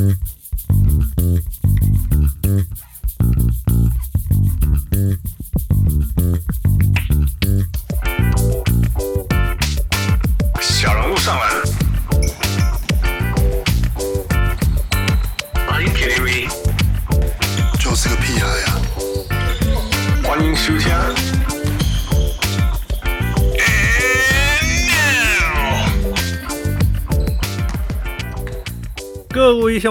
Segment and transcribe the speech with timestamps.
[0.00, 0.39] Mm-hmm.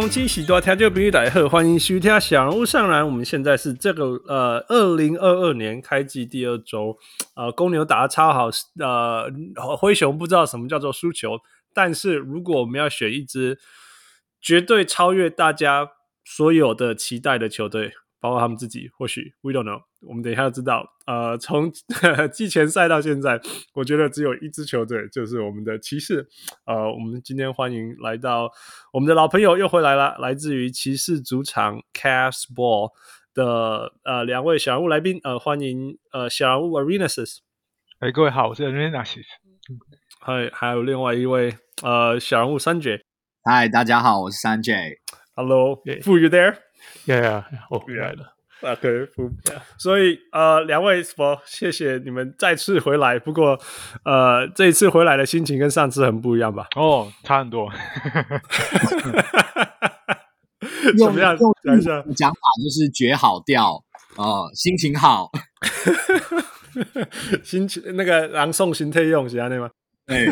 [0.10, 3.06] 惊，喜多听众朋友大家好，欢迎收听小人物上篮。
[3.06, 6.98] 我们现在是这个呃，二零二二年开季第二周，
[7.36, 9.32] 呃，公牛打得超好，呃，
[9.78, 11.38] 灰熊不知道什么叫做输球，
[11.76, 13.60] 但是如果我们要选一支
[14.42, 15.88] 绝对超越大家
[16.26, 17.92] 所有的期待的球队。
[18.20, 20.86] 包括他们自己，或许 we don't know，我们等一下就知道。
[21.06, 21.72] 呃，从
[22.34, 23.40] 季前赛到现在，
[23.74, 26.28] 我觉得只有一支球队，就是我们的骑士。
[26.66, 28.52] 呃，我们今天欢迎来到
[28.94, 32.92] 我们的老朋友又回来了，来自于骑士主场 Cavs Ball
[33.34, 35.20] 的呃两位小人物来宾。
[35.24, 37.38] 呃，欢迎呃小人物 Arenasis。
[38.00, 39.26] 哎，各位好，我是 Arenasis。
[40.20, 43.02] 嗨，还有另外一位呃小人物 Sanjay。
[43.44, 44.98] 嗨，大家好，我是 Sanjay。
[45.36, 46.58] Hello，Fu，you there？Yeah,
[47.06, 48.36] yeah, 我回来了。
[48.62, 49.08] OK，
[49.78, 51.42] 所以呃，两位什么？
[51.46, 53.18] 谢谢你们再次回来。
[53.18, 53.58] 不过
[54.04, 56.68] 呃，这一次回来的心情跟上次很不一样吧？
[56.76, 57.72] 哦，差很多。
[60.98, 61.38] 怎么样？
[61.64, 63.82] 讲一下讲法就是绝好调
[64.18, 65.32] 哦，心情好。
[67.42, 69.70] 心情那个朗诵心态用是这样的吗？
[70.06, 70.28] 对。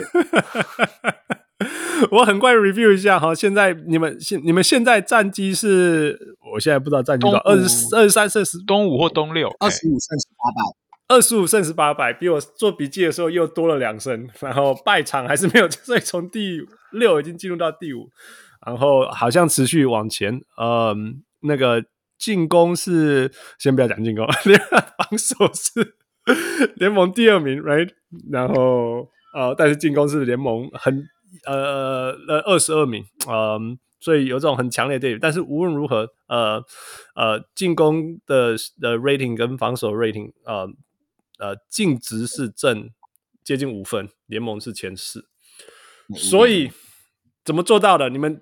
[2.11, 8.59] 我很快 review 一下哈，现在你们现你们现在战绩是，我现在不知道战绩多少，二十二十三胜十。
[8.67, 18.07] 东五或东六，二十五胜十八败，二十五胜十八败，比我做笔记的时候又多了两胜， 然后败场还是没有，所以从第六已经进入到第五，
[18.63, 21.83] 然后好像持续往前，嗯，那个
[22.19, 24.27] 进攻是先不要讲进攻，
[24.97, 25.95] 防守是
[26.75, 27.89] 联盟第二名，right，
[28.31, 31.03] 然后呃，但是进攻是联盟很。
[31.45, 33.59] 呃呃，二十二名，嗯、呃，
[33.99, 35.19] 所以有这种很强烈的对比。
[35.19, 36.63] 但是无论如何，呃
[37.15, 40.67] 呃，进攻的的 rating 跟防守 rating，呃
[41.39, 42.89] 呃，净值是正
[43.43, 45.27] 接近五分，联盟是前四。
[46.15, 46.71] 所以
[47.43, 48.09] 怎么做到的？
[48.09, 48.41] 你们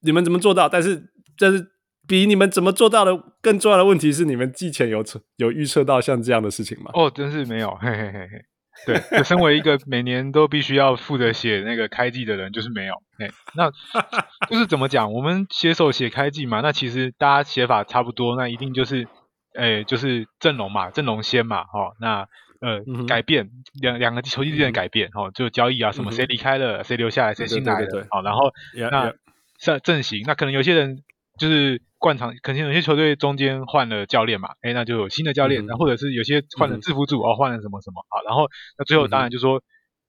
[0.00, 0.68] 你们怎么做到？
[0.68, 1.72] 但是这是
[2.06, 5.04] 比你们怎么做到的更重要的问题是，你们季前有
[5.36, 6.90] 有预测到像这样的事情吗？
[6.94, 8.44] 哦，真是没有，嘿嘿嘿嘿。
[8.84, 12.94] 对，我身为一个每年都必须要负责写那个开季的人，就是没有。
[13.18, 13.70] 哎，那
[14.50, 15.12] 就是怎么讲？
[15.12, 19.08] 我们写手写开季嘛，那其实大家写法差不多，那一定就是，
[19.54, 21.96] 哎，就是阵容嘛，阵容先嘛，哈、哦。
[22.00, 22.28] 那
[22.58, 23.50] 呃，嗯、改变
[23.80, 28.50] 两两个球季之间的改变，哈、就交易啊什么，谁离开了，谁留下来，谁新来的，好，然后
[28.90, 29.12] 那
[29.58, 31.02] 阵阵型，那可能有些人
[31.38, 31.82] 就是。
[31.98, 39.62] 惯常可能有些球队中间换了教练嘛，哎，那就有新的教练，然后、或者是有些换了制服组、嗯、哦，换了什么什么好，然后那最后当然就说，嗯、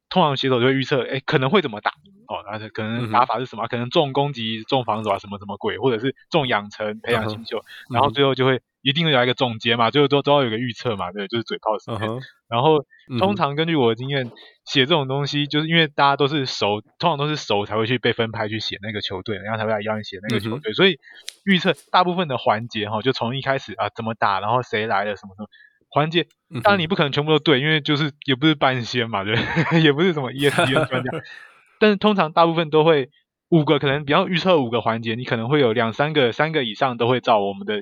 [0.09, 1.91] 通常写手就会预测，哎，可能会怎么打
[2.27, 8.61] 哦，然后可能打法是什么，嗯、可能重攻击、重防守啊，什么什么鬼，或者是重养成、培养新秀，嗯、然后最后就会。
[8.87, 12.09] 一定会有一个总结嘛，最后都都要有个预测嘛，对，就是嘴炮时间。
[12.09, 12.23] Uh huh.
[12.47, 12.85] 然后
[13.19, 14.31] 通常根据我的经验，
[14.63, 20.71] 写这种东西，就是因为大家都是熟，通常都是熟才会去被分派去写那个球队，然后才会来邀你写那个球队。
[20.71, 20.75] Uh.
[20.75, 20.97] 所以
[21.43, 25.49] 预测大部分的环节哈，就从一开始啊怎么打，然后谁来了什么什么
[25.89, 26.25] 环节，
[26.63, 29.35] 当然你不可能全部都对，因为就是也不是半仙嘛，对，
[29.83, 31.11] 也不是什么 ESPN 专家。
[31.81, 33.09] 但是通常大部分都会
[33.49, 37.81] 五个，可能比方预测五个环节，你可能会有两三个、三个以上都会照我们的。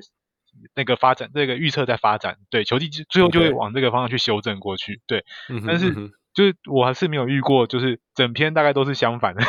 [0.76, 5.24] 那个发展，那个预测在发展，对，球季最后就会往这个方向去修正过去，对。
[5.50, 5.94] 嗯、但是
[6.34, 9.42] 就是我还是没有遇过，就是整篇大概都是相反的。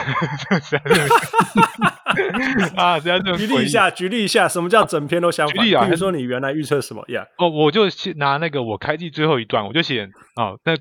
[2.76, 5.56] 啊，这样这举例一下，举例一下，什么叫整篇都相反？
[5.56, 7.26] 举例啊，比如说你原来预测什么呀？
[7.38, 7.82] 哦，我就
[8.16, 10.76] 拿那个我开季最后一段，我就写哦，那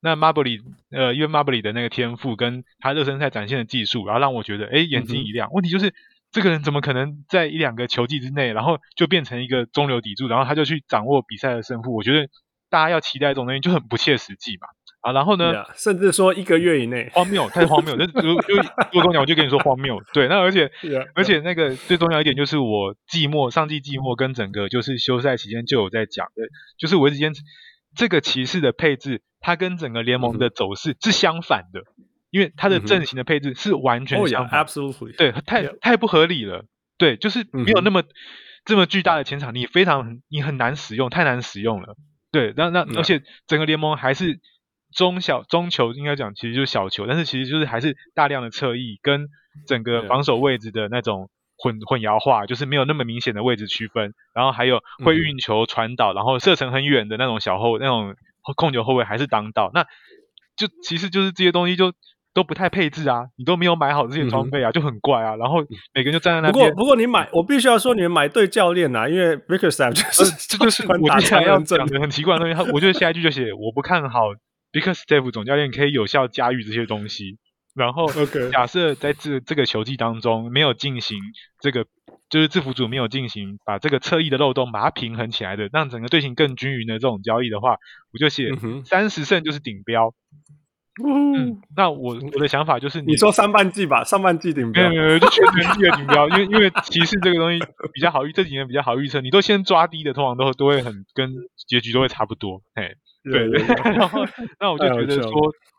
[0.00, 0.60] 那马布里
[0.90, 5.50] 呃，因为马布里的那个天赋跟他热身赛展现的技术，然后让我觉得哎眼睛一亮。
[5.52, 5.92] 问题就是。
[6.34, 11.94] 这个人怎么可能在一两个球季之内，然后就变成一个中流砥柱，然后他就去掌握比赛的胜负？
[11.94, 12.28] 我觉得
[12.68, 14.66] 大家要期待这种东西就很不切实际嘛。
[15.00, 17.96] 啊，然后呢，yeah, 甚至说一个月以内，荒谬，太 荒谬。
[17.96, 18.56] 就就就
[18.90, 20.02] 多重要，我就跟你说荒谬。
[20.12, 26.42] 对，那而且 yeah, 而且那个最重要一点就是我季末上季季末跟整个就是休赛期间就有在讲的，
[26.78, 27.42] 就是我一直坚持
[27.94, 31.82] 这个骑士的配置，它跟整个联盟的走势是相反的。
[32.34, 36.64] 因为他的阵型的配置是完全相反，absolutely，对，太太不合理了，
[36.98, 38.02] 对，就是没有那么
[38.64, 41.94] 这么巨大的前场，你非常你很难使用，太难使用了，
[42.32, 44.40] 对，那那而且整个联盟还是
[44.92, 49.28] 中小中球，应该讲其实就是小球，但是其实就是还是大量的侧翼跟
[49.68, 54.12] 整个防守位置的那种混混淆化，就是没有那么明显的位置区分。
[54.34, 58.16] 然后还有会运球传导，然后射程很远的那种小后那种
[58.56, 59.84] 控球后卫还是当道，那
[60.56, 61.92] 就其实就是这些东西就。
[62.34, 65.36] 都不太配置啊，你都没有买好这些装备啊，嗯、就很怪啊。
[65.36, 65.64] 然后
[65.94, 66.68] 每个人就站在那边。
[66.68, 72.54] 不过不过你买，我必须要说你们买对教练啊，因为 Bickerstaff 就是、呃、这就是我接下来要讲的很奇怪的东西。
[72.54, 74.30] 他我觉得下一句就写我不看好
[74.72, 77.38] Bickerstaff 总教练可以有效驾驭这些东西。
[77.74, 78.06] 然后
[78.52, 81.18] 假设在这这个球季当中没有进行
[81.60, 81.86] 这个，
[82.30, 87.78] 就是制服组没有进行把这个侧翼的漏洞把它平衡起来的，让整个队形更均匀的这种交易的话，
[88.12, 88.50] 我就写
[88.84, 90.14] 三十胜就是顶标。
[91.02, 97.58] 嗯，那我我的想法就是你，你说上半季吧，上半季顶标，没有没有，就全年季的顶标，因为因为骑士这个东西
[97.92, 101.32] 比较好预，这几年比较好预测，你都先抓低的，通常都都会很跟
[101.66, 102.94] 结局都会差不多，嘿，
[103.24, 103.60] 对对，
[103.96, 104.20] 然后
[104.60, 105.32] 那我就觉得说，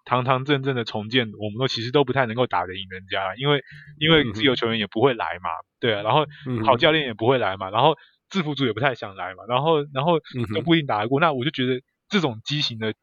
[0.03, 3.63] 堂堂正正的重建，我们都其实都不太能够打得赢人家，因为
[3.99, 6.25] 因为自由球员也不会来嘛，对啊，然后
[6.65, 7.95] 好教练也不会来嘛，然后
[8.29, 10.19] 制服组也不太想来嘛，然后然后
[10.53, 11.79] 都不一定打得过，那我就觉得
[12.09, 12.93] 这种畸形的。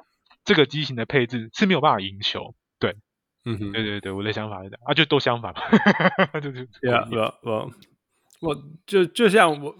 [0.45, 2.97] 这个机型的配置是没有办法赢球，对，
[3.45, 5.61] 嗯哼，对对对，我的想法是这样啊，就都相反嘛，
[6.41, 7.73] 就是，yeah, well, well.
[8.43, 8.53] 我
[8.85, 9.75] 就就像我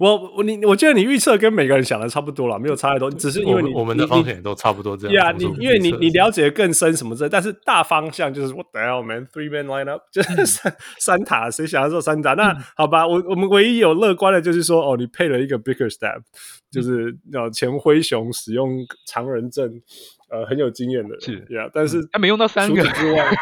[0.00, 5.14] 我我你我觉得你预测跟每个人想的差不多了，没有差太多，只是因为你我们的方向也都差不多这样。
[5.14, 12.34] 对啊，你因为你你了解更深什么之类，但是大方向就是 What the hell man three man lineup 就是三三塔，谁想要做三塔？
[12.34, 16.22] 那好吧，我我们唯一有乐观的就是说，哦，你配了一个 Bickerstaff，
[16.68, 19.80] 就是要前灰熊使用常人阵，
[20.28, 23.24] 呃，很有经验的，是呀，但是他没用到三个之外。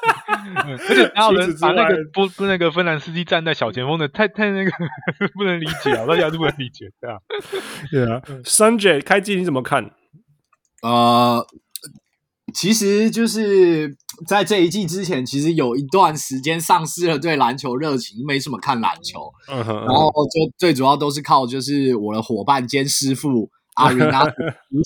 [0.55, 4.71] 而且还有人把那个不不那个芬兰斯基站在小前锋的，太太那个
[5.33, 7.17] 不能理解啊，大家都不能理解，对啊，
[7.91, 8.21] 对啊。
[8.43, 9.91] Sanjay 开机你怎么看？
[10.81, 11.45] 呃，
[12.53, 13.95] 其实就是
[14.27, 24.31] 在这一季之前，其实有一段时间丧失了对篮球热情，没什么看篮球，嗯哼，然后就最主要都是靠就是我的伙伴兼师傅阿云拿毒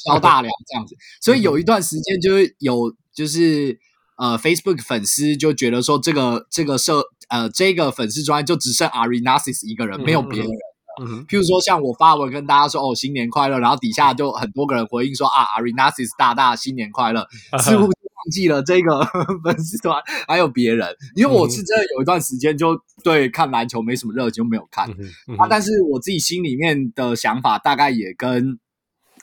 [0.08, 3.78] 枭大梁这样子，所以有一段时间就是有就是。
[4.20, 10.50] 呃，Facebook 粉丝就觉得说这个这个社呃这个粉丝专就只剩 Ari Nasis 一个人，没有别人。
[10.50, 10.56] 嗯
[11.02, 17.26] 嗯、譬如说像我发文跟大家说哦新年快乐，然后底下就很多个人回应说啊 Ari Nasis 大大新年快乐，
[17.60, 19.06] 似乎 就忘记了这个
[19.42, 20.94] 粉丝团还有别人。
[21.16, 24.90] 因为我是真的有一段时间就对看篮球没什么热情，就没有看。
[24.92, 24.98] 嗯
[25.30, 28.60] 嗯、啊，但是我自己心里面的想法大概也跟。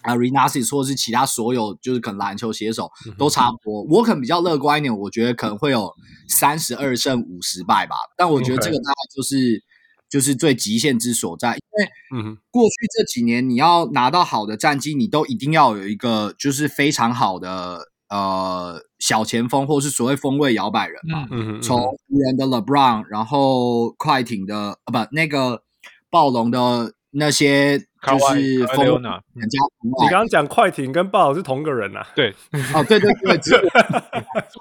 [0.06, 5.92] Arenasis 或是其他所有就是可能篮球写手都差不多，我可能比较乐观一点，我觉得可能会有
[6.28, 7.96] 三十二胜五十败吧。
[8.16, 9.62] 但我觉得这个大概就是.
[10.08, 21.26] 就是最极限之所在，因为过去这几年你要拿到好的战绩，你都一定要有一个就是非常好的呃小前锋或是所谓锋位摇摆人嘛。
[21.60, 25.64] 从湖人的 LeBron，然后快艇的啊不那个
[26.08, 27.88] 暴龙的那些。
[28.06, 32.06] 就是风人家，你刚刚讲快艇跟暴龙是同个人呐、啊？
[32.14, 32.30] 对，
[32.74, 33.54] 哦，对对对，只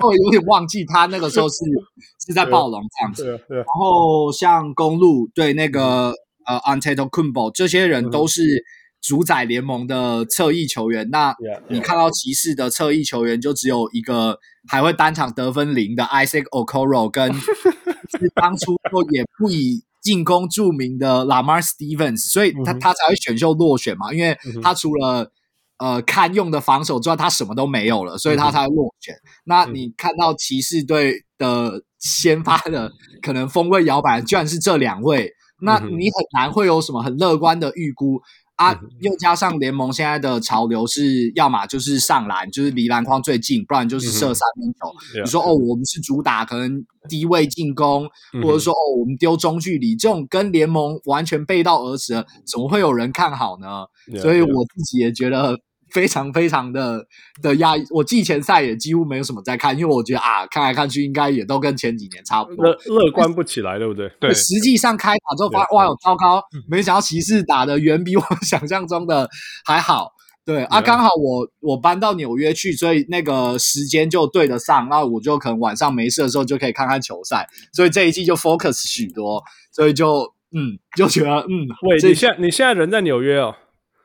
[0.03, 1.57] 我 有点忘记他那个时候是
[2.25, 3.23] 是在暴龙这样子。
[3.23, 3.57] 对对。
[3.57, 6.13] 然后像公路对那个
[6.45, 8.63] 呃 Antetokounmpo 这些人都是
[9.01, 11.09] 主宰联盟的侧翼球员。
[11.11, 11.35] 那
[11.67, 17.31] 你看到骑士的侧翼球员就只有一个还会单场得分零的 Isaac Okoro，跟
[18.17, 19.83] 是当初就也不以。
[20.05, 25.31] 进攻著名的 Lamar Stevens，所以他他才会选秀落选嘛，因为他除了
[25.79, 29.15] 呃堪用的防守之外，他什么都没有了，所以他才会落选。
[29.45, 32.91] 那你看到骑士队的先发的
[33.23, 38.21] 可能锋位摇摆，居然是这两位，那你很难会有什么很乐观的预估。
[38.55, 45.19] 啊，又加上联盟现在的潮流是，要么就是上篮，就是离篮筐最近，不然就是射三分球。
[45.19, 52.13] 嗯、你说哦，我们是主打可能低位进攻，嗯、或者说哦，我们丢中距离，这种跟联盟完全背道而驰，
[52.49, 53.85] 怎么会有人看好呢？
[54.13, 55.59] 嗯、所以我自己也觉得。
[55.95, 57.07] 非常非常的
[57.41, 64.11] 的压抑，我季前赛也几乎没有什么在看，因为我觉得啊，看来看去应该也都跟前几年差不多，乐乐观不起来，对不对？
[64.19, 69.29] 对，实际上开打之后发现哇，有糟糕，没想到骑士打的远比我想象中的
[69.63, 70.11] 还好。
[70.45, 83.55] 对啊，刚好我我搬到纽约去，所以那个时间就对得上，那我就可能晚上没事的时候就可以看看球赛，所以这一季就 focus 许多，所以就嗯就觉得嗯，喂，你现你现在人在纽约哦？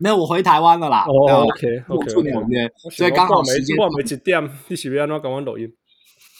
[0.01, 1.05] 没有，我回台湾了啦。
[1.07, 3.77] 哦、oh,，OK，我住纽约，所以刚好时间。
[3.77, 5.73] 我没几点，你是不是要赶快录音？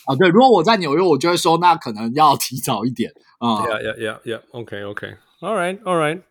[0.07, 3.63] 啊，对，如果我在纽约，我就会说，那可能要提早一点啊。
[3.63, 4.41] Yeah, yeah, yeah, yeah.
[4.53, 5.07] OK, OK.
[5.41, 6.23] All right, all right.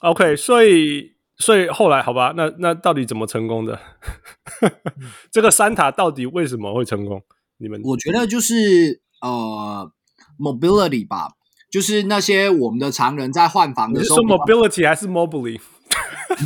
[0.00, 3.80] OK，所以，所以后来好吧，那那到底怎么成功的？
[5.32, 7.22] 这个三塔到底为什么会成功？
[7.58, 7.80] 你们？
[7.84, 9.90] 我觉得就是呃。
[10.40, 11.32] mobility 吧，
[11.70, 15.06] 就是那些我们的常人在换房的时候，你是说 mobility 还是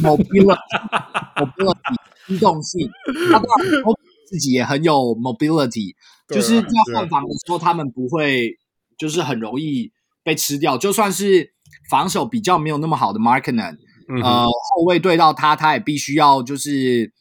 [0.02, 2.90] mobility？mobility，mobility，机动性。
[3.30, 3.82] 他当然
[4.28, 5.94] 自己也很有 mobility，
[6.28, 8.58] 就是在换防的时候，他们不会
[8.98, 9.92] 就是很容易
[10.22, 11.52] 被吃掉，就算是
[11.90, 13.76] 防守比较没有那么好的 Markkanen，
[14.22, 17.12] 呃，后卫对到他，他也必须要就是。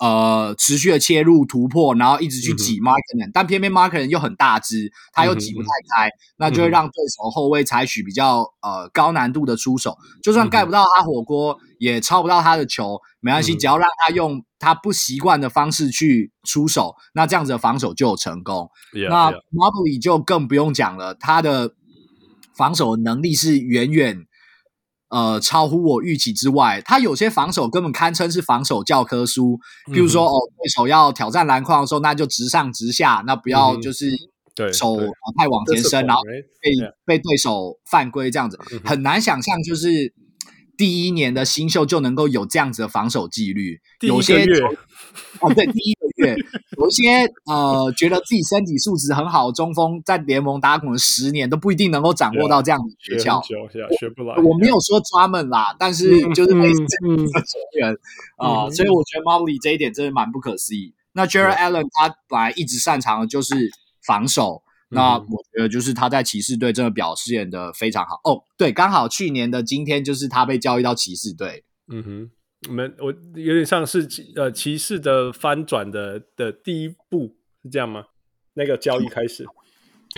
[0.00, 18.70] 呃，持续的切入突破，然后一直去挤 Markkanen，、嗯、但偏偏 Markkanen 又很大只，他又挤不太开，嗯、那就会让对手后卫采取比较呃高难度的出手，就算盖不到他火锅，嗯、也抄不到他的球，没关系，只要让他用他不习惯的方式去出手，那这样子的防守就有成功。
[18.92, 21.74] Yeah, 那 Mobley 就更不用讲了，他的
[22.56, 24.26] 防守能力是远远。
[25.08, 29.60] 呃，超乎我预期之外，他有些防守根本堪称是防守教科书。
[29.92, 34.10] 譬如说，嗯、哦，对手要挑战篮筐的时候，那就直上直下，那不要就是
[34.52, 34.96] 对手
[35.38, 36.22] 太往前伸，然后
[36.60, 36.72] 被
[37.04, 40.12] 被对手犯规这样子，嗯、很难想象就是。
[40.76, 44.44] 第一年的新秀就能够有这样子的防守纪律，有些
[45.40, 46.36] 哦，对，第一个月
[46.78, 47.02] 有一些
[47.46, 53.42] 呃，觉得自己身体素质很好的中锋，在联盟打滚十年都不一定能够掌握到这样的诀窍，
[53.98, 54.34] 学不来。
[54.36, 57.96] 我没有说专门啦，但是就是类似这样的球员
[58.36, 60.94] 啊，所以我觉得 Mobley 这一点真的蛮不可思议。
[61.12, 63.70] 那 Jarrett Allen 他本来一直擅长的就是
[64.04, 64.62] 防守。
[64.88, 68.44] 那我觉得就是他在骑士队真的表现的非常好哦。
[68.56, 71.64] 对，刚好去年的今天就是他被交易到骑士队。
[71.88, 72.30] 嗯哼，
[72.68, 78.04] 我们我有点像是呃骑士的翻转的的第一步是这样吗？
[78.54, 79.44] 那个交易开始，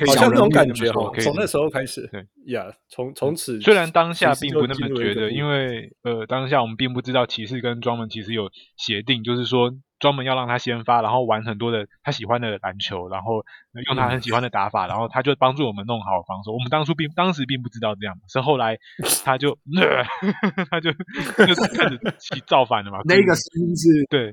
[0.07, 2.07] 好像那种感觉哈，从那时候开始。
[2.13, 9.73] 对呀，从从此虽然当下并不那么觉得，因为呃当下我们并不知道骑士跟庄门其实有协定，就是说。
[9.99, 13.45] 专门要让他先发，然后玩很多的他喜欢的篮球，然后
[13.87, 16.53] 用他很喜欢的打法，嗯、然后他就帮助我们弄好防守。
[16.53, 18.79] 我们当初并当时并不知道这样，是后来
[19.25, 19.59] 他就
[20.71, 20.93] 他就
[21.47, 22.99] 就开始起造反了嘛。
[23.05, 24.33] 那个声音是对。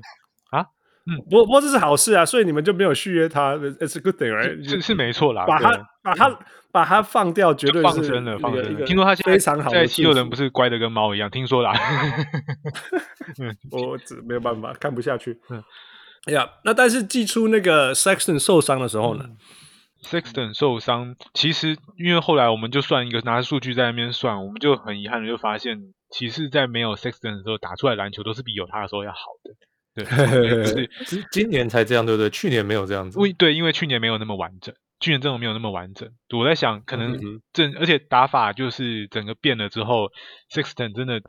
[1.08, 4.68] 嗯，不不过这是好事啊，所以你们就没有续约他，It's a good thing, right？
[4.68, 6.38] 是是没错啦，把他把他
[6.72, 8.84] 把他放掉，绝对是放生了，放生了。
[8.84, 11.72] 听说他现在非常好，在七六人不是乖的跟猫一样，听说啦。
[13.70, 15.38] 我只没有办法看不下去。
[15.48, 15.62] 嗯，
[16.26, 19.26] 哎呀，那但是寄出那个 Sexton 受伤的时候呢
[20.02, 25.78] ？Sexton 受伤，其实因为后来我们就算一个拿数据在那边算，我们就很遗憾的就发现，
[26.10, 29.54] 其实，在没有 Sexton 的时候打出来篮球都是比有他的时候要好的。
[29.96, 30.04] 对，
[30.64, 32.28] 是今今年才这样，对不对？
[32.30, 33.18] 去年没有这样子。
[33.38, 36.10] 对，因为去年没有那么完整，去年阵容没有那么完整。
[36.36, 37.18] 我在想，可能
[37.52, 40.10] 正，而且打法就是整个变了之后
[40.52, 41.22] ，Sixton 真的，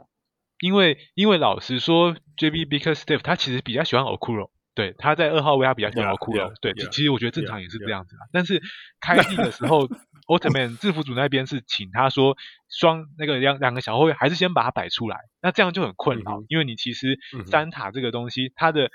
[0.59, 4.51] 因为因为老实说，JB Bickerstaff 他其实比较喜欢 Okuro。
[4.75, 6.53] 对，他在二号位，他比较喜欢奥库尔。
[6.61, 8.27] 对，其实我觉得正常也是这样子啦。
[8.31, 8.61] 但是
[8.99, 9.87] 开季的时候，
[10.27, 12.37] 奥特曼制服组那边是请他说
[12.69, 18.89] 双那个两两个小后卫还是先把它摆出来，那这样就很困扰，因为你其实三塔这个东西，他的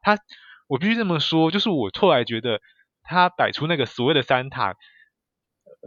[0.00, 0.18] 他
[0.66, 2.60] 我必须这么说，就是我后来觉得
[3.02, 4.74] 他摆出那个所谓的三塔，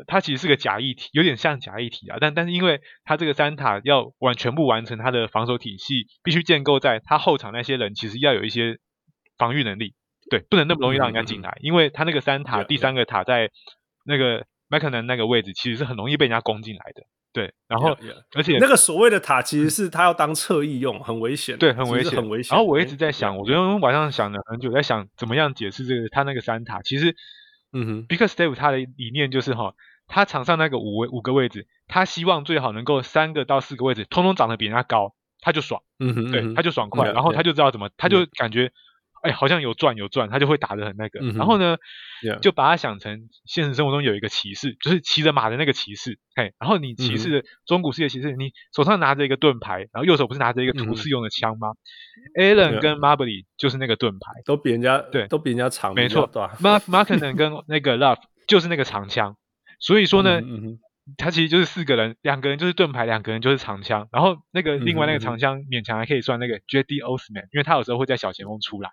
[0.08, 2.18] 他其实是个假议题，有点像假议题啊。
[2.22, 8.77] 但但是因为他这个三塔要完全部完成他的防守体系，必须建构在他后场那些人其实要有一些。
[9.38, 9.96] 防御能力，
[10.29, 13.50] 对，不能那么容易让人家进来，嗯、因为他那个三塔第三个塔在
[14.03, 17.03] 那个麦克南那个位置，其实是很容易被人家攻进来的。
[17.31, 18.23] 对，然后 yeah, yeah.
[18.35, 21.57] 而且那个所谓的塔，其实是他要当侧翼用，很危险。
[21.57, 22.55] 对，很危险，很危险。
[22.55, 26.81] 然后我一直在想我昨天晚上想了很久，在想怎么样解释这个他那个三塔。
[26.81, 27.15] 其实，
[27.71, 29.75] 嗯哼，Bickerstaff 他的理念就是哈，
[30.07, 35.83] 他场上那个五位五个位置，他希望最好能够三个到四个位置，通通长得比人家高，他就爽。
[35.99, 38.71] 嗯哼，对，他就爽快，yeah, 然后他就知道怎么.他就感觉。
[39.21, 41.19] 哎，好像有赚有赚，他就会打得很那个。
[41.21, 41.77] 嗯、然后呢
[42.23, 42.39] ，yeah.
[42.39, 46.19] 就把它想成现实生活中有一个骑士，就是骑着马的那个骑士。
[46.35, 51.69] 嘿，然后你骑士中古世界骑士，你手上拿着一个盾牌，然后右手不是拿着一个图示用的枪吗、
[52.35, 56.29] 嗯、？Allen 跟 Mobley 就是那个盾牌，都比人家对，都比人家长，没错。
[56.61, 59.35] Mark Markkanen 跟那个 Love 就是那个长枪，
[59.79, 60.41] 所以说呢。
[61.17, 64.07] 他其实就是四个人，两个人就是盾牌，两个人就是长枪。
[64.11, 68.91] 然后那个另外那个长枪勉强还可以算那个 Jedi Osman，因为他有时候会在小前锋出来。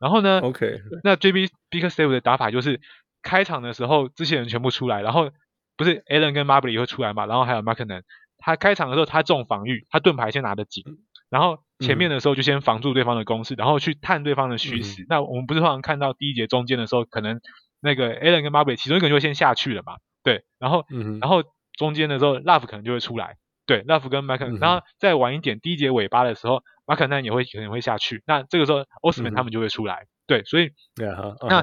[0.00, 2.80] 然后呢，OK，那 JB Bickerstaff 的打法就是
[3.22, 5.30] 开场的时候这些人全部出来，然后
[5.76, 8.02] 不是 Allen 跟 Marble 也会出来嘛，然后还有 Markkanen。
[8.38, 10.84] 他开场的时候他重防御，他盾牌先拿得紧，
[11.28, 15.04] 然后前面的时候就先防住对方的攻势，然后去探对方的虚实。
[15.08, 17.40] 那我们不是通常看到第一节中间的时候，可能
[17.80, 19.96] 那个 Allen 跟 Marble 其中一个人就会先下去了嘛？
[20.22, 20.84] 对，然后，
[21.20, 21.42] 然后。
[21.78, 31.48] 中间的时候，Love 可能就会出来，对，Love 跟 Markkanen，然后再晚一点，第一节尾巴的时候，Markkanen 也会可能会下去，那这个时候 Osman 他们就会出来，嗯、对，所以，uh uh.
[31.48, 31.62] 那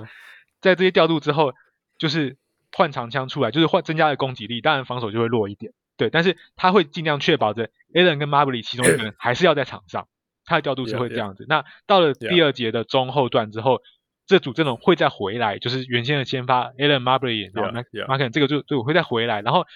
[0.61, 1.53] 在这些调度之后，
[1.97, 2.37] 就是
[2.71, 5.73] 换长枪出来，就是换增加了攻击力，当然防守就会弱一点。
[5.97, 10.07] 对，但是他会尽量确保着 Allen 跟 Marbury 其中一个人 还是要在场上，
[10.45, 11.45] 他的调度是会这样子。
[11.49, 13.81] 那到了第二节的中后段之后.
[14.27, 19.67] 这组阵容会再回来，就是原先的先发 Allen Marbury，然后 Markkanen 这个就就会再回来，然后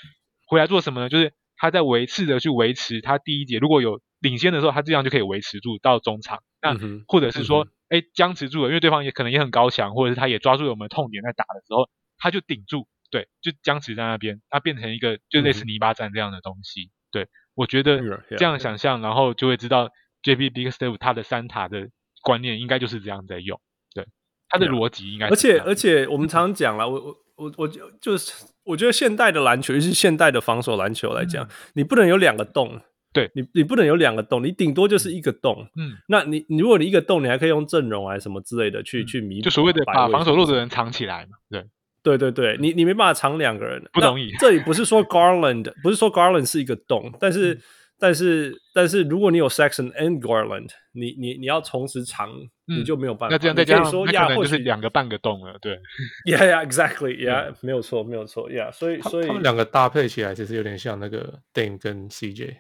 [0.48, 1.08] 回来做什么呢？
[1.08, 6.40] 就是他在维持着去维持他第一节如果有领先的时候，他这样就可以维持住到中场。
[6.62, 7.04] 那、mm -hmm.
[7.08, 11.88] 或者是说，哎、mm -hmm.，僵持住了，因为对方也可能也很高强，或者是他也抓住了我们的痛点在打的时候，
[12.18, 12.88] 他就顶住。
[13.12, 16.84] 对，就僵持在那边，它变成一个就类似泥巴战这样的东西。
[16.84, 18.00] 嗯、对，我觉得
[18.38, 19.90] 这样想象，然后就会知道
[20.22, 21.90] JB Biggerstaff 他的三塔的
[22.22, 23.60] 观念应该就是这样在用。
[23.96, 24.06] 对，
[24.48, 25.28] 他的逻辑应该。
[25.28, 32.80] 而且而且我们常常讲了，我我我我就就是我觉得现代的篮球，尤其是现代的防守篮球来讲，嗯、你不能有两个洞。
[33.12, 35.68] 对你，你不能有两个洞，你顶多就是一个洞。
[35.76, 41.38] 嗯，那你你如果你一个洞，你还可以用阵容啊什么之类的去、嗯、去弥补，就所谓的把防守弱的人藏起来嘛。
[41.50, 41.66] 对。
[42.02, 44.32] 对对对，你你没办法藏两个人，不容易。
[44.40, 47.62] 这里不是说 Garland，不是说 Garland 是一个洞，但是、嗯、
[48.00, 52.30] 但是但是如果你有 Sexton and Garland，你你你要同时长、
[52.68, 53.36] 嗯，你就没有办法。
[53.36, 55.78] 那这样再加上说呀，或者是两个半个洞了，对。
[56.26, 62.58] Yeah, yeah, exactly, yeah，、嗯、没有错，没有错，Yeah，所以所以他们两个搭配起来其实有点像那个 Dame 跟 CJ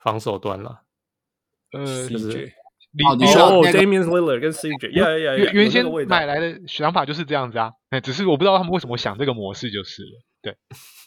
[0.00, 0.80] 防守端了，
[1.72, 2.32] 呃，就是。
[2.32, 2.52] CJ
[3.06, 10.22] 哦，你说、oh, Damian Lillard 跟 CJ，原、yeah, yeah, yeah, 原先买来的想法就是这样子啊，哎，只是我不知道他们为什么想这个模式就是了。
[10.46, 10.56] 对，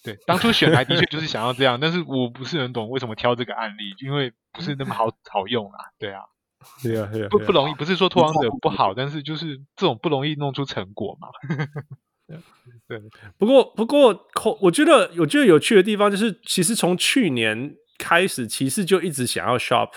[0.03, 5.79] 对，当初选来的确就是想要这样，但是我不是很懂为什么挑这个案例，因为不是那么好好用啊。
[5.97, 6.21] 对啊，
[6.83, 11.29] 对啊，对啊，不不容易，不是说拓荒者不好，但是就是这种不容易弄出成果嘛。
[12.87, 12.99] 对，
[13.37, 14.27] 不过不过，
[14.61, 19.89] 我觉得我觉得有趣的地方就是，其实从去年开始，骑士就一直想要 shop。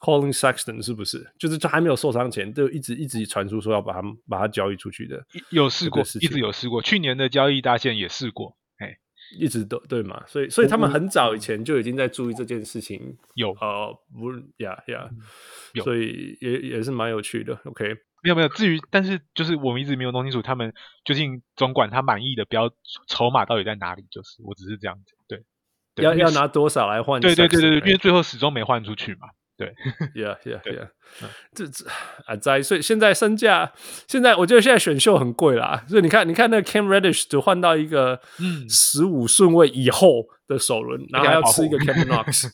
[0.00, 1.32] Collin Sexton 是不是？
[1.38, 5.24] 就是他还没有受伤前，就一直一直传出说要把他把他交易出去的。
[5.48, 6.82] 有试过，一直有试过。
[6.82, 8.54] 去年的交易大线也试过，哎，
[9.38, 10.22] 一直都对嘛。
[10.26, 13.16] 所以，所以他们很早以前就已经在注意这件事情。
[13.34, 15.08] 有呃，不呀呀，
[15.72, 17.58] 有，所以也也是蛮有趣的。
[17.64, 18.48] OK，没有没有。
[18.48, 20.72] 至于，但是就是我们一直没有弄清楚他们
[21.04, 22.70] 究竟总管他满意的标
[23.08, 24.04] 筹码到底在哪里。
[24.10, 25.42] 就是我只是这样子，对，
[25.94, 27.20] 对要要拿多少来换？
[27.20, 29.28] 对对对对对，因为最后始终没换出去嘛。
[30.14, 30.88] 对，Yeah Yeah Yeah，
[31.54, 31.84] 这这
[32.26, 33.72] 啊在，所以现在身价，
[34.08, 35.84] 现在我觉得现在选秀很贵啦。
[35.88, 42.48] 所以你看，你看那个 Cam Reddish 就换到一个嗯十五顺位以后的首轮，嗯、然后还要吃一个 Cam Knox，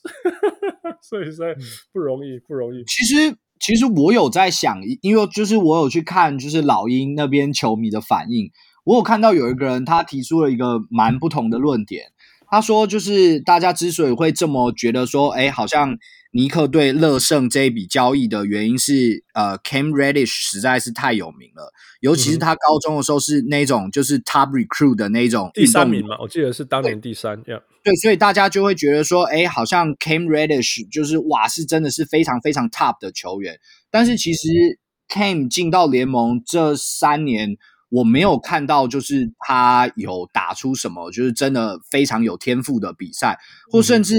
[1.02, 1.54] 所以实在
[1.92, 2.84] 不容易，不容易。
[2.84, 8.50] 其实其实我有在想，因为就是我有去看，就是老鹰那边球迷的反应，
[8.84, 12.12] 我有看到有一个人他提出了一个蛮不同的论点，
[12.50, 15.96] 他说就是大家之所以会这么觉得说，哎，好像。
[16.32, 27.42] 尼克对乐圣这一笔交易的原因是，呃，Cam Reddish 实在是太有名了，尤其是他高中的时候是那种就是 Top Recruit 的那种第三名嘛，我记得是当年第三，
[27.82, 33.58] 对所以大家就会觉得说，哎，好像 Cam Reddish 就是哇，是真的是非常非常 Top 的球员，
[33.90, 37.56] 但是其实 Cam 进到联盟这三年，
[37.88, 43.36] 我没有看到就是他有打出什么就是真的非常有天赋的比赛，
[43.72, 44.14] 或甚至。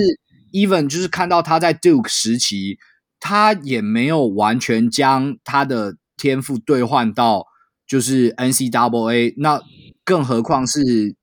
[0.52, 2.78] Even 就是看到他在 Duke 时期，
[3.20, 7.46] 他也没有完全将他的天赋兑换到
[7.88, 9.62] 就是 NCAA，那
[10.04, 11.16] 更何况是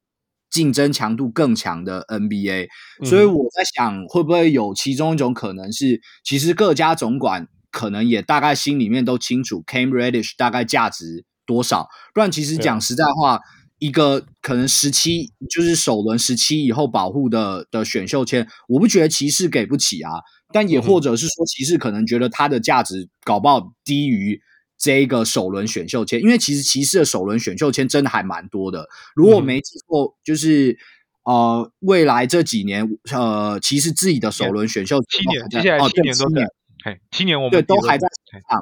[0.50, 2.68] 竞争强度更强的 NBA。
[3.04, 13.40] 所以我在想，会不会有其中一种可能是，其实各家总管可能也大概心里面都清楚 Cam Reddish 大概价值多少，不然其实讲实在话。
[13.78, 20.10] 一个可能十七就是首轮十七以后保护的的选秀签，我不觉得骑士给不起啊，
[20.52, 24.40] 但也或者是说骑士可能觉得它的价值搞不好低于
[24.76, 28.88] 这一个首轮选秀签，因为其实骑士的首轮选秀签真的还蛮多的。
[29.14, 30.76] 如果我没记错，就是
[31.24, 38.08] 呃未来这几年呃骑士自己的首轮选秀七年，接下来七年都在，七年我们对都还在
[38.48, 38.60] 场。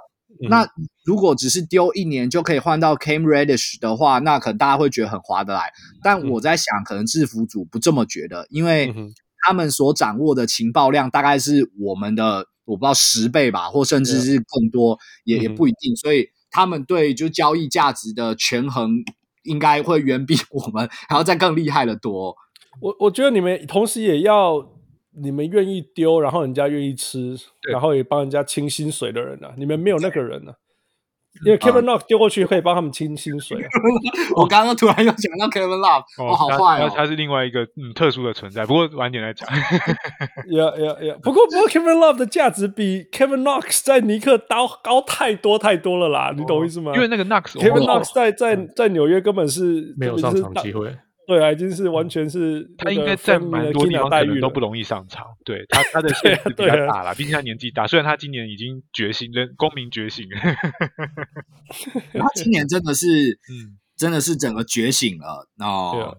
[0.48, 0.68] 那
[1.04, 5.72] 如果只是丢一年就可以换到 Cam Reddish 的话，那可能大家会觉得很划得来。
[6.02, 8.94] 但我在想，可能制服组不这么觉得，因为
[9.46, 15.94] 他们所掌握的情报量大概是我们的，我不知道十倍吧，或甚至是更多，也也不一定。
[15.96, 18.92] 所以他们对就交易价值的权衡，
[19.42, 22.34] 应该会远比我们还要再更厉害的多。
[22.80, 24.75] 我我觉得你们同时也要。
[25.20, 27.36] 你们愿意丢，然后人家愿意吃，
[27.72, 30.54] 然后也帮人家清薪水的人啊，你们没有那个人啊，
[31.44, 33.62] 因为 Kevin Love 丢过去可以帮他们清薪水。
[33.62, 33.68] 啊。
[34.36, 38.64] 我刚刚突然又想到 Kevin Love，哦，好坏哦，他是另外一个嗯特殊的存在。
[38.66, 39.48] 不过晚点来讲。
[39.48, 41.14] 呀呀呀！
[41.22, 46.92] 不过不过 Kevin Love 的价值比 Kevin Knox 在尼克高高太多太多了啦，哦，你懂我意思吗？
[46.94, 50.94] 因为那个 Knox，Kevin Knox 在在在纽约根本是没有上场机会。
[51.26, 55.26] 对啊，已经是完全是他应该在蛮多地方可能都不容易上场。
[55.44, 57.86] 对他他的限制比较大了，毕竟他年纪大。
[57.86, 60.28] 虽然他今年已经觉醒，人公民觉醒。
[62.12, 63.06] 他今年真的是，
[63.50, 66.16] 嗯，真的是整个觉醒了哦。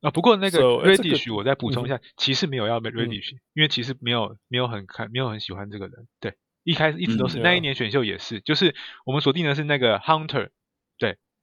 [0.00, 6.08] 啊，不过那个 Reddish 我再补充一下， 其实没有要 Reddish，因为其实没有没有很看，没有很喜欢这个人。
[6.20, 6.34] 对，
[6.64, 10.48] 一开始一直都是那一年选秀也是，就是我们锁定的是那个 Hunter。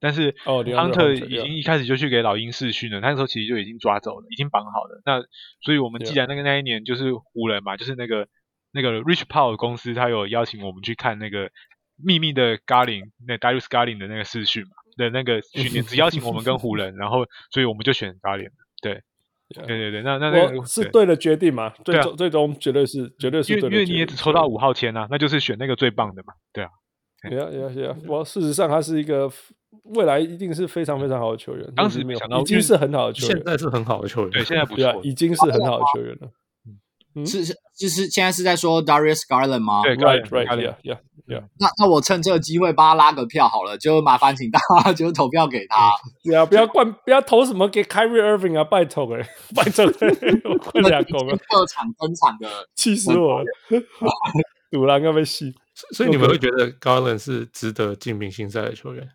[0.04, 5.00] 但是，Hunter 已经一开始就去给老鹰试训了，他那时候其实就已经抓走了，已经绑好了。
[5.06, 5.22] 那
[5.62, 8.28] 所以我们既然那个那一年就是湖人嘛，就是那个
[8.70, 11.48] 那个 Rich Paul 公司，他有邀请我们去看那个
[11.96, 18.50] 秘密的 Garland，那 Darius Garland 的那个试训嘛的那个训练， 只邀请我们跟湖人，然后所以我们就选 Garland。
[18.82, 19.00] 对，
[19.54, 21.70] 对对对，那那那个是对的决定嘛？
[21.82, 26.34] 最终最终绝对是绝对是对的，因为你也只抽到五号签啊，那就是选那个最棒的嘛。
[26.52, 26.70] 对啊，
[27.30, 27.96] 对啊，对啊，对啊。
[28.06, 29.32] 我事实上他是一个。
[29.84, 36.30] 未来一定是非常非常好的球员，当时没有想到，已经是很好的球员，现在是很好的球员，对，现在不 错，已经是很好的球员了。
[37.16, 39.82] 嗯，是是，就是现在是在说 Darius Garland 吗？
[39.84, 41.44] 对，Right，Right，Yeah，Yeah，Yeah。
[41.60, 45.92] 那那我趁这个机会帮他拉个票好了，就麻烦请大家 就投票给他。
[46.24, 49.86] 对啊，不要灌，不要投什么给 Kyrie Irving 啊，拜托哎，拜托，
[50.58, 51.36] 快两口了。
[51.36, 53.46] 客场登场的，气死我了，
[54.72, 55.54] 赌篮要被洗。
[55.92, 59.08] 所以你们会觉得 Garland 是值得进明星赛的球员？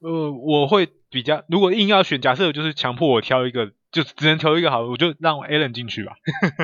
[0.00, 6.12] 呃，我会比较，如果硬要选，假设就是强迫我挑一个，就只能挑一个好，我就让 Allen 进去吧。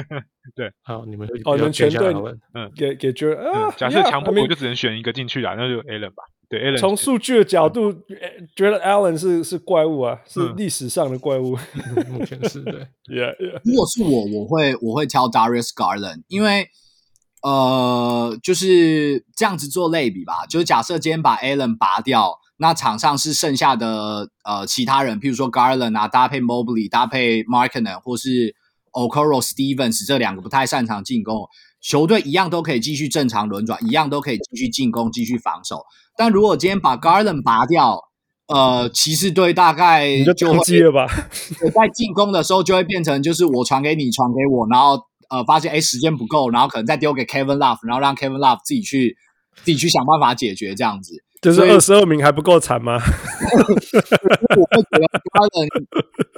[0.54, 2.12] 对，好，你们哦，你们全队，
[2.52, 3.34] 嗯，给给 J，
[3.78, 6.24] 假设强迫我就只能选一个进去啦，那就 Allen 吧。
[6.50, 6.76] 对，Allen。
[6.78, 7.90] 从数据的角度，
[8.54, 11.56] 觉得 Allen 是是怪物啊，是历史上的怪物，
[12.12, 12.86] 目前是对。
[13.08, 16.68] Yeah，如果是我，我会我会挑 Darius Garland，因为
[17.42, 22.41] 呃，就是这样子做类比吧，就是假设今天把 Allen 拔掉。
[22.62, 28.54] 那场上是剩下的呃其他人，譬如说 Garland 啊，搭配 Mobley，搭配 Markkanen 或是
[28.92, 31.48] Okoro Stevens 这两个不太擅长进攻，
[31.80, 35.82] 球队一样都可以继续正常轮转，一样都可以继续进攻，继续防守。
[36.16, 37.98] 但如果今天把 Garland 拔掉，
[38.46, 41.06] 呃，骑士队大概就会了吧？
[41.74, 49.16] 在进攻的时候就会变成就是我传给你，传给我，然后呃发现哎时间不够，然后可能再丢给 Kevin Love，然后让 Kevin Love 自己去
[49.56, 51.24] 自己去想办法解决这样子。
[51.42, 52.94] 就是二十二名还不够惨吗？
[52.94, 55.68] 我会觉得他人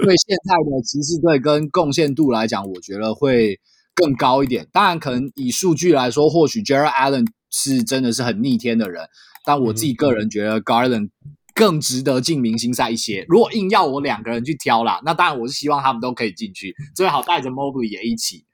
[0.02, 3.60] 对现在的骑士队跟贡献度来讲，我觉得会
[3.94, 4.66] 更高一点。
[4.72, 9.06] 当然，可能以数据来说，或许 Jarrett Allen 是真的是很逆天的人，
[9.44, 11.10] 但我自己个人觉得 Garland
[11.54, 13.26] 更值得进明星赛一些。
[13.28, 18.46] 如果硬要我两个人去挑啦，那当然我是希望他们都可以进去，最好带着 Mobley 也一起。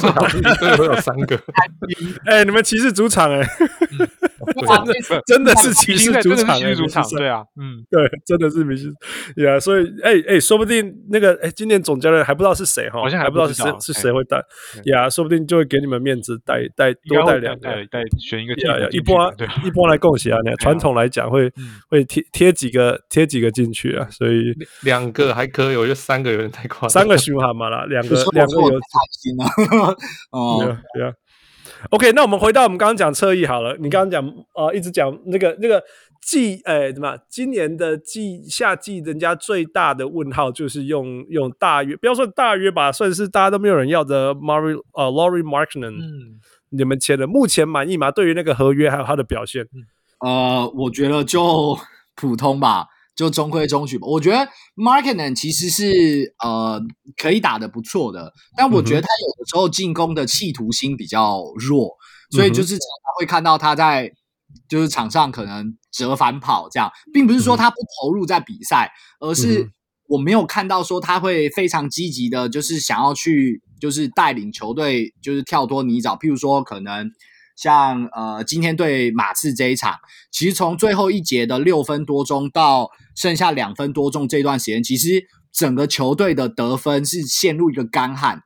[0.00, 1.42] 最好有三个。
[2.26, 3.46] 哎，你们骑士主场哎、
[5.26, 8.92] 真的是骑士主场，主场对啊， 嗯，对， 真的是明星，
[9.36, 14.42] 呀，所以，哎哎，说不定那个，哎，今年总教练还不知道是谁哈，好像还不知道是谁是谁会带，
[14.84, 18.54] 呀，说不定就会给你们面子，带带多带两个，带选一个，
[18.90, 19.32] 一波
[19.64, 20.38] 一波来恭喜啊！
[20.60, 21.52] 传统来讲会
[21.88, 28.70] 会贴贴几个贴几个进去啊，所以两个还可以，我觉得三个有点太夸张，三个循环嘛啦，两个两个有
[29.10, 29.94] 心啊，
[30.30, 31.12] 哦，对啊。
[31.90, 33.76] OK，那我们回到我们刚刚讲侧翼好了。
[33.78, 35.82] 你刚刚讲呃，一直讲那个那个
[36.20, 37.16] 季，哎，怎么？
[37.28, 48.10] 今年的季夏季，人家最大的问号就是用用大约，不要说大约吧，算是大家都没有人要的 Murray 呃 Lauri Markkanen，嗯，你们签的目前满意吗？
[48.10, 49.66] 对于那个合约还有他的表现，
[50.20, 51.78] 呃，我觉得就
[52.16, 52.86] 普通吧。
[53.16, 56.80] 就中规中矩吧，我觉得 Markkanen 其实是呃
[57.16, 61.96] 可以打得不错的，但我觉得他有的时候进攻的企图心比较弱，
[62.30, 64.12] 所以就是常常会看到他在
[64.68, 69.70] 就是场上可能折返跑这样，并不是说他不投入在比赛，而是
[70.08, 77.10] 我没有看到说他会非常积极的，就是想要去就是带领球队就是跳脱泥沼，譬如说可能。
[77.58, 79.94] 像呃，今天对马刺这一场，
[80.30, 88.40] 其实从最后一节的六分多钟到剩下两分多钟这段时间，其实整个球队的得分是陷入一个干旱，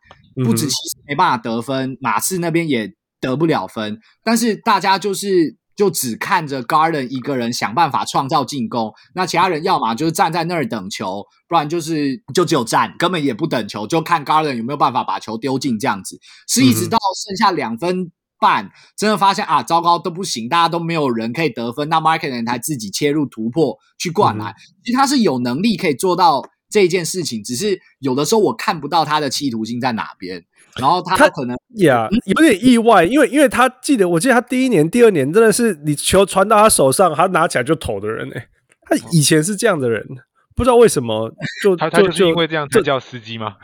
[0.44, 18.12] 不止骑士没办法得分，马刺那边也得不了分，但是大家就是就只看着 Garland 一个人想办法创造进攻，那其他人要么就是站在那儿等球，不然就是就只有站，根本也不等球，就看 Garland 有没有办法把球丢进这样子，是一直到剩下两分。
[18.40, 21.88] 半真的发现啊，糟糕都不行，大家都没有人可以得分。
[21.88, 30.44] 那 Markkanen 他自己切入突破去灌篮，其实他是有能力可以做到这件事情，只是有的时候我看不到他的企图心在哪边。
[30.78, 38.46] 然后他可能呀有点意外，因为因为他记得，我记得他第一年、第二年真的是你球传到他手上，他拿起来就投的人哎，
[38.82, 40.06] 他以前是这样的人。
[40.54, 43.56] 不知道为什么就他他就是因为这样才叫司机吗？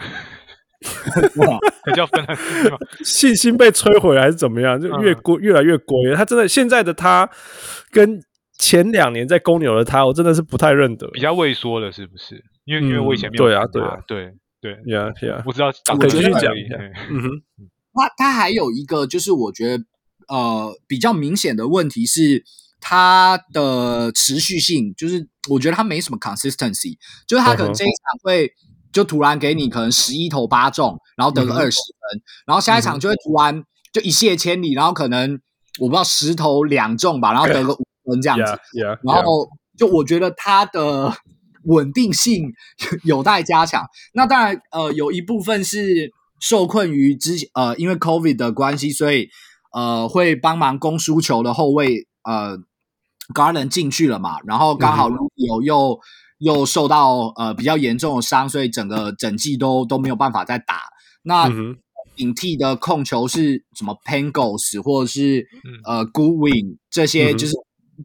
[1.85, 2.77] 才叫芬兰司机吗？
[3.05, 4.81] 信心被摧毁还是怎么样？
[4.81, 6.15] 就越龟越来越龟。
[6.15, 7.29] 他真的现在的他
[7.91, 8.21] 跟
[8.59, 12.45] 前两年在公牛的他，我真的是不太认得，比较畏缩了，是不是？
[12.65, 16.77] 因为因为我以前没有对啊对啊对对呀呀，我知道，可以继续讲一下。
[17.11, 17.31] 嗯哼，
[17.93, 19.85] 他他还有一个就是我觉得
[20.29, 22.45] 呃比较明显的问题是。
[22.79, 26.97] 他的持续性就是，我觉得他没什么 consistency，
[27.27, 28.53] 就是他可能这一场会
[28.97, 35.39] 就突然给你可能十一投八中，然后得个二十分，然后下一场就会突然就一泻千里，然后可能
[35.79, 38.59] 我不知道十投两中吧，然后得个五分这样子，
[39.05, 41.13] 然后就我觉得他的
[41.65, 42.51] 稳定性
[43.05, 43.85] 有待加强。
[44.15, 49.29] 那当然，呃，有一部分是受困于之前呃因为 COVID 的关系，所以
[49.73, 52.07] 呃会帮忙攻输球的后卫。
[52.27, 52.59] 呃
[53.33, 56.01] ，Garland 进去了嘛，然后刚好 Rubio 又、嗯、
[56.39, 60.81] 又受到呃比较严重的伤，所以整个整季都都没有办法再打。
[61.23, 61.51] 那
[62.15, 67.55] 顶替的控球是什么？Pangos 或者是、嗯、呃 Goodwin 这些，就是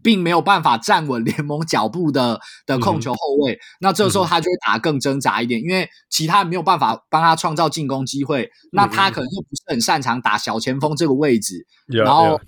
[0.02, 3.54] 并没有办法站稳联盟脚步的的控球后卫。
[3.54, 12.40] 嗯、那这个时候他就会打更挣扎一点，因为其他人没有办法帮他创造进攻机会，那他可能又不是很擅长打小前锋这个位置，嗯、然后。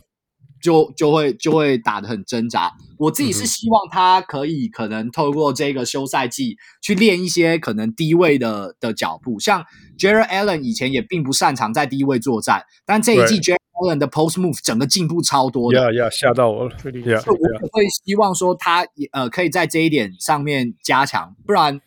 [0.63, 2.71] 就就会就会打得很挣扎。
[2.97, 9.65] 我自己是希望他可以可能透过这个休赛季去练一些可能低位的的脚步，像
[9.99, 15.81] Jarrett Allen 以前也并不擅长在低位作战，但这一季 Jarrett Allen 的 Post Move 整个进步超多的。
[15.81, 16.75] 呀呀，吓到我了。
[16.77, 17.21] Yeah,
[17.61, 21.81] 我会希望说他呃可以在这一点上面加强，不然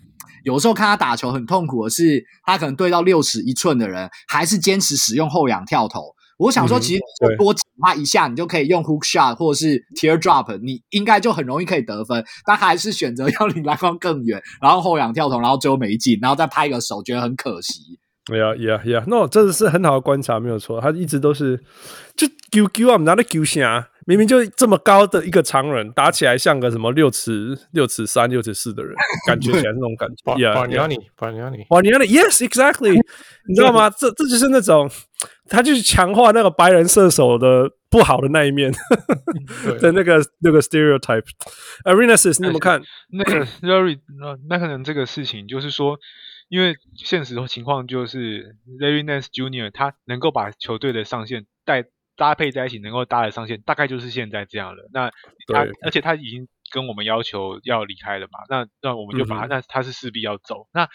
[0.44, 6.14] 有时候看他打球很痛苦的是，他可能对到六尺一寸的人，还是坚持使用后仰跳投。
[6.38, 7.00] 我想说，其实
[7.38, 12.22] 多挤他一下，你就可以用 hook shot 或者是 teardrop，你应该就很容易可以得分。
[12.44, 17.98] 但还是选择要离篮筐更远，然后后仰跳投，然后最后没进，然后再拍一个手，觉得很可惜。
[18.26, 20.80] 对呀呀呀，no，这是很好的观察，没有错。
[20.80, 21.62] 他一直都是
[22.16, 28.94] 就丢丢啊，拿来丢下，明明就这么高的一个常人，打起来像个什么六尺六尺三、六尺四的人，
[29.28, 30.52] 感觉起来那种感觉。
[30.52, 32.94] 巴尼亚尼，巴尼亚尼，巴尼亚尼，Yes，exactly，
[33.48, 33.88] 你知道吗？
[33.88, 34.90] 这这就是那种。
[35.48, 38.72] 他就是强化那个白人射手的不好的那一面
[39.80, 41.26] 的那个那个 stereotype。
[41.84, 42.82] Arenas，你怎么看？
[43.10, 45.98] 那个 Larry，那那可能这个事情就是说，
[46.48, 49.70] 因为现实的情况就是 Larry Nance Jr.
[49.70, 51.84] 他能够把球队的上限带
[52.16, 54.88] 搭配在一起，能够搭的上限大概就是现在这样了。
[54.92, 55.10] 那
[55.52, 58.40] 他而且他已经跟我们要求要离开了嘛？
[58.50, 60.68] 那那我们就把他，嗯、那他是势必要走。
[60.74, 60.86] 那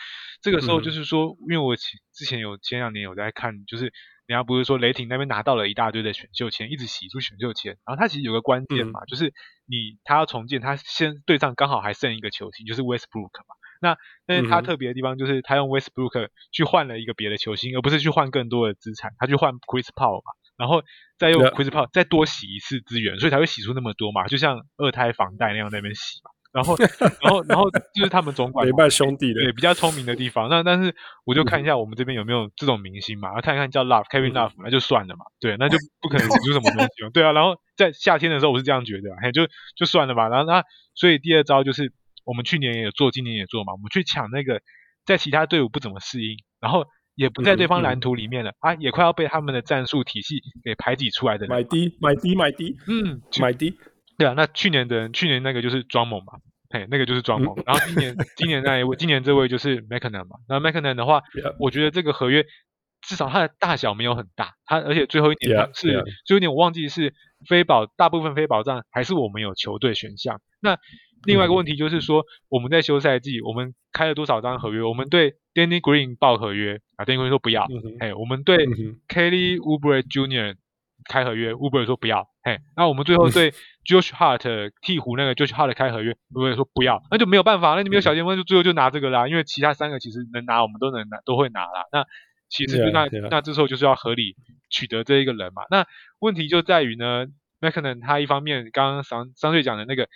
[0.44, 3.92] 这个时候就是说，嗯、因为我前之前有前两年有在看，就是。
[4.28, 9.34] 人家不是说雷霆那边拿到了一大堆的选秀签，一直洗出选秀签，然后他其实有个关键嘛，嗯、就是
[9.68, 13.56] 你他要重建，他先对上刚好还剩一个球星，就是 Westbrook 嘛。
[13.82, 20.84] 那但是他特别的地方就是他用 Westbrook 去换了一个别的球星，而不是去换更多的资产，他去换 Chris Paul 嘛，然后
[21.18, 26.30] 再用 Chris Paul 再多洗一次资源，所以才会洗出那么多嘛，就像二胎房贷那样在那边洗嘛。
[26.54, 26.76] 然后，
[27.24, 30.50] 然后，然后就是他们总管陪伴兄弟的，对，比较聪明的地方。
[30.50, 30.94] 那但是
[31.24, 37.32] 我就看一下我们这边有没有这种明星嘛，然后看一看叫 Love Kevin Love，那就算了嘛，对，那就不可能洗出什么东西嘛，对啊。
[37.32, 39.48] 然后在夏天的时候我是这样觉得，嘿，就
[39.78, 40.28] 就算了吧。
[40.28, 40.62] 然后那
[40.94, 41.94] 所以第二招就是
[42.26, 44.62] 我们去年也做，今年也做嘛，我们去抢那个
[45.06, 46.86] 在其他队伍不怎么适应，然后
[47.22, 51.56] 也不在对方蓝图里面了啊，也快要被他们的战术体系给排挤出来的人。
[51.56, 53.78] 买低，买低，买低，嗯，买低。
[54.18, 56.34] 对啊，那去年的人，去年那个就是庄猛嘛，
[56.72, 57.56] 嘿，那个就是庄猛。
[57.64, 60.38] 然后今年，今年那一位，今年这位就是嘛。
[60.50, 61.22] 那 Markkanen 的话
[61.60, 62.44] 我觉得这个合约
[63.02, 66.02] 至少它的大小没有很大，它而且最后一年是 Yeah.
[66.02, 66.26] Yeah.
[66.26, 67.14] 最后一年我忘记是
[67.48, 70.42] 非保，大部分非保障还是我们有球队选项。
[70.62, 70.78] 那
[71.24, 72.48] 另外一个问题就是说，mm hmm.
[72.50, 74.82] 我们在休赛季我们开了多少张合约？
[74.84, 77.68] 我们对 Danny Green 报合约啊，Danny Green 说不要。
[77.68, 77.98] Mm hmm.
[78.00, 78.66] 嘿，我们对
[79.08, 80.56] Kelly Oubre Jr.
[81.10, 83.52] 开合约，Oubre 说不要，嘿，那我们最后对
[83.84, 91.88] Josh Hart 鹈鹕那个 Josh Hart 开合约，Oubre 说不要，那就没有办法，那你没有小前锋就最后就拿这个啦，因为其他三个其实能拿，我们都能拿，都会拿啦。
[91.92, 92.06] 那
[92.52, 93.30] 其实就那 yeah, yeah.
[93.32, 94.36] 那这时候就是要合理
[94.70, 95.64] 取得这一个人嘛。
[95.72, 95.88] 那
[96.20, 97.26] 问题就在于呢
[97.62, 100.08] ，Markkanen 他一方面刚刚商商队讲的那个，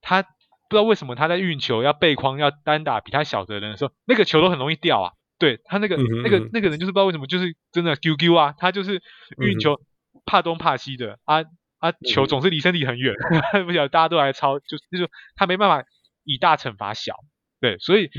[0.00, 0.28] 他不
[0.70, 5.12] 知道为什么他在运球要背框要单打比他小的人的时候，那个球都很容易掉啊。
[5.38, 9.02] 对他那个、那个那个人就是不知道为什么就是真的 QQ 啊，他就是
[9.38, 9.74] 运球。
[9.74, 9.86] 嗯
[10.24, 11.44] 怕东怕西的啊
[11.78, 11.92] 啊！
[12.04, 13.14] 球总是离身体很远，
[13.64, 15.86] 不晓得大家都来抄，就就是他没办法
[16.24, 17.14] 以大惩罚小，
[17.60, 18.10] 对，所以，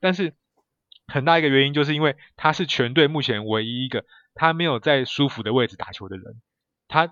[0.00, 0.34] 但是
[1.06, 6.24] 很大一个原因就是因为他是全队目前唯一一个他没有在舒服的位置打球的人，
[6.88, 7.10] 他.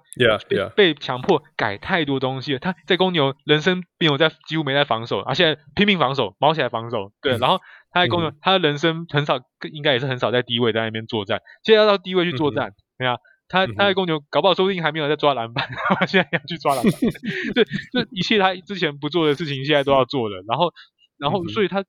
[0.76, 2.58] 被强迫改太多东西了。
[2.58, 7.12] 他在公牛人生没有在几乎没在防守，而、啊、现在拼命防守，毛起来防守。
[7.22, 9.40] 对，然后他在公牛，嗯、他的人生很少，
[9.72, 11.40] 应该也是很少在低位在那边作战。
[11.62, 15.68] 现在要到低位去作战，对、嗯、啊，他他在公牛搞不好说不定还没有在抓篮板，
[16.06, 16.92] 现在要去抓篮板。
[17.54, 20.42] 对，就一切他之前不做的事情，现在都要做了。
[20.46, 20.72] 然后，
[21.18, 21.84] 然后，所以他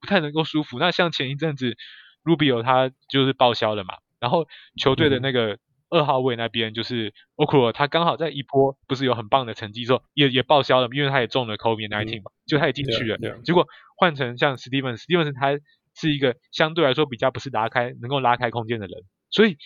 [0.00, 0.78] 不太能够舒服。
[0.78, 1.76] 那像前一阵子
[2.24, 5.54] ，Rubio 他就是报销了嘛，然后球队的那个。
[5.54, 5.58] 嗯
[5.90, 13.16] 二号位那边就是 OKURO，他刚好在一波不是有很棒的成绩之后，也也报销了，因为他也中了 COVID-19 嘛，就他也进去了。
[13.42, 15.58] 结果换成像 Steven，Steven 他
[15.94, 19.56] 是一个相对来说比较不是拉开能够拉开空间的人，所以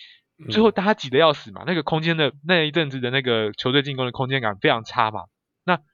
[0.49, 5.23] 最后大家挤得要死嘛，那个空间的那一阵子的那个球队进攻的空间感非常差嘛。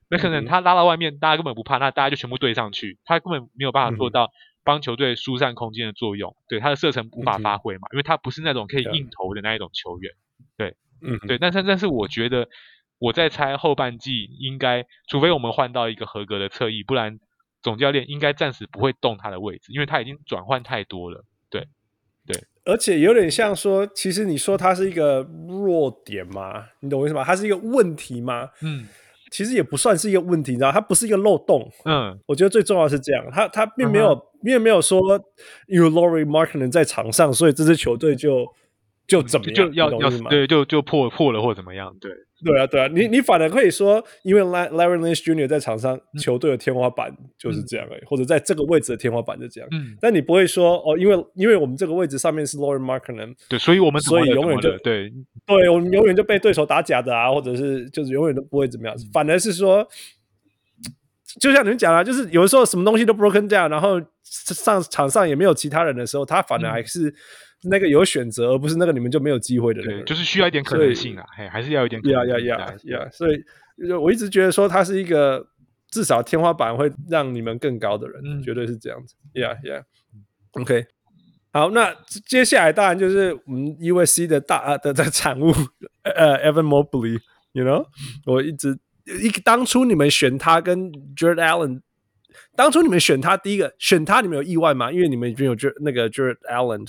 [0.10, 4.32] 那那可能他拉到外面，大家根本不怕，那大家就全部对上去，他根本没有办法做到
[4.64, 10.12] 帮球队疏散空间的作用，对他的射程无法发挥嘛，因为他不是那种可以硬投的那一种球员。
[10.58, 12.50] 对，嗯，对，但是但是我觉得
[12.98, 17.20] 我在猜后半季应该，除非我们换到一个合格的侧翼，不然
[17.62, 21.24] 总教练应该暂时不会动他的位置，因为他已经转换太多了。
[21.50, 21.68] 对，
[22.26, 26.68] 对，而且有点像说，其实你说他是一个弱点吗？
[26.80, 27.24] 你懂我意思吗？
[27.24, 28.50] 他是一个问题吗？
[28.62, 28.88] 嗯，
[29.32, 31.70] 其实也不算是一个问题，你知道，它不是一个漏洞。
[31.86, 35.00] 嗯，我觉得最重要的是这样，他他并没有、嗯、并没有说
[35.68, 38.46] 因为 Lauri Markkanen 在场上，所以这支球队就。
[39.10, 42.12] 就怎么样就要要对就就破破了或怎么样对
[42.44, 45.48] 对啊对啊你你反而可以说因为 Larry Nance Jr.
[45.48, 49.98] 在场上、嗯、球队的天花板就是这样而已、嗯、或者在这个位置的天花板就这样嗯。
[50.00, 55.12] 但你不会说哦因为因为我们这个位置上面是 Lauri Markkanen 对所以我们所以永远就对。
[55.46, 59.88] 对我们永远就被对手打假的啊或者是就是永远都不会怎么样、嗯、反而是说
[61.40, 67.14] 就像你们讲啊就是有的时候什么东西都 broken down 然后上场上也没有其他人的时候他反而还是、嗯
[67.64, 70.00] 那个有选择，而不是那个你们就没有机会的人。
[70.00, 72.32] 对，就是需要一点可能性啊，嘿，还是要一点可能性。
[72.32, 73.10] 呀呀呀呀！
[73.12, 73.44] 所以，
[73.94, 75.46] 我一直觉得说他是一个
[75.92, 79.16] 至少天花板会让你们更高的人，嗯、绝对是这样子。
[79.34, 79.84] 呀呀
[80.54, 80.86] ，OK。
[81.52, 81.94] 好，那
[82.28, 85.52] 接下来当然就是我们 USC 的大的的产物，
[86.04, 87.86] 呃，Evan Mobley，you know，
[88.26, 88.78] 我一直
[89.22, 91.82] 一当初你们选他跟 Jarrett Allen。
[92.60, 94.92] 当初你们选他，第一个选他，你们有意外吗？
[94.92, 96.86] 因为你们已经有那个 Jarrett Allen。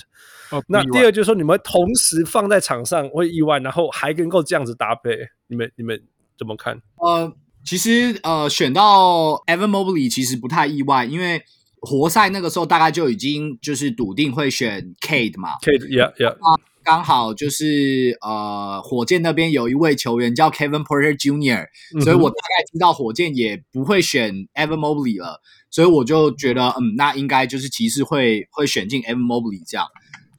[0.49, 5.97] 哦，那第二就是说，你们同时放在场上会意外，然后还能够这样子搭配，你们你们
[6.37, 6.81] 怎么看？
[6.97, 11.41] 呃，其实呃，选到 Evan Mobley 其实不太意外，因为
[11.79, 15.51] 活塞那个时候大概就已经就是笃定会选 Kade 嘛。
[15.61, 16.35] ，Kade，yeah yeah，。
[16.83, 25.39] 刚好就是呃，火箭那边有一位球员叫 Kevin Porter Jr.，、嗯、所以我大概知道火箭也不会选 Evan Mobley 了，
[25.71, 29.87] 所以我就觉得，嗯，那应该就是骑士会会选进 Evan Mobley 这样。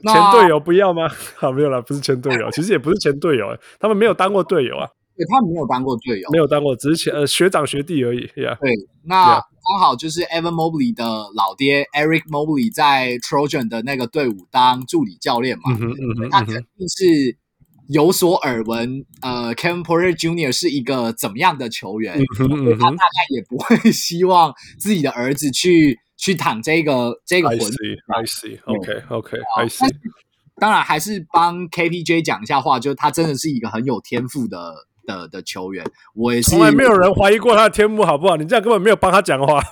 [0.05, 1.09] 前队友不要吗？
[1.37, 3.47] 好， 没有啦，不是前队友，其实也不是前队友，
[3.81, 4.87] 他们没有当过队友啊。
[5.14, 8.21] 对，他没有当过队友，没有当过，只是前呃学长学弟而已。
[8.35, 8.59] Yeah.
[8.59, 8.73] 对，
[9.05, 11.05] 那刚好就是 Evan Mobley 的
[11.37, 17.37] 老爹 Eric Mobley 在 Trojan 的那个队伍当助理教练嘛，嗯嗯、他肯定是
[17.92, 19.05] 有所耳闻。
[19.20, 20.50] 呃，Kevin Porter Jr.
[20.52, 22.18] 是一个怎么样的球员？
[22.40, 27.68] 嗯嗯、他大概也不会希望自己的儿子去去躺这个这个浑水。
[28.09, 29.90] I see, OK, OK, I see.
[30.57, 34.87] 当然还是帮 KPJ 讲一下话，就是他真的是一个很有天赋的。
[35.05, 38.37] 的的球员，我也是从来没有人怀疑过他的天赋，好不好？
[38.37, 39.61] 你这样根本没有帮他讲话。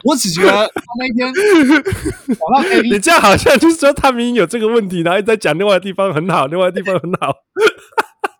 [0.00, 1.32] 对，我只觉得他那天
[2.84, 7.34] 你这样好像就是说他明明有这个问题，然后在讲另外的地方很好，另外的地方很好。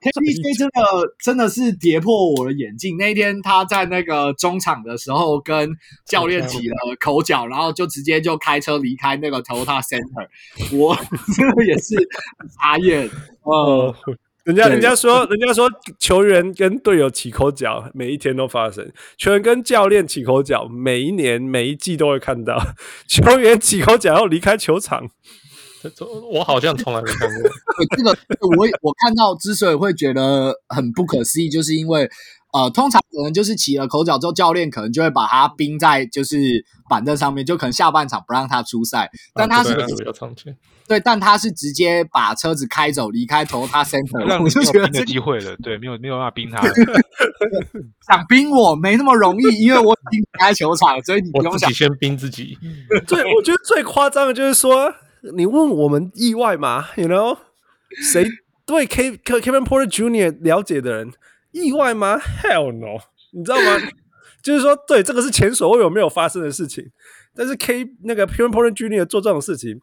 [0.01, 0.83] KPJ 真的
[1.23, 2.97] 真的是跌破我的眼镜。
[2.97, 5.71] 那一天他在那个中场的时候跟
[6.07, 10.27] 教练起了口角，然后就直接就开车离开那个 Toyota Center。
[10.75, 10.97] 我
[11.37, 11.95] 真的也是
[12.59, 13.11] 傻眼。
[13.43, 13.95] 呃，
[14.45, 18.85] 人家人家说人家说球员跟队友起口角，每一天都发生；
[19.19, 22.59] 球员跟教练起口角，每一年每一季都会看到。
[23.07, 25.09] 球员起口角要离开球场。
[26.31, 27.51] 我好像从来没看过。
[27.97, 32.07] 这个我我看到之所以会觉得很不可思议，就是因为
[32.53, 39.11] 呃，通常可能就是起了口角之后，教练可能就会把他冰在就是板凳上面，就可能下半场不让他出赛。
[39.35, 40.57] 但他是、啊、比较常见。
[40.89, 45.57] 对，但他是直接把车子开走，离开 Toyota Center，我就觉得这机会了。
[45.63, 46.61] 对，没有没有办法冰他。
[48.09, 51.69] 想冰我没那么容易，因为我已经离开球场，所以你 不用想。
[51.69, 52.59] 自己先冰自己。
[53.07, 54.93] 最我觉得最夸张的就是说。
[55.35, 57.37] 你问我们意外吗？You know，
[58.11, 58.27] 谁
[58.65, 60.35] 对 K Kevin Porter Jr.
[60.41, 61.13] 了解的人
[61.53, 63.01] 意外吗？Hell no！
[63.33, 63.77] 你知道吗？
[64.43, 66.91] 就是说，对，这个是前所未有没有发生的事情。
[67.35, 69.05] 但是 K 那个 Kevin Porter Jr.
[69.05, 69.81] 做这种事情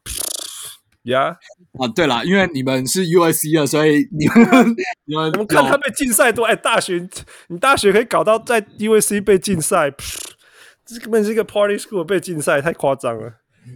[1.04, 1.38] 呀
[1.80, 6.44] 啊，对了，因为你们是 USC 的，所以你们 你们我们看他被禁赛多。
[6.46, 7.08] 哎，大学
[7.48, 9.92] 你大学可以搞到在 USC 被禁赛，
[10.86, 13.36] 这根本是一个 Party School 被禁赛，太夸张了。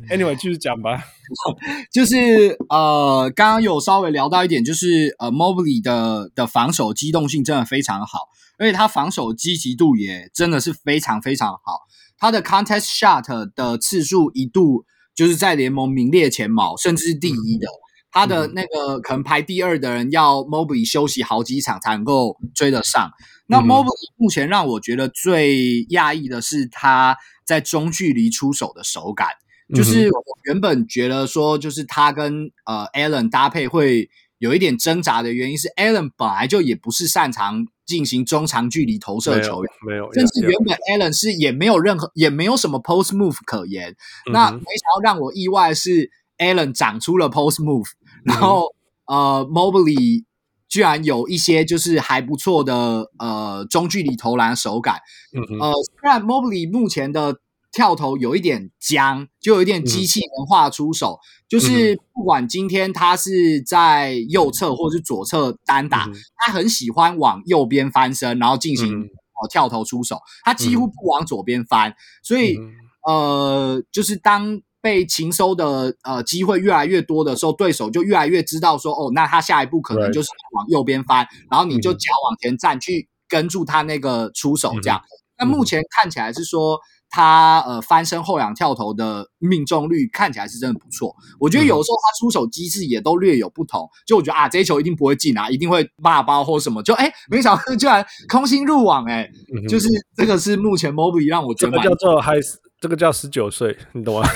[0.10, 1.04] Anyway，继续讲吧。
[1.92, 8.28] 就是呃，刚刚有稍微聊到一点，就是呃，Mobley 的的防守机动性真的非常好，
[8.58, 11.80] 而且他防守积极度也真的是非常非常好。
[12.18, 14.86] 他的 Contest Shot 的次数一度
[15.16, 17.68] 就是在联盟名列前茅，甚至是第一的。
[18.14, 23.10] 他的那个可能排第二的人要 Mobley 休息好几场才能够追得上。
[23.48, 27.16] 那 Mobley 目前让我觉得最讶异的是他
[27.46, 29.30] 在中距离出手的手感。
[29.74, 43.92] 就是我原本觉得说，就是他跟呃 Allen 搭配会有一点挣扎的原因是，Allen 本来就也不是擅长进行中长距离投射球员，没有，甚至原本 Allen 是也没有任何也没有什么 post move 可言。
[44.28, 44.64] 嗯、那没想
[44.96, 47.88] 到让我意外的是，Allen 长出了 post move，
[48.24, 48.74] 然后、
[49.06, 50.24] 嗯、呃 Mobley
[50.68, 55.02] 居然有一些就是还不错的呃中距离投篮手感。
[55.34, 57.38] 嗯、呃，虽然 Mobley 目前的
[57.72, 72.74] 跳投有一点僵，就有一点机器人化出手，嗯、就是不管今天他是在右侧或者是左侧单打，嗯、他很喜欢往右边翻身，然后进行、嗯、呃跳投出手，他几乎不往左边翻，嗯、所以、嗯、
[73.08, 85.02] 呃，就是当被擒收的呃机会越来越多的时候，对手就越来越知道说，哦，那他下一步可能就是往右边翻，嗯、然后你就脚往前站去跟住他那个出手，这样。
[85.38, 86.78] 那、嗯、目前看起来是说。
[87.12, 102.40] 他呃翻身后仰跳投的命中率看起来是真的不错，我觉得有时候他出手机制也都略有不同，就我觉得啊这一球一定不会进啊，一定会骂包或什么，就哎没想到居然空心入网哎，嗯、就是这个是目前 Mobley 让我觉得这个叫做还
[102.80, 104.28] 这个叫十九岁，你懂吗？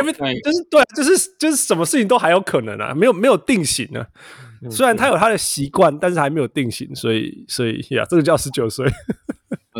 [0.00, 4.04] 因为就是对，就是就是什么事情都还有可能啊，没有没有定型啊，
[4.68, 8.84] 虽然他有他的习惯，但是还没有定型，所以所以呀，这个叫十九岁。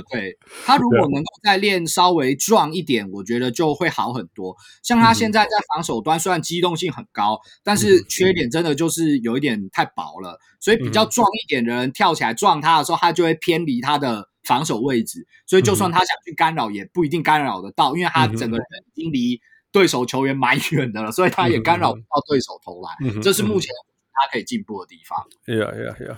[0.00, 4.56] 呃，对，他如果能够再练稍微壮一点，我觉得就会好很多。
[4.82, 10.38] 像他现在在防守端，虽然机动性很高，但是缺点真的就是有一点太薄了。
[10.60, 15.26] 所以比较壮一点的人跳起来撞他的时候，他就会偏离他的防守位置。
[15.46, 19.40] 所以就算他想去干扰，也不一定干扰得到，因为他整个人已经离
[19.72, 23.22] 对手球员蛮远的了，所以他也干扰不到对手投篮。
[23.22, 23.70] 这是目前
[24.12, 25.24] 他可以进步的地方。
[25.46, 26.16] Yeah, yeah, yeah.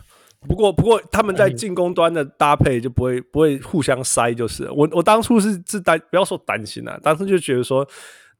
[0.49, 7.86] 不过，不过他们在进攻端的搭配就不会不会互相塞，就是我我当初是是担不要说担心啊，当时就觉得说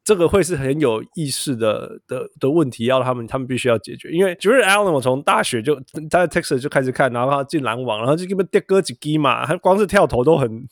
[0.03, 4.11] 这个会是很有意识的的的问题，要他们他们必须要解决。
[4.11, 5.76] 因为 Jarrett Allen 我从大学就
[6.11, 10.66] 他在 Texas 就开始看，然后他进篮网，然后就根本跌哥几鸡嘛，他光是跳投都很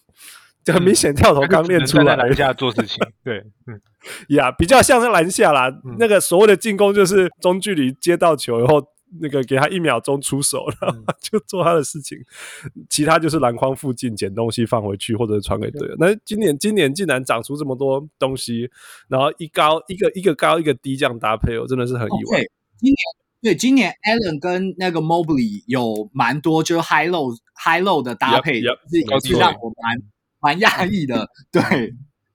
[0.65, 3.81] 就很明显，跳投刚练出来，篮下做事情， 对，嗯，
[4.31, 8.85] 呀，比较像是篮下啦，那个所谓的进攻就是中距离接到球以后。
[9.19, 12.19] 那个给他一秒钟出手，然后 就做他的事情，
[12.77, 15.97] 嗯、其他就是篮筐附近捡东西放回去，或者传给队友。
[15.99, 18.71] 那今年今年竟然长出这么多东西，
[19.09, 22.39] 然后一高一个一个高一个低这样搭配，我真的是很意外。
[22.39, 22.47] Okay,
[22.79, 22.97] 今年
[23.43, 30.03] 对今年 Allen 跟那个 Mobley 有蛮多就是 high low high low 的搭配，yep, yep, 是也是让我蛮
[30.41, 31.29] 蛮讶异的。
[31.51, 31.61] 对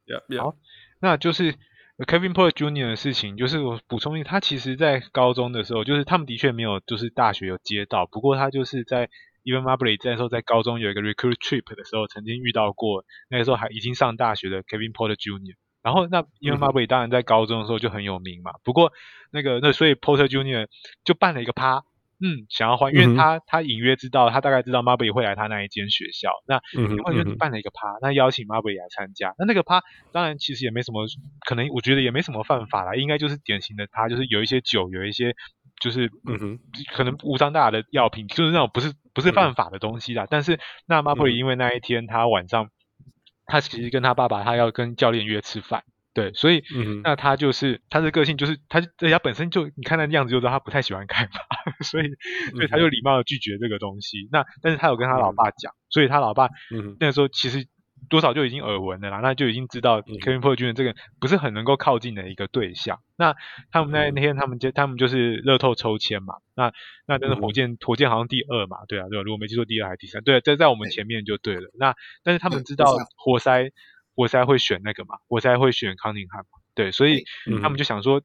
[0.08, 0.42] yep.
[0.42, 0.56] 好，
[1.00, 1.56] 那就是。
[1.98, 2.90] Kevin Porter Jr.
[2.90, 9.10] 的事情，就是我补充一下，他其实在高中的时候，就是他们的确没有，就是大学有接到，不过他就是在
[9.46, 15.56] Even Mobley 在时候在高中有一个 recruit trip 的时候，曾经遇到过，那个时候还已经上大学的 Kevin Porter Jr.
[15.84, 18.92] 然后那 Evan Mobley 当然在高中的时候就很有名嘛，不过
[19.32, 20.68] 那个那所以 Porter Jr.
[21.06, 21.84] 就办了一个趴。
[22.22, 29.34] 嗯，想要换，因为他、嗯、他隐约知道，他大概知道 Marbury 会来他那一间学校，那因为就办了一个趴，那邀请 Marbury 来参加。
[29.38, 29.82] 那那个趴
[30.14, 31.06] 当然其实也没什么，
[31.46, 35.36] 可能我觉得也没什么犯法啦，应该就是典型的他就是有一些酒，有一些
[35.82, 36.60] 就是嗯哼，
[36.94, 40.24] 可能无伤大雅的药品，就是那种不是不是犯法的东西啦。
[40.24, 42.70] 嗯、但是那 Marbury 因为那一天他晚上，
[43.46, 45.84] 他其实跟他爸爸他要跟教练约吃饭。
[46.16, 51.42] 对，所以，嗯、那他就是他的个性就是他人家本身就你看那样子就知道他不太喜欢开发，
[51.84, 52.08] 所以，
[52.56, 54.22] 所以他就礼貌的拒绝这个东西。
[54.22, 56.48] 嗯、那但是他有跟他老爸讲，嗯、所以他老爸
[57.02, 57.68] 那个时候其实
[58.10, 60.74] 多少就已经耳闻了啦，那就已经知道 Kevin Porter Jr.
[60.74, 62.96] 这个不是很能够靠近的一个对象。
[62.96, 63.36] 嗯、那
[63.72, 66.72] 他们那那天他们就他们就是乐透抽签嘛，那
[67.08, 71.70] 那但是火箭、嗯、火箭好像第二嘛，对啊，对，如果没记错第二还是第三，对，在在我们前面就对了。
[71.78, 71.94] 那
[72.24, 72.86] 但是他们知道
[73.18, 73.70] 活塞。
[74.16, 75.16] 活塞会选那个嘛？
[75.28, 76.60] 活塞会选康宁汉嘛？
[76.74, 77.26] 对，所以
[77.62, 78.22] 他们就想说，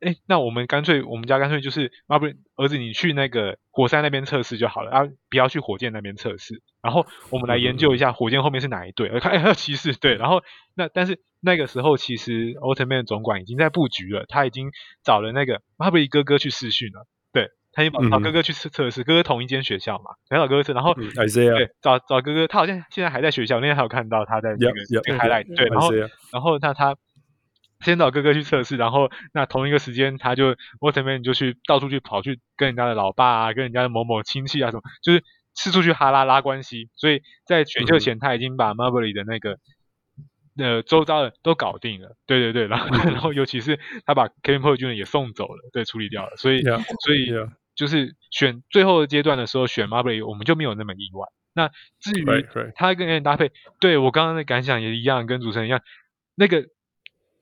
[0.00, 6.62] 哎，那我们干脆，我们家干脆就是啊，不是儿子，你去那个火山那边测试就好了，啊，不要去火箭那边测试。
[6.80, 10.14] 然后我们来研究一下火箭后面是哪一队，看，哎，还有骑士对。
[10.14, 10.42] 然后
[10.74, 14.70] 那但是那个时候其实奥特曼总管已经在布局了，他已经
[15.02, 17.17] 找了那个马布里哥哥去试训了，对，
[17.78, 24.74] 他已经找哥哥去测测试，哥哥同一间学校嘛，找哥哥测，然后对，找找哥哥，他好像现在还在学校，那天还有看到他在那个
[25.04, 25.92] 那个 highlight，对，然后
[26.32, 26.96] 然后那他。
[27.80, 35.22] 先找哥哥去测试，然后那同一个时间，他就奥特曼就去到处去跑去跟人家的老爸啊，跟人家的某某亲戚啊什么，就是
[35.54, 36.90] 四处去哈拉拉关系。
[36.96, 39.60] 所以在选秀前，他已经把 Marbury 的那个、
[40.56, 42.16] 嗯、呃周遭的都搞定了。
[42.26, 44.94] 对对对，然后、嗯、然后尤其是他把 Kevin Porter Jr.
[44.94, 46.36] 也送走了，对，处理掉了。
[46.36, 47.48] 所以、yeah, 所以、yeah.
[47.78, 51.28] 就是选最后的阶段的时候选 Marbury，我们就没有那么意外。
[51.54, 52.26] 那至于
[52.74, 55.80] 他跟 N 搭配，对我刚刚的感想也一样，跟主持人一样，
[56.34, 56.66] 那个。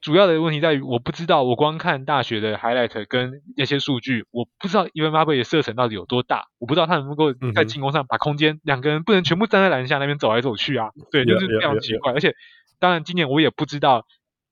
[0.03, 12.13] 主要的问题在于，我不知道，我光看大学的 highlight 跟那些数据，我不知道 Evan Mobley 的射程到底有多大，我不知道他能不能够在进攻上把空间、嗯、两个人不能全部站在篮下那边走来走去啊，对，就是非常奇怪。
[12.13, 12.19] Yeah, yeah, yeah, yeah.
[12.19, 12.35] 而且，
[12.79, 14.07] 当然今年我也不知道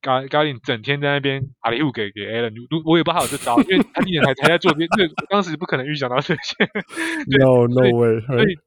[0.05, 6.55] Garland 整天在那边阿里乌给给 Allen，我也不知道他有这招，因为他今年才才在做这些，对，当时不可能预想到这些。
[7.39, 8.59] No no way，所以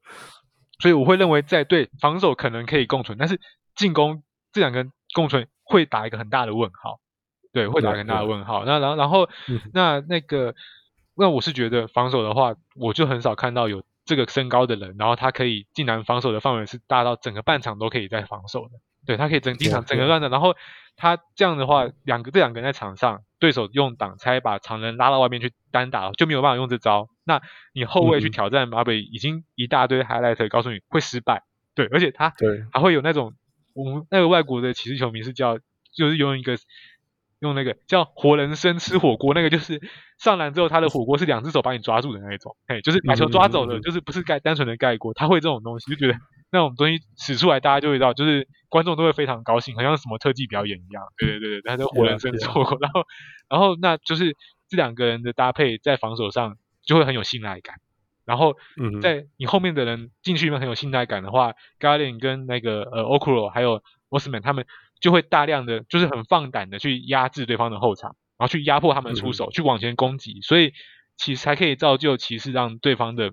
[0.80, 3.40] 所以我会认为在对防守可能可以共存，但是
[3.76, 4.22] 进攻
[4.52, 5.46] 这两个共存。
[5.70, 6.98] 会打一个很大的问号，
[7.52, 8.64] 对，会打一个很大的问号。
[8.64, 10.54] 那然后然后、嗯、那那个
[11.14, 18.70] 那我是觉得防守的话，我就很少看到有这个身高的人，然后他可以竟然防守的范围是大到整个半场都可以在防守的。
[19.08, 20.54] 对，他可以整经常整个乱的，然后
[20.94, 27.08] 他这样的话，两个这两个人在场上，对手用挡拆把常人拉到外面去单打，就没有办法用这招。
[27.24, 27.40] 那
[27.72, 31.44] 你后卫去挑战马北，已经一大堆 highlight 告诉你会失败。
[31.74, 33.32] 对，而且他对还会有那种。
[33.72, 35.56] 我们那个外国的骑士球迷是叫，
[35.96, 36.58] 就是用一个
[37.40, 39.80] 用那个叫活人参吃火锅，那个就是
[40.18, 46.18] 上篮之后他的火锅是两只手把你抓住的那一种，嘿，就是把球抓走的，就是不是盖单纯的盖锅，他会这种东西，就觉得
[46.50, 53.04] 那种东西使出来，大家就会知道，就是观众都会非常高兴，好像什么特技表演一样，对对对对，他就活人参吃火锅，然后
[53.48, 54.36] 然后那就是
[54.68, 57.76] 这两个人的搭配在防守上就会很有信赖感。
[58.24, 58.58] 然后，
[59.00, 64.66] 在你后面的人进去里面很有信赖感的话，Garland 跟那个呃 o k u r o 还有 Osman 他们
[65.00, 70.72] 就会大量的就是很放胆的去压制对方的后场，然后去压迫他们的出手，嗯、去往前攻击，所以
[71.16, 73.32] 其实才可以造就骑士让对方的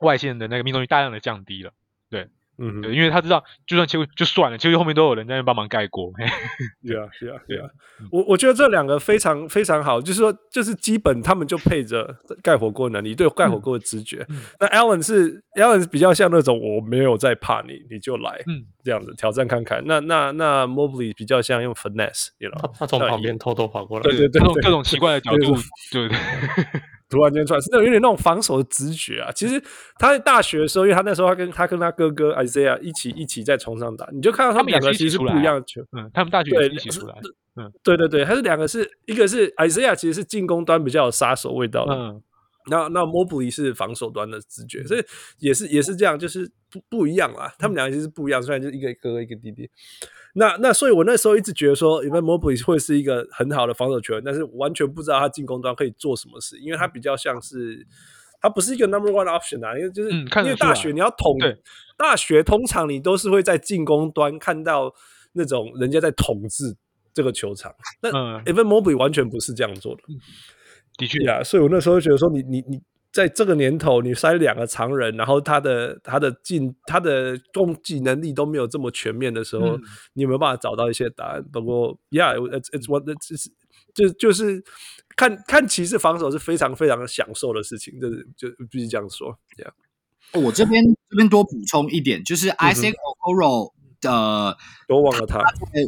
[0.00, 1.72] 外线的那个命中率大量的降低了，
[2.10, 2.28] 对。
[2.64, 6.12] 嗯，对，因为他知道，就算切就算了，其实后面都有人在那帮忙盖锅。
[6.86, 7.68] 对啊，对啊，对啊。
[8.10, 14.24] 我我觉得这两个非常非常好，就是说，就是基本他们就配着盖火锅能力，对盖火锅的直觉。
[14.28, 19.82] 嗯、那 Allen 是 Allen 是比较像那种我没有在怕你，你就来，嗯，这样子挑战看看。
[19.86, 25.56] 那那那 Mobley 比较像用 finesse，you know，他从旁边偷偷跑过来，对对对，各种各种奇怪的角度，
[25.90, 26.80] 对对，对。
[27.12, 29.30] 突然间出来，是那种有点那种防守的直觉啊。
[29.32, 29.62] 其实
[29.98, 35.82] 他在大学的时候，因为他那时候他跟他跟他哥哥 Isaiah 一起一起在床上打，你就看到他们两个其实是不一样的球。
[35.92, 37.14] 嗯，他们大学也一起出来。
[37.56, 41.94] 嗯，对对对，他是两个是一个是 Isaiah 其实是进攻端比较有杀手味道的。
[41.94, 42.22] 嗯，
[42.70, 45.04] 那那 Mobley 是防守端的直觉，所以
[45.38, 47.52] 也是也是这样，就是不不一样啊。
[47.58, 49.68] 他们两个其实不一样，虽然就是一个哥哥一个弟弟。
[50.34, 57.86] 那那所以，我那时候一直觉得说，Evan Mobley 会是一个很好的防守球员，但是完全不知道他进攻端可以做什么事，因为他比较像是，
[58.40, 61.36] 他不是一个 number one option 啊，因为就是、嗯、因为大学你要统，
[61.98, 64.94] 大学通常你都是会在进攻端看到
[65.32, 66.74] 那种人家在统治
[67.12, 68.10] 这个球场，那
[68.44, 70.16] Evan Mobley 完全不是这样做的，嗯、
[70.96, 72.82] 的确呀，所以我那时候觉得说你，你你你。
[73.12, 79.82] 在这个年头，你塞两个常人，然后他的他的进他的攻击能力都没有这么全面的时候，嗯、
[80.14, 81.44] 你有没有办法找到一些答案？
[81.44, 83.48] 不过，Yeah，it's it's what it's
[83.92, 84.64] 就就是
[85.14, 89.38] 看看骑士防守是非常非常享受的事情，就是就必须这样说。
[89.58, 90.42] Yeah.
[90.42, 94.56] 我这边这边多补充一点，就是 Isaac Okoro 的，嗯、
[94.88, 95.46] 都忘了他，他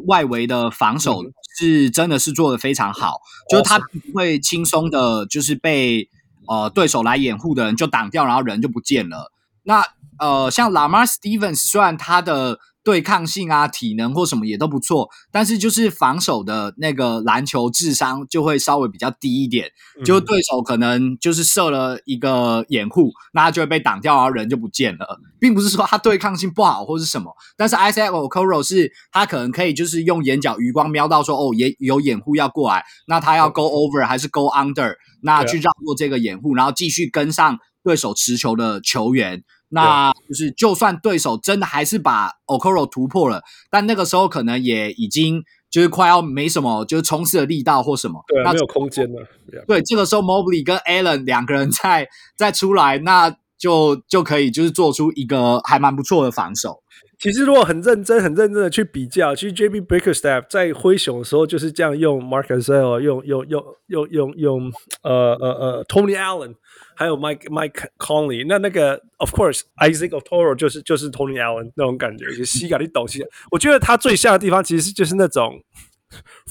[0.08, 1.22] 外围的防守
[1.54, 6.08] 是真的是做的非常好，嗯、就是他不会轻松的，就是被。
[6.46, 9.32] 呃，对手来掩护的人就挡掉，然后人就不见了。
[9.62, 9.82] 那
[10.18, 19.70] 呃，像 Lamar Stevens，虽然他的对抗性啊、体能或什么也都不错，但是就是防守的那个篮球智商就会稍微比较低一点。
[19.98, 25.18] 嗯、就对手可能就是设了一个掩护，那他就会被挡掉，然后人就不见了。
[25.40, 34.94] 并不是说他对抗性不好或是什么，但是 Isaac Okoro 是他可能可以就是用眼角余光瞄到说哦，也有掩护要过来，那他要 go over 还是 go under？
[35.22, 39.42] 那去绕过这个掩护，然后继续跟上对手持球的球员。
[39.68, 49.26] 那就是，就算对手真的还是把 Okoro 突破了，但那个时候可能也已经就是快要没什么就是冲刺的力道或什么，对、啊，那没有空间了。
[49.66, 56.82] 对，这个时候 Mobley 跟 Allen 两个人再再出来，那就就可以就是做出一个还蛮不错的防守。
[57.16, 66.56] 其实如果很认真、很认真的去比较，其实 JB Bickerstaff 在灰熊的时候就是这样用 Marc Gasol，用用用用用用呃呃呃 Tony Allen，
[66.94, 68.44] 还有 Mike Mike Conley。
[68.46, 73.24] 那那个 Of course Isaac Otoro 就是就是 Tony Allen 那种感觉，就西嘎你懂西。
[73.50, 75.62] 我觉得他最像的地方其实就是那种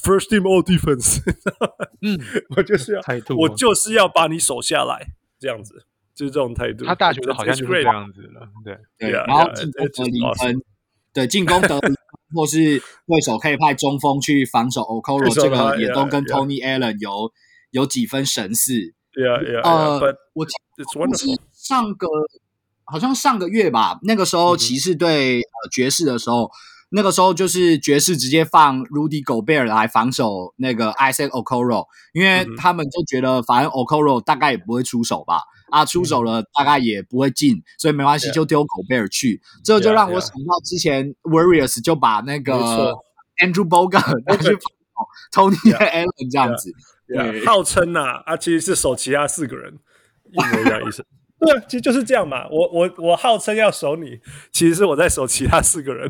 [0.03, 1.21] First Team All Defense。
[2.01, 2.19] 嗯，
[2.55, 5.07] 我就是要态度，我就是要把你守下来，
[5.39, 5.85] 这样子。
[6.15, 9.09] 就是这种态度，他大学的好像就是这样子了，对对。
[9.09, 10.61] 然后进攻得零分，
[11.11, 11.79] 对进攻得
[12.35, 17.31] 或是对手可以派中锋去防守 Okoro，这个也都跟 Tony Allen 有
[17.71, 18.93] 有几分神似。
[19.13, 19.61] 对啊，对啊。
[19.63, 20.83] 呃，我记得
[21.53, 22.07] 上个
[22.85, 26.49] 好像上个月吧，那个时候骑士对呃爵士的时候，
[26.89, 35.41] 那个时候就是爵士直接放 Rudy Gobert 来防守那个 Isaac Okoro，因为他们就觉得反正 Okoro 大概也不会出手吧。
[35.69, 39.41] 啊，出手了大概也不会进，嗯、所以没关系，就丢狗贝尔去。
[39.41, 39.65] Yeah.
[39.65, 42.53] 这就让我想到之前 Warriors 就把那个
[43.43, 44.55] Andrew Bogut 拿 去
[45.33, 46.71] Tony Allen 这样子
[47.07, 47.45] ，yeah.
[47.45, 49.79] 号称呐啊，啊，其实是守其他四个人，
[50.31, 51.05] 一模一样意思。
[51.39, 52.47] 对，其实就是这样嘛。
[52.49, 54.19] 我我我号称要守你，
[54.51, 56.09] 其实是我在守其他四个人。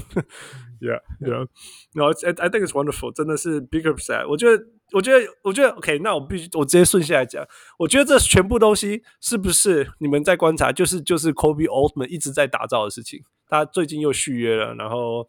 [0.79, 1.47] Yeah, yeah.
[1.93, 3.13] No, I think it's wonderful.
[3.13, 4.27] 真的是 Bickerstaff。
[4.27, 4.63] 我觉得。
[4.91, 7.43] 我觉得，我觉得 OK，那我必须，我直接顺下来讲。
[7.79, 10.71] 我觉得这全部东西是不是你们在观察？
[10.71, 13.23] 就是就是 Kobe Altman 一直在打造的事情。
[13.47, 15.27] 他最近又续约了，然后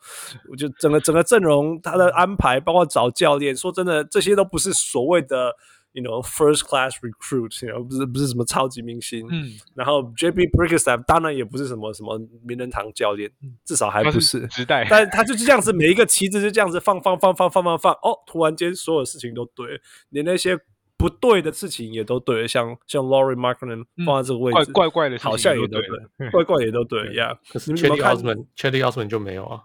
[0.48, 5.54] 我就整个整个阵容，他的安排，包括找教练，说真的，这些都不是所谓的。
[5.96, 13.30] You know, first class recruit，you know, 不是不是什么超级明星，嗯，然后 JB Bickerstaff 当然也不是什么什么名人堂教练，
[13.64, 20.58] 至少还不是时代，但他就是这样子，每一个旗子就这样子放放放放放放放，哦，突然间所有事情都对，连那些
[21.04, 27.38] 不对的事情也都对，像像 Lauri Markkanen 放在这个位置，怪怪的，好像也都对， 怪怪也都对呀。
[27.52, 29.64] 可是 Cedi Osman，Cedi Osman 就没有啊。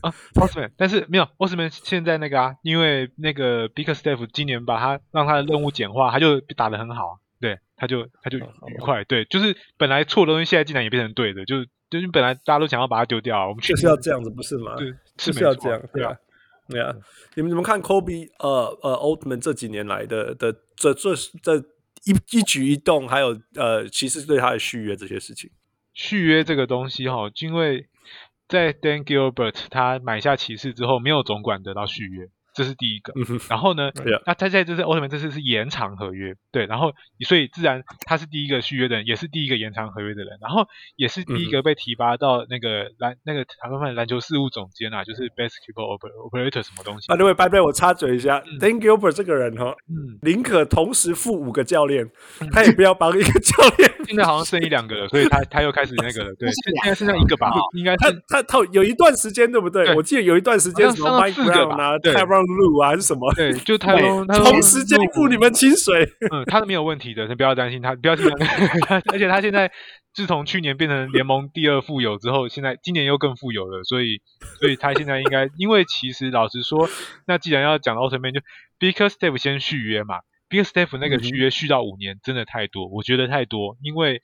[0.00, 14.74] 啊，Osman，但是没有 Osman 现在那个啊，因为那个 Bickerstaff 今年把他让他的任务简化，他就打得很好，对，他就他就愉快，对，就是本来错的东西现在竟然也变成对的，就是就是本来大家都想要把它丢掉，我们确实要这样子，不是吗？
[14.76, 16.16] 对，是要这样，对啊，
[16.72, 16.92] 对啊，
[17.36, 21.56] 你们怎么看 Kobe 呃呃 Oldman 这几年来的的这这这
[22.04, 25.50] 一一举一动，还有呃骑士对他的续约这些事情？
[25.94, 27.86] 续约这个东西哈，因为。
[28.48, 32.28] 在 Dan Gilbert 他买下骑士之后，没有总管得到续约。
[32.54, 33.12] 这是第一个，
[33.48, 33.90] 然后呢.
[34.26, 36.92] 那他在这是奥特曼这次是延长合约，对，然后
[37.26, 47.12] 所以自然他是第一个续约的人，也是第一个延长合约的人，然后也是第一个被提拔到那个篮那个台湾篮球事务总监啊，就是 basketball operator 什么东西。
[47.12, 52.10] 啊，对，位拜拜，我插嘴一下，Dan Gilbert 这个人哈，嗯，宁可同时付五个教练，
[52.52, 53.90] 他也不要帮一个教练。
[54.04, 59.94] 现在好像剩一两个了，所以他他又开始那个了，对，现在剩下一个吧，应该他他他有一段时间对不对？
[59.94, 62.12] 我记得有一段时间什么 Mike Brown 啊，对。
[62.44, 63.32] 路啊还是什么？
[63.34, 69.02] 对， 就他同时间付你们薪水， 嗯，他是没有问题的，你不要担心他，不要紧张。
[69.12, 69.70] 而且他现在
[70.14, 74.20] 自从去年变成联盟第二富有之后，现在今年又更富有了，所以，
[74.60, 76.88] 所以他现在应该，因为其实老实说，
[77.26, 78.40] 那既然要讲奥特曼，就
[78.78, 80.16] Bickerstaff 先续约嘛
[80.48, 84.20] ，Bickerstaff 那个续约续到五年，真的太多，我觉得太多，因为。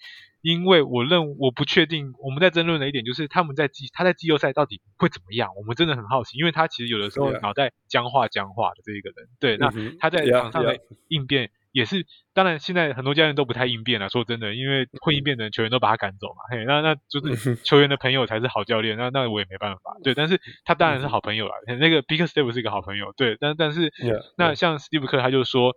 [0.49, 5.51] 因为我认我不确定，我们在争论的一点就是他们在季他在季后赛到底会怎么样？
[5.55, 9.71] 我们真的很好奇，因为他其实有的时候脑袋僵化僵化的这一个人，对，那
[10.01, 10.79] 他在场上的
[11.09, 23.93] 应变也是，当然现在很多教练都不太应变了，说真的，因为会应变的人球员都把他赶走嘛，嘿，那那就是球员的朋友才是好教练，那那我也没办法，对，但是他当然是好朋友了，那个 Bickerstaff 是一个好朋友，对，但但是
[24.39, 25.75] 那像史蒂夫克他就说。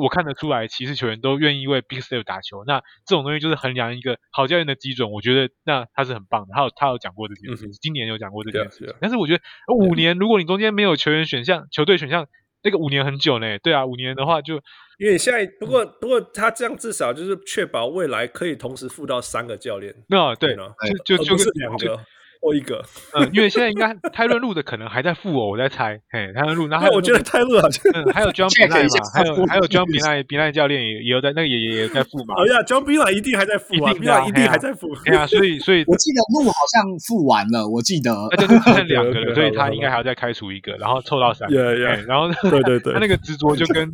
[0.00, 2.64] 我看得出来，骑士球员都愿意为 Bickerstaff 打球。
[2.64, 5.10] 那这种东西就是衡量一个好教练的基准。
[5.10, 6.48] 我觉得那他是很棒的。
[6.54, 8.86] 他有他有讲过这件事，嗯、今年有讲过这件事。
[8.86, 8.96] Yeah, yeah.
[9.00, 9.42] 但是我觉得
[9.74, 12.26] 五年，如果你中间没有球员选项、球队选项，
[12.62, 13.58] 那个五年很久呢。
[13.58, 14.54] 对啊，五年的话就
[14.98, 19.94] 因为现在不过不过他这样至少就是确保未来可以同时付到三个教练。
[20.08, 20.56] 那对，
[21.04, 22.00] 就就就是两个。
[22.42, 22.84] 或一个，
[23.14, 28.74] 嗯，因为现在应该泰伦路的可能还在付哦，我在猜，嘿，泰伦路，然后我觉得泰伦好像，嗯，还有 John 嘛，
[29.14, 32.34] 还有还有 John Beilein 教练也也有在，那个也也也在付嘛。
[32.42, 33.92] 哎呀，John Beilein 一定还在付啊
[34.26, 34.92] 一定还在付。
[35.04, 43.88] 对啊，所以所以，我记得路好像付完了，我记得，那就只剩两个了， 所以他应该还要再开除一个，然后凑到三个，然后对对对，他那个执着就跟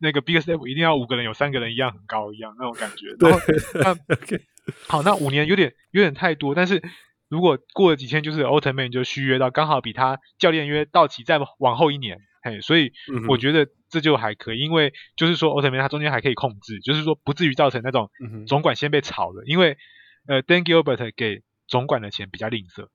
[0.00, 3.14] 那个 Bickerstaff 一定要五个人有三个人一样很高一样那种感觉。
[3.18, 4.40] 对，
[4.88, 6.82] 好，那五年有点有点太多，但是。
[7.30, 12.92] 如果过了几天，就是奥特曼就续约到刚好比他教练约到期再往后一年，嘿，所以
[13.28, 18.10] 我觉得这就还可以，因为就是说奥特曼他中间还可以控制，就是说不至于造成那种
[18.46, 19.78] 总管先被炒了，因为
[20.26, 22.88] 呃，Dan Gilbert 给总管的钱比较吝啬。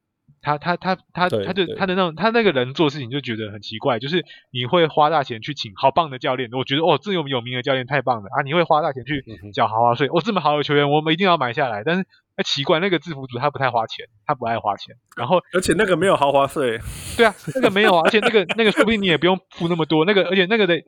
[0.45, 8.43] 他他他他他就他的那种他那个人做事情就觉得很奇怪，就是你会花大钱去请好棒的教练，我觉得哦，这么有名的教练太棒了啊！
[8.43, 11.83] 你会花大钱去缴豪华税，哦，这么好的球员我们一定要买下来。
[11.83, 16.79] 但是哎，奇怪，那个制服组他不太花钱，他不爱花钱，然后而且那个没有豪华税，
[17.17, 20.79] 对啊，那个没有啊，而且那个那个说不定你也不用付那么多，那个而且那个的。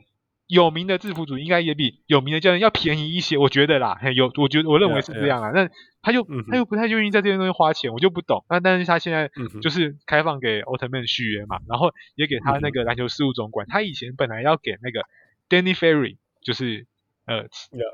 [0.47, 3.99] 有名的制服组应该也比有名的教练要便宜一些，我觉得啦。
[4.15, 5.51] 有，我觉得我认为是这样啊。
[5.53, 5.69] 那.
[6.01, 8.45] 他就、嗯、他又不太愿意在这些东西花钱，我就不懂。
[8.49, 9.29] 那但是他现在
[9.61, 13.67] 就是开放给奥特曼续约嘛，然后也给他那个篮球事务总管。
[13.67, 15.01] 他以前本来要给那个
[15.49, 16.87] Danny Ferry，就是。
[17.27, 17.43] 呃，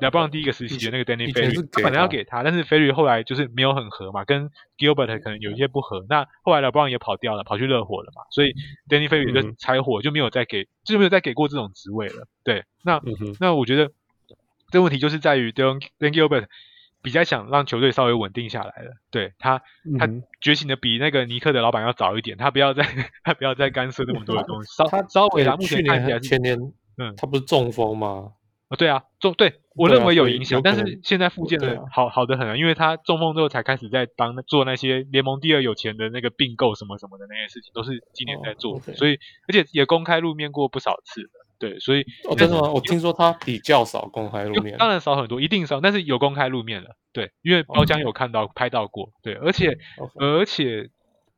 [0.00, 6.06] 勒布朗第一个时期的那个 Danny Ferry，他本来要给他，但是 Ferry 后来就是没有很合嘛，跟 Gilbert 可能有一些不合。
[6.08, 8.54] 那后来勒布朗也跑掉了，跑去热火了嘛，所以
[8.88, 12.28] Danny Ferry 就拆伙，就没有再给，就没有再给过这种职位了。
[12.44, 13.90] 对，那、嗯、那我觉得
[14.70, 16.46] 这个问题就是在于 Dan Gilbert
[17.02, 18.92] 比较想让球队稍微稳定下来了。
[19.10, 19.62] 对他，
[19.98, 20.08] 他
[20.40, 22.84] 觉醒的比那个尼克的老板要早一点，他不要再
[23.24, 24.70] 他不要再干涉那么多的东西。
[24.78, 26.56] 稍稍微他目前看起来是前年，
[26.98, 28.30] 嗯，他不是中风吗？
[28.74, 39.18] 哦，对啊，中对我认为有影响，但是现在复健的好好的很啊，因为他中风之后才开始在当做那些联盟第二有钱的那个并购什么什么的那些事情，都是今年在做，所以
[39.48, 42.70] 而且也公开露面过不少次，对，所以哦，真的吗？
[42.70, 49.78] 我听说他比较少公开露面，当然少很多，一定少，但是有公开露面了，对，因为包浆有看到拍到过，对，而且
[50.20, 50.90] 而且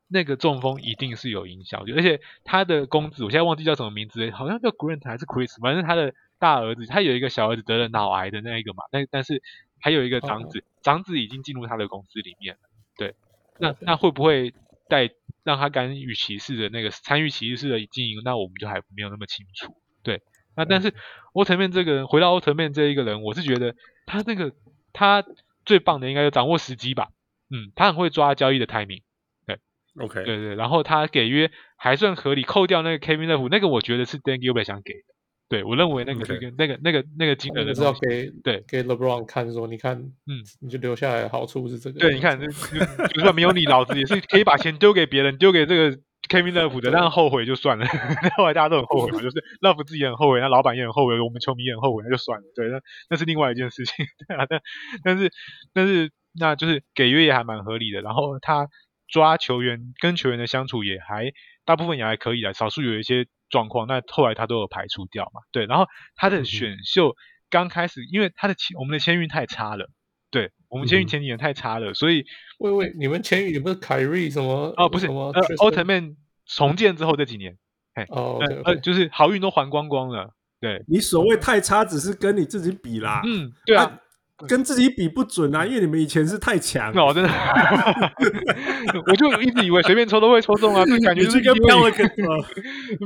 [0.09, 6.13] 那个中风一定是有影响，而且他的公子我现在忘记叫什么名字，好像叫 Grant 还是 Chris，反正他的。
[6.39, 9.43] 大儿子他有一个小儿子得了脑癌的那一个嘛，但但是
[9.81, 12.61] 还有一个长子，长子已经进入他的公司里面了。
[12.97, 13.15] 对，
[13.59, 14.53] 那那会不会
[14.89, 15.11] 带
[15.45, 18.21] 让他干预骑士的那个参与骑士的经营？
[18.25, 19.77] 那我们就还没有那么清楚。
[20.03, 20.23] 对，
[20.57, 20.95] 那但是
[21.35, 23.75] 奥特曼这个人回到奥特曼这一个人，我是觉得
[24.07, 24.53] 他那个
[24.93, 25.25] 他
[25.65, 27.09] 最棒的应该就掌握时机吧。
[27.51, 29.03] 嗯，他很会抓交易的 timing。
[29.47, 29.59] 对
[29.99, 35.16] ，OK，对对，然后他给约还算合理，扣掉那个 Kevin Love，那个我觉得是 Dan Gilbert 想给的。
[35.49, 42.01] 对，我认为那个是跟那个那个那个金额的是要给对给 LeBron 看说，你看，嗯，你就留下来的好处是这个。
[42.01, 45.97] 对，你看，就就算没有你，老子也是可以把钱丢给别人，丢给这个
[46.29, 47.87] Kevin Love 的，让后悔就算了。
[48.37, 52.45] 后来大家都很后悔嘛，就是 Love 自己很后悔，那老板也很后悔，我们球迷也很后悔，那就算了。
[52.57, 54.05] 对，那那是另外一件事情。
[54.27, 54.61] 对啊，但
[55.05, 55.31] 但是
[55.73, 58.67] 但是那就是给约也还蛮合理的，然后他
[59.07, 61.31] 抓球员跟球员的相处也还
[61.65, 63.29] 大部分也还可以的，少数有一些。
[63.49, 65.41] 状况，那后来他都有排除掉嘛？
[65.53, 67.15] 对，然后他的选秀
[67.51, 69.89] 刚开始，因为他的签我们的签运太差了，
[70.31, 72.25] 对我们签运前几年太差了，所以
[72.59, 74.75] 喂喂，你们签运你不是凯瑞什么？
[74.77, 76.17] 哦，不是，呃，奥特曼
[76.47, 77.57] 重建之后这几年，
[77.95, 80.31] 哎，哦，呃，就是好运都还光光了。
[80.59, 83.23] 对，你所谓太差，只是跟你自己比啦。
[83.25, 84.01] 嗯，对啊。
[84.47, 86.93] 跟自己比不准啊，因为你们以前是太强。
[86.93, 87.31] 哦，真的，
[89.07, 92.45] 我就一直以为随便抽都会抽中啊，就感觉是跟飘了个什么，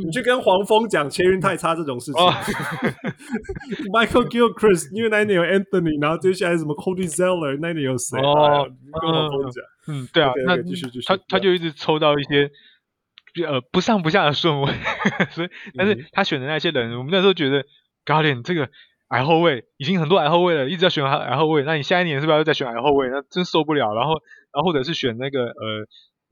[0.05, 2.21] 你去跟黄蜂讲签运太差这种事情。
[3.95, 8.19] Michael Gilchrist，因为那一年有 Anthony，然后接下来什么 Cody Zeller，那一年有谁？
[8.21, 8.67] 哦，
[9.01, 9.65] 跟黄蜂讲。
[9.87, 11.07] 嗯，对啊，那继续继续。
[11.07, 12.51] 他他就一直抽到一些
[13.47, 14.73] 呃不上不下的顺位，
[15.31, 17.65] 所以但是他选的那些人，我们那时候觉得
[18.05, 18.69] Guardian 这个。
[19.11, 21.63] 矮后卫已经很多矮后卫了，一直在选矮后卫。
[21.65, 23.09] 那你下一年是不是要再选矮后卫？
[23.09, 23.93] 那真受不了。
[23.93, 24.15] 然后，
[24.55, 25.87] 然后或者是选那个呃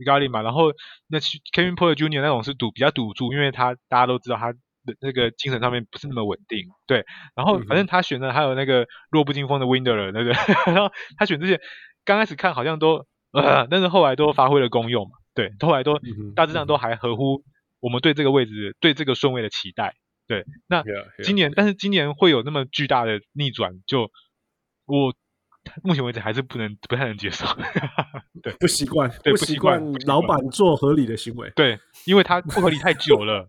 [0.06, 0.42] 咖喱嘛。
[0.42, 0.72] 然后
[1.08, 2.22] 那 Kevin Porter Jr.
[2.22, 4.58] 那种是赌比较赌注，因为他大家都知道他的
[5.00, 6.60] 那个精神上面不是那么稳定。
[6.86, 7.04] 对，
[7.34, 10.30] 然后反正他选的还有那个弱不禁风的 Window 那个，
[10.72, 11.60] 然后他选这些
[12.04, 15.10] 刚开始看好像都呃，但是后来都发挥了功用嘛。
[15.34, 15.98] 对，后来都
[16.36, 17.42] 大致上都还合乎
[17.80, 19.94] 我们对这个位置对这个顺位的期待。
[20.28, 20.84] 对，那
[21.24, 24.10] 今年，yeah, yeah, 但是今年会有那么巨大的逆转，就
[24.84, 25.14] 我
[25.82, 27.46] 目前为止还是不能不太能接受。
[28.42, 31.50] 对，不习惯，不习惯老板做合理的行为。
[31.56, 33.48] 对，因为他不合理太久了，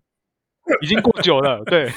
[0.81, 1.63] 已经过久了。
[1.65, 1.91] 对，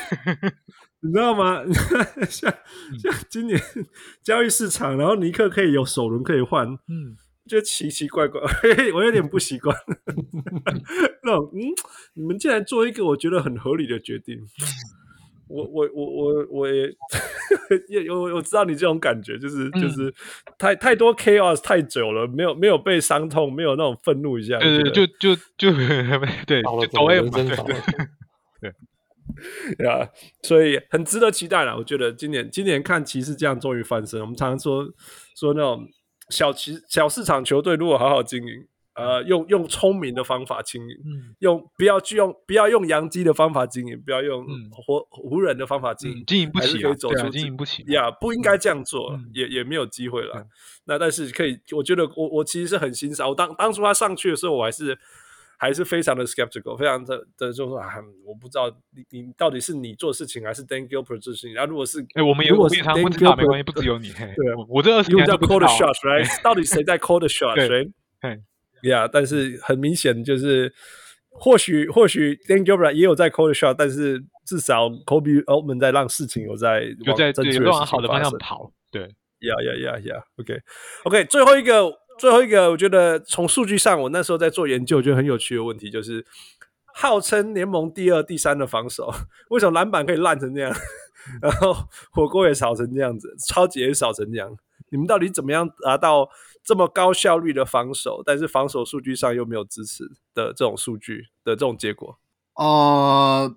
[1.01, 1.63] 你知道吗？
[2.29, 2.53] 像
[2.99, 3.59] 像今年
[4.23, 7.17] 交易市场，然后尼克可以有首轮可以换，嗯。
[7.49, 8.41] 就奇奇怪怪，
[8.95, 9.77] 我有点不习惯。
[11.25, 11.59] 那种，嗯，
[12.15, 14.39] 你们竟然做一个我觉得很合理的决定，
[15.49, 16.87] 我我我我我也
[17.89, 20.15] 也我我知道你这种感觉，就是、嗯、就是
[20.57, 25.73] 太太多 chaos 太久了，没有没有被伤痛，没有那种愤怒一下，对对，就就就
[26.47, 27.57] 对，就抖 M 对对
[29.79, 30.09] 对啊，
[30.43, 31.77] 所以很值得期待了。
[31.77, 34.89] 我觉得今年今年看骑士这样终于翻身，我们常常说
[35.35, 35.89] 说那种。
[36.29, 50.35] 小其小市场球队如果好好经营，呃，用用聪明的方法经营，嗯，用不要去用不要用洋基的方法经营，不要用活、嗯、湖人的方法经营，经营不起，可以走出、啊、经营不起呀，yeah, 不应该这样做，嗯、也也没有机会了。
[50.37, 50.47] 嗯、
[50.85, 53.29] 那但是可以，我觉得我我其实是很欣赏。
[53.29, 54.99] 我当当初他上去的时候，我还是
[55.63, 57.89] 还是非常的 skeptical，非常的的就是说啊，
[58.27, 61.55] 我不知道你你到底是你做事情还是 Dan Gilbert 做事情。
[61.55, 64.09] 然后如果是哎、欸，我们也我非常不知道，没关系，不只有你。
[64.11, 64.27] 对，
[64.69, 66.43] 我这二十年叫 call the shots，right？
[66.43, 67.93] 到底谁在 call the shots？right？
[68.21, 68.43] 对。
[68.83, 70.75] Yeah，但是很明显就是，
[71.29, 78.73] 或许或许 Dan Gilbert 也有在 call the shot，但是至少 Kobe Altman 在让事情有在就在正好的方向跑。
[78.91, 79.03] 对
[79.39, 80.61] ，Yeah Yeah Yeah Yeah，OK
[81.05, 81.85] OK，最后一个
[82.23, 86.25] 最后一个，我觉得从数据上，我那时候在做研究，觉得很有趣的问题就是，
[86.95, 89.13] 号称联盟第二、第三的防守，
[89.51, 90.73] 为什么篮板可以烂成这样，
[91.43, 91.75] 然后
[92.13, 94.57] 火锅也少成这样子，超级也少成这样，
[94.91, 96.29] 你们到底怎么样达到？
[96.65, 102.17] 这么高效率的防守，但是防守数据上又没有支持的这种数据的这种结果，
[102.55, 103.53] 呃，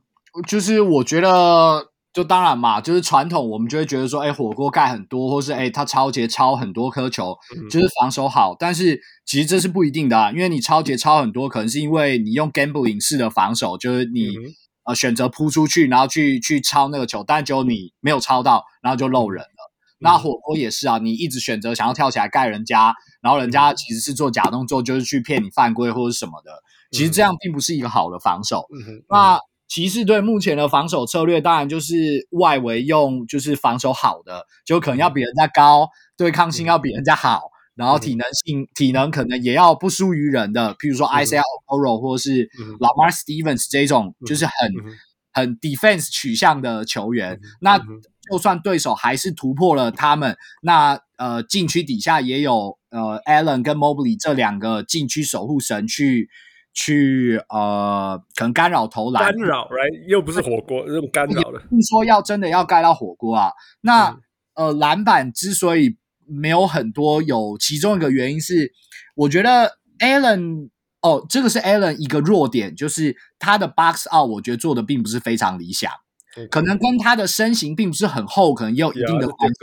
[0.47, 7.35] 就是我觉得，就当然嘛，就是传统我们就会觉得说，哎，火锅盖很多，或是哎，他超节超很多颗球，
[7.69, 8.53] 就是防守好。
[8.53, 14.41] 嗯、但是其实这是不一定的啊，因为你超节超很多，可能是因为你用 gambling 式的防守，就是你、嗯、
[14.85, 19.71] 呃选择扑出去，然后去去抄那个球，但就你没有抄到，然后就漏人了。
[19.99, 26.51] 那火锅也是啊，你一直选择想要跳起来盖人家，然后人家其实是做假动作，就是去骗你犯规或者什么的。
[26.91, 28.65] 其实这样并不是一个好的防守。
[28.73, 37.41] 嗯、哼那骑士队目前的防守策略，当然就是外围用就是防守好的，就可能要比人家高，对抗性要比人家好，
[37.75, 42.47] 然后体能性体能可能也要不输于人的，譬如说 Isaiah Okoro 或是
[42.79, 44.53] Lamar Stevens 这种，就是很
[45.33, 47.39] 很 defense 取向的球员。
[47.59, 47.79] 那
[48.31, 56.29] 就算对手还是突破了他们，那呃禁区底下也有呃 Allen 跟 Mobley 这两个禁区守护神去
[56.75, 60.07] 去呃可能干扰投篮，干扰，right？
[60.07, 61.59] 又不是火锅这种干扰的。
[61.69, 63.49] 不说要真的要盖到火锅啊，
[63.81, 64.21] 那、嗯、
[64.55, 65.97] 呃篮板之所以
[66.27, 68.73] 没有很多，有其中一个原因是，
[69.15, 70.69] 我觉得 Allen
[71.01, 75.91] 哦，这个是 Allen 一个弱点，就是他的 box out 我觉得做的并不是非常理想。
[76.51, 79.55] 可能跟他的身形并不是很厚，可能也有一定的关系。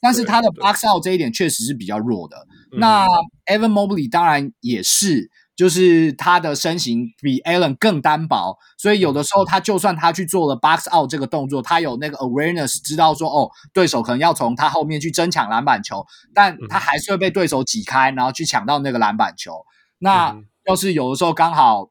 [0.00, 2.36] 但是他的 box out 这一点确实是比较弱的。
[2.78, 3.04] 那
[3.46, 19.64] Evan Mobley 当然也是，就是他的身形比 Allen 更单薄，所以有的时候他就算他去做了 box out 这个动作，他有那个 awareness 知道说哦，对手可能要从他后面去争抢篮板球，但他还是会被对手挤开，然后去抢到那个篮板球。
[19.98, 20.36] 那
[20.66, 21.90] 要是有的时候刚好。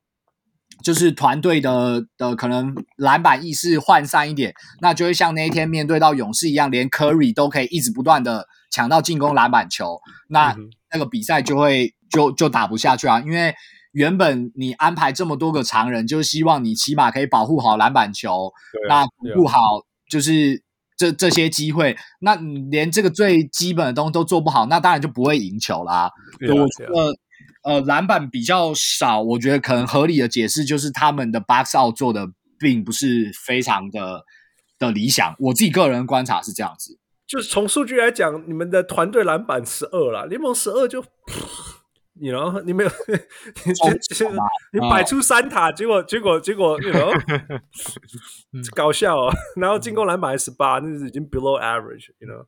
[0.84, 10.02] 就是团队的的可能篮板意识涣散一点，那就会像那一天面对到勇士一样，连 Curry 都可以一直不断的抢到进攻篮板球，
[10.34, 10.54] 那
[10.92, 13.22] 那个比赛就会就就打不下去啊！
[13.22, 13.56] 因为
[13.94, 18.52] 原本你安排这么多个常人，就是希望你起码可以保护好篮板球，
[18.90, 19.58] 那不好
[20.10, 20.62] 就是
[20.98, 26.12] 这这些机会，那你连这个最基本的东西都做不好，那当然就不会赢球啦。
[26.42, 27.18] 我觉得。
[27.64, 32.28] 呃，篮板比较少，我觉得可能合理的解释就是他们的 box out 做的
[32.60, 34.22] 并不是非常的
[34.78, 35.34] 的理想。
[35.40, 41.04] 我自己个人观察是这样子，就是从数据来讲，你们的团队篮板十二了，联盟十二就，
[42.20, 42.90] 你然后你没有，
[43.66, 47.62] 你你摆出三塔，结果结果结果，你 you know
[48.76, 49.32] 搞笑哦！
[49.56, 52.46] 然后进攻篮板还十八，那是已经 below average，you know。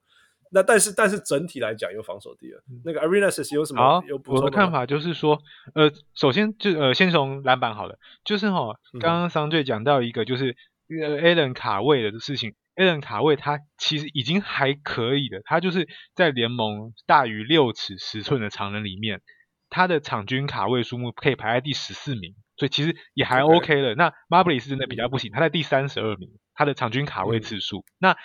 [0.52, 4.02] 那但是但是整体来讲又防守低了，那个 Arenas 有什么？
[4.28, 5.40] 我的看法就是说，
[5.74, 10.56] 呃，首先就呃先从篮板好了，就是哈、哦，刚刚商队讲到一个就是
[11.02, 19.22] 呃 Allen 卡位的事情，Allen 卡位他其实已经还可以的，他就是在联盟大于六尺十寸的长人里面，
[19.70, 23.96] 他的场均卡位数目可以排在第十四名，所以其实也还 OK 了。
[23.96, 28.16] 那 Mobley 是真的比较不行，他在第三十二名，他的场均卡位次数，嗯、那。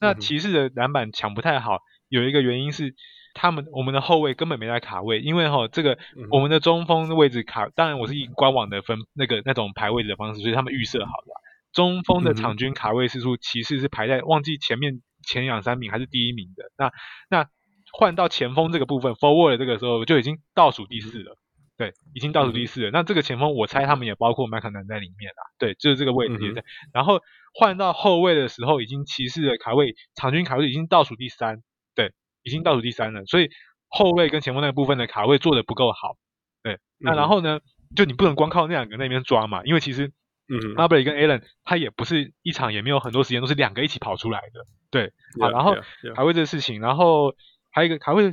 [0.00, 2.94] 那骑士的篮板抢不太好，有一个原因是
[3.34, 5.98] 他们我们的后卫根本没在卡位，因为哈这个
[6.30, 11.32] 我们的中锋的位置卡，当然我是以官网的分那个那种排位置的方式，所以他们预设好的
[11.72, 16.64] 中锋的场均卡位次数，骑士是排在忘记前面前两三名还是第一名的。
[16.76, 16.92] 那
[17.28, 17.48] 那
[17.92, 21.36] 换到前锋这个部分，forward 这个时候就已经倒数第四了，
[21.76, 22.90] 对，已经倒数第四了。
[22.90, 27.20] 那这个前锋我猜他们也包括麦肯南在里面了，对，就是这个位置也在，然后。
[27.54, 31.62] 换到后卫的时候，已经骑士的卡位场均卡位已经倒数第三，
[31.96, 32.12] 对，
[32.44, 33.24] 已经倒数第三了。
[33.24, 33.48] 所以
[33.88, 36.18] 后卫跟前锋那个部分的卡位做的不够好，
[36.62, 36.78] 对。
[36.98, 37.58] 那然后呢，
[37.96, 40.12] 就你不能光靠那两个那边抓嘛，因为其实，
[40.48, 45.12] 嗯，Mobley 跟 Allen 他也不是一场也没有很多时间都是两个一起跑出来的，对。
[45.40, 45.76] 好，然后
[46.16, 47.34] 还会这个事情，然后
[47.70, 48.30] 还有一个还会，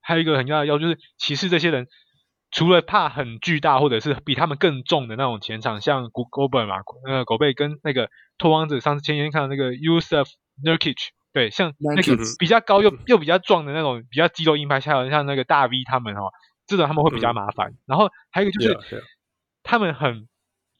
[0.00, 1.86] 还有一个很重要的要就是骑士这些人
[2.50, 8.08] 除了怕很巨大或者是比他们更重的那种前场，像古戈贝嘛，那个狗贝跟那个
[8.38, 10.30] 拓荒者上次前几天看到那个 Jusuf
[10.64, 10.96] Nurkic，
[11.32, 16.32] 对，像那个比较高又又比较壮的那种比较肌肉硬派，像像那个大 V 他们哦，
[16.66, 17.70] 这种他们会比较麻烦。
[17.70, 19.02] 嗯、然后还有一个就是 yeah, yeah.
[19.62, 20.26] 他们很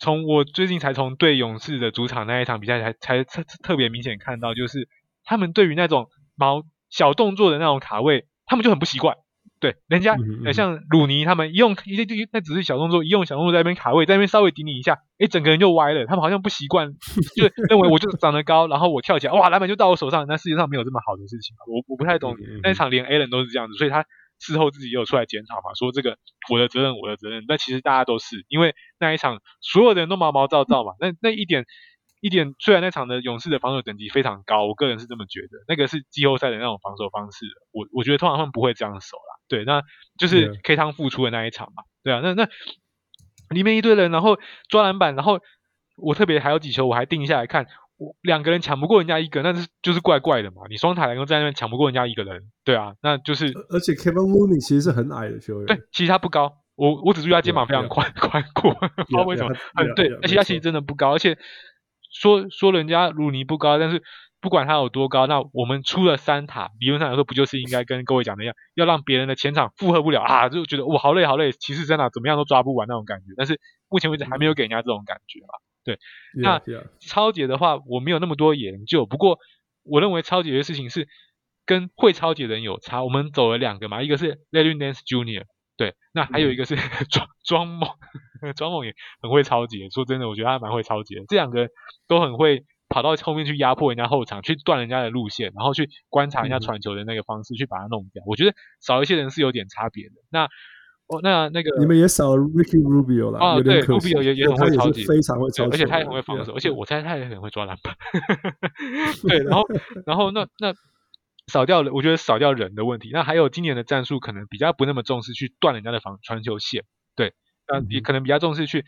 [0.01, 4.89] 从我最近才从对勇士的主场那一场比赛才才特特别明显看到，就是
[5.25, 9.17] 他们对于那种毛小动作的那种卡位，他们就很不习惯。
[9.61, 10.17] 对，人家
[10.55, 16.07] 像鲁尼他们一用一一那只是小动作，一用小动作在那边卡位，在那边稍微顶你一下，哎，整个人就歪了。
[16.07, 16.95] 他们好像不习惯，
[17.37, 20.27] 就认为我就长得高，然后我跳起来，哇，篮板就到我手上。
[20.27, 22.39] 那世界上没有这么好的事情，我我不太懂。
[22.63, 24.07] 那场连 Allen 都是这样子，所以他
[24.41, 26.18] 事后自己也有出来检讨嘛，说这个
[26.51, 27.45] 我的责任，我的责任。
[27.47, 31.66] 但其实大家都是因为那一场所有的人都毛毛躁躁嘛，那那一点。
[32.22, 39.41] 一点，虽然那场的勇士的防守等级非常高，我个人是这么觉得，那个是季后赛的那种防守方式，我我觉得通常他们不会这样守啦。
[39.49, 39.80] 对，那
[40.18, 42.47] 就是 K 汤复出的那一场嘛，对啊，那那
[43.49, 44.38] 里面一堆人，然后
[44.68, 45.41] 抓篮板，然后
[45.97, 47.80] 我特别还有几球我还定下来看，我
[48.23, 61.39] 两个人抢不过人家一个，那是就是怪怪的嘛，你双塔能够在那边抢不过人家一个人，对啊，那就是而且 Kevin Looney 其实是很矮的球员，对，其实他不高，我我只注意他肩膀非常宽宽阔， 不知道为什么，嗯，对，而且他其实真的不高，而且。
[62.13, 64.03] 说说人家鲁尼不高，但是
[64.41, 73.27] 不管他有多高，那我们出了三塔，理论上来说不就是应该跟各位讲的一样，要让别人的前场负荷不了啊，就觉得我好累好累，骑士在哪怎么样都抓不完那种感觉。
[73.37, 75.55] 但是目前为止还没有给人家这种感觉嘛。
[75.85, 75.99] 对，
[76.35, 76.61] 那
[77.01, 79.39] 抄截的话我没有那么多研究，不过
[79.83, 81.09] 我认为抄截的事情是
[81.64, 83.03] 跟会抄截的人有差。
[83.03, 85.45] 我们走了两个嘛，一个是 Larry Nance Junior，
[85.76, 86.76] 对，那还有一个是
[87.11, 87.91] 庄庄猛。
[88.57, 91.24] 庄猛 也很会抄截，说真的，我觉得他蛮会抄截的。
[91.28, 91.68] 这两个
[92.09, 98.22] 都很会跑到后面去压迫人家后场，去断人家的路线，然后去观察人家传球的那个方式，嗯、去把它弄掉。
[98.26, 100.14] 我觉得少一些人是有点差别的。
[100.31, 100.49] 那
[101.11, 103.61] 哦，那那个你们也少了 Ricky Rubio 了啊？
[103.61, 107.97] 对，Rubio 也也很会超级，非常会超级，而且他也很会防守，而且我猜他也很会抓篮板。
[109.23, 109.67] 对，然后
[110.07, 110.73] 然后那那
[111.49, 113.11] 少掉了，我觉得少掉人的问题。
[113.13, 116.85] 那还有今年的战术可能比较不那么重视去断人家的防传球线，
[117.17, 117.35] 对。
[117.73, 118.85] 那也可能比较重视去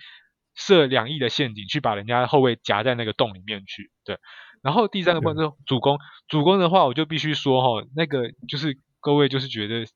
[0.57, 3.93] 设两翼的陷阱，去把人家后卫夹在那个洞里面去。
[4.05, 4.18] 对，
[4.61, 9.87] 然后第三个部分是主攻，主攻的话我就必须说哈，那个就是各位就是觉得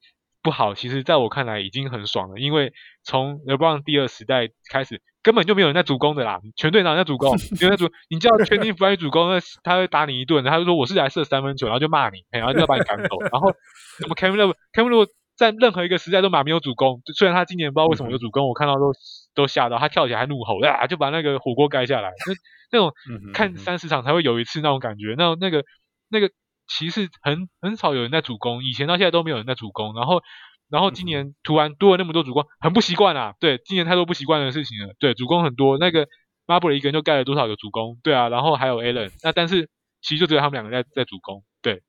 [0.47, 2.73] 不好，其实在我看来已经很爽了，因为
[3.03, 7.37] 从 LeBron 第二时代开始，根本就没有人在主攻的啦，全队哪有在主攻？
[7.61, 13.51] 因为主，你叫全体不来主攻，那他会打你一顿，他就说我是来射三分球，然后就骂你，然后就要把你赶走，然后
[13.99, 15.09] 什么 Kevin Love，Kevin Love。
[15.37, 18.91] 在任何一个时代都马没有主攻，虽然他今年不知道为什么有主攻，我看到都
[19.35, 22.35] 都吓到，他跳起来还怒吼，啊，就把那个火锅盖下来，那
[22.73, 22.95] 那种
[23.35, 25.63] 看三十场才会有一次那种感觉，那那个
[26.09, 26.31] 那个
[26.69, 30.23] 骑士很很少有人在主攻，以前到现在都没有人在主攻，然后
[30.69, 36.07] 然后今年突然多了那么多主攻，很不习惯啊，对，今年太多不习惯的事情了，对，主攻很多，那个
[36.47, 39.69] 马布雷一个人就盖了多少个主攻，对啊，然后还有 Allen，那但是
[40.03, 41.83] 其实就只有他们两个在在主攻，对。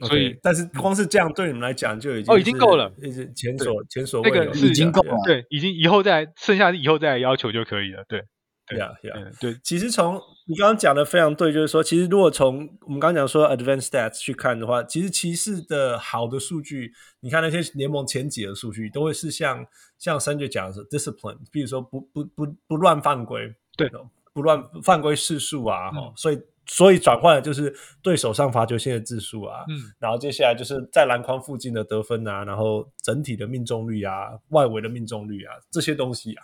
[0.00, 8.24] 所以，但是光是这样对你们来讲就已经哦，已经够了，已经前所前所未有，那个是已经够了，对，已经以后再剩下以后再来要求就可以了，对，
[8.66, 9.58] 对呀，对呀，对。
[9.62, 19.66] 其实从你刚刚讲的非常对，就是说，其实如果从我们刚刚讲说 advanced stats 去看的话，其实骑士的好的数据，你看那些联盟前几的数据，都会是像
[19.98, 23.90] 像三姐讲的是 discipline，比如说不不不不乱犯规，对，
[24.32, 26.40] 不乱犯规次数啊，哈，所以。
[26.66, 36.42] 所以转换的就是对手上罚球线的次数啊，嗯，然后接下来就是在篮筐附近的得分啊，然后整体的命中率啊，外围的命中率啊，这些东西啊，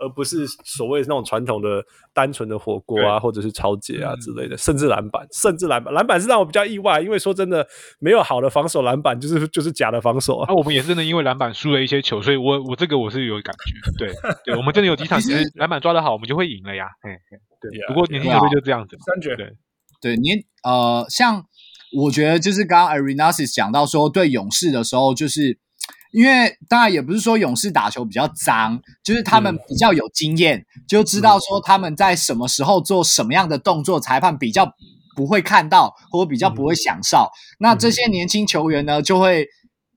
[0.00, 7.66] 而不是所谓那种传统的单纯的火锅啊，或者是超解啊之类的，甚至篮板，甚至篮板，篮板是让我比较意外，因为说真的，
[7.98, 10.46] 没有好的防守篮板，就是就是假的防守啊。
[10.48, 14.12] 那、啊、我们也真的因为篮板输了一些球，所以我我这个我是有感觉，对
[14.44, 17.38] 对，我们真的有几场 其实篮板抓得好，我们就会赢了呀，嘿嘿。
[17.60, 19.02] 对，yeah, 不过年轻球队就这样子嘛。
[19.04, 19.52] 三绝对，
[20.00, 21.44] 对年呃，像
[21.92, 25.58] 我觉得就是刚刚 Arenasis 讲到说，对勇士的时候，就是
[26.12, 34.74] 因为当然也不是说勇士打球比较脏，就是他们比较有经验，嗯、就知道说他们在什么时候做什么样的动作，裁判比较
[35.14, 37.30] 不会看到，或者比较不会响哨。
[37.32, 39.46] 嗯、那这些年轻球员呢，就会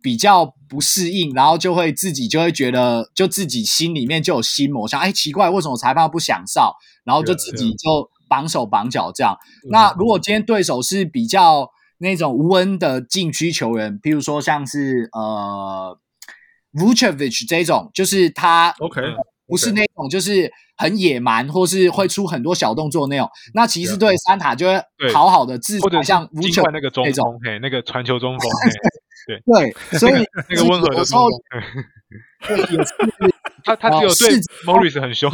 [0.01, 6.75] 比较不适应，然后就会自己就会觉得，就自己心里面就有心魔，想哎奇怪，为什么裁判不响哨？
[7.05, 9.37] 然后就自己就绑手绑脚这样。
[9.69, 11.69] 那如果今天对手是比较
[12.03, 15.97] 那种温的禁区球员，譬如说像是呃
[16.73, 19.01] Vucevic 这种，就是他 OK
[19.47, 23.29] 不是那种就是很野蛮或是会出很多小动作那种。
[23.53, 24.81] 那骑士队三塔就会
[25.13, 28.49] 好好的制裁，像 Vucevic 那个中锋，嘿，那个传球中锋，
[29.27, 30.13] 对对，所以
[30.49, 31.29] 那个温和的中锋。
[32.49, 32.93] 也是
[33.63, 35.31] 他他只有对 Morris 很凶，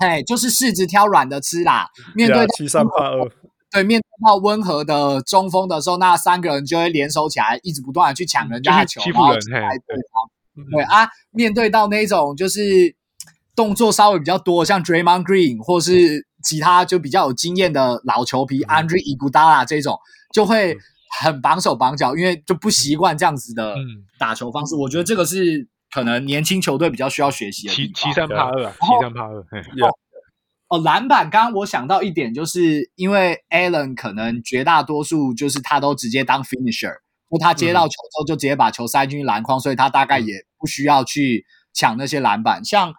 [0.00, 1.86] 哎，就是柿子挑软的吃啦。
[2.14, 3.30] 面对七三八二，
[3.70, 10.30] 对，面对到温和的中锋的时候，那三个人就会联手起来，一直不断的去抢人家的球，欺负人，然后对方。
[10.70, 12.94] 对啊，面对到那种就是
[13.56, 19.98] 动作稍微比较多，像 Draymond Green 或是其他就比较有经验的老球皮、嗯、Andre Iguodala 这种，
[20.34, 20.76] 就会
[21.22, 23.74] 很绑手绑脚，因为就不习惯这样子的
[24.18, 24.74] 打球方式。
[24.74, 27.72] 嗯、我觉得这个是可能年轻球队比较需要学习的。
[27.72, 29.46] 七七三怕二啊，七三怕二。
[30.70, 36.94] 哦，篮板，刚刚我想到一点，就是因为 Allen 可能绝大多数就是他都直接当 finisher，
[37.28, 41.44] 就他接到球之后就直接把球塞进去篮筐，嗯、所以他大概也不需要去
[41.74, 42.64] 抢那些篮板。
[42.64, 42.94] 像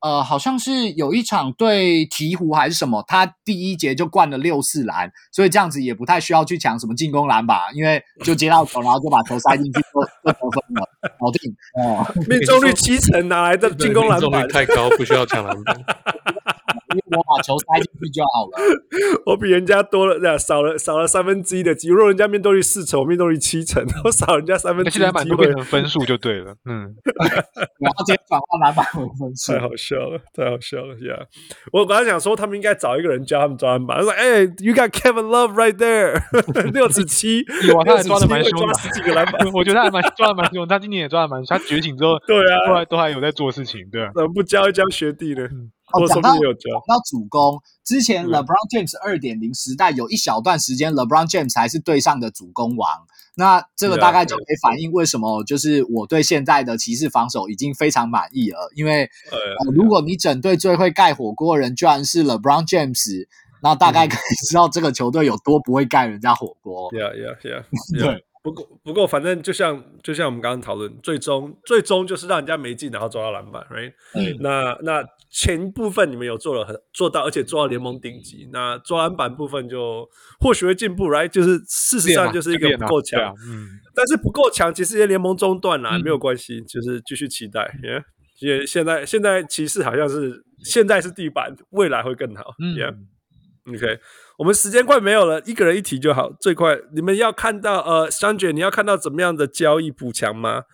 [0.00, 10.88] 呃，好像是有一场对鹈鹕还是什么，他第一节就灌了六次篮，所以这样子也不太需要去抢什么进攻篮板，因为就接到球，然后就把球塞进去就就得分了，
[11.18, 12.04] 搞定哦。
[12.28, 14.30] 命中率七成，哪来的进攻篮板？
[14.30, 15.76] 命中率太高，不需要抢篮板。
[16.94, 18.52] 因为我把球塞进去就好了。
[19.26, 21.94] 我比人家多了，少了少了三分之一的机会。
[21.94, 25.12] 如果人家命中率四成，我命中率七成， 我少人家三分之一的机会。
[25.12, 26.54] 篮板都变成分数就对了。
[26.64, 26.94] 嗯，
[27.80, 31.26] 然后直接转换篮板为分数，太好笑了，太好笑了呀！Yeah.
[31.72, 33.98] 我本来想说，他们应该找一个人教他们抓篮板。
[33.98, 39.50] 他说：“哎、hey,，You got Kevin Love right there，六十七，有啊，他还抓的蛮凶的，抓十几个篮板。
[39.52, 40.66] 我觉得他还蛮抓的蛮凶。
[40.66, 44.10] 他今年也抓的蛮凶，他觉醒之后，对啊，都还都还有在做事情，对啊。
[44.14, 53.06] 怎么不教一教学弟呢？”嗯哦，讲到讲到主攻，之前 LeBron James 二点零时代有一小段时间，LeBron James 还是队上的主攻王。
[53.36, 58.70] 那这个大概就可以反映为什么，就是我对现在的骑士防守已经非常满意了。
[58.76, 63.26] 因为呃，如果你整队最会盖火锅的人居然是 LeBron James，
[63.62, 66.92] 那大概可以知道这个球队有多不会盖人家火锅。
[66.92, 67.64] Yeah, yeah, yeah.
[67.98, 68.24] 对。
[68.44, 73.94] 不过，不过，反正就像就像我们刚刚讨论，最终最终就是让人家没进，然后抓到篮板，right？
[74.14, 78.46] 嗯，那那前部分你们有做了很做到，而且做到联盟顶级。
[78.52, 80.06] 那抓篮板部分就
[80.38, 81.26] 或许会进步，right？
[81.28, 88.04] 就是事实上就是一个不够强，啊、嗯，但是不够强，其实也联盟中段啦，嗯、没有关系，就是继续期待，yeah？
[88.40, 93.98] 因为现在现在骑士好像是现在是地板，未来会更好，yeah？OK。
[94.36, 96.76] 我们时间快没有了，一个人一题就好，最快。
[96.92, 100.64] 你们要看到呃，张姐，你要看到怎么样的交易补强吗？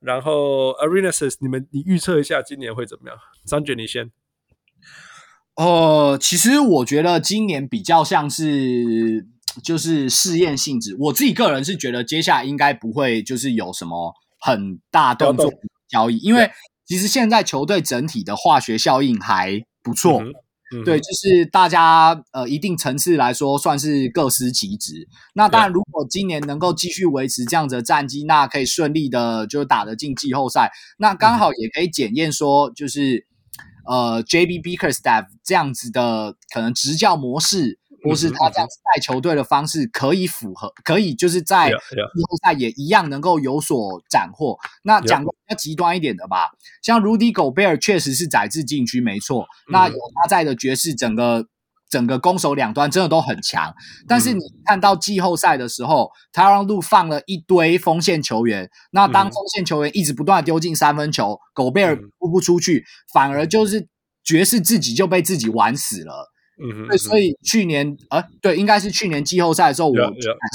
[0.00, 3.16] 然后 Arenas，你们你预测一下今年会怎么样？
[3.46, 4.10] 张卷，你先。
[5.56, 9.26] 呃，其实我觉得今年比较像是
[9.64, 10.94] 就是试验性质。
[10.98, 15.50] 我自己个人是觉得接下来应该不会就是有什么很大动作
[15.88, 16.50] 交易，因为
[16.84, 20.22] 其实现在球队整体的化学效应还不错。
[20.22, 20.34] 嗯
[20.84, 25.08] 对，就是大家呃，一定层次来说，算是各司其职。
[25.34, 30.70] 那当然，如果今年能够继续维持这样子的战绩，那可以顺利的就打得进季后赛。
[30.98, 33.26] 那刚好也可以检验说，就是
[33.86, 37.77] 呃，JB Bickerstaff 这样子的可能执教模式。
[38.04, 41.74] 或是他这样带球队的方式可以符合，可以就是在季
[42.28, 44.56] 后赛也一样能够有所斩获。
[44.82, 46.50] 那讲个比较极端一点的吧，
[46.82, 51.46] 像 Rudy Gobert 确实是宰制禁区没错，那有他在的爵士整个
[51.90, 53.74] 整个攻守两端真的都很强。
[54.06, 63.88] 但是你看到季后赛的时候，Tyronn Lue 放了一堆锋线球员，那当锋线球员一直不断丢进三分球，Gobert 扑不出去，反而就是
[64.22, 66.30] 爵士自己就被自己玩死了。
[66.60, 70.10] 嗯哼，对，所以去年啊，对，应该是去年季后赛的时候，我感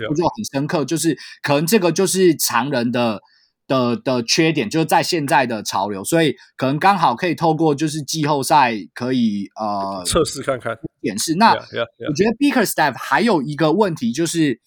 [0.08, 3.22] 触就很深刻，就是可能这个就是常人的
[3.68, 10.78] 的的缺点，就是在现在的潮流，所以可能刚好可以透过就是季后赛可以呃测试看看。
[11.04, 11.36] 演示。
[11.36, 14.58] 那我觉得 Beaker Staff 还有一个问题就是，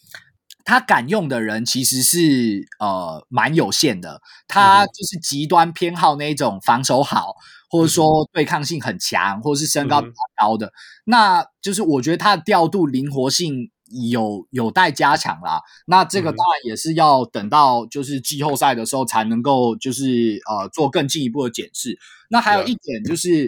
[0.67, 7.37] 他敢用的人其实是呃蛮有限的，他就是极端偏好那种防守好。
[7.69, 10.73] 或者说对抗性很强，或者是身高比较高的，嗯、
[11.07, 13.73] 那就是我觉得他的调度灵活性
[14.09, 15.61] 有有待加强啦。
[15.87, 21.99] 那这个当然也是要等到就是季后赛的时候才能够就是呃做更进一步的检视。
[22.31, 23.47] 那还有一点就是、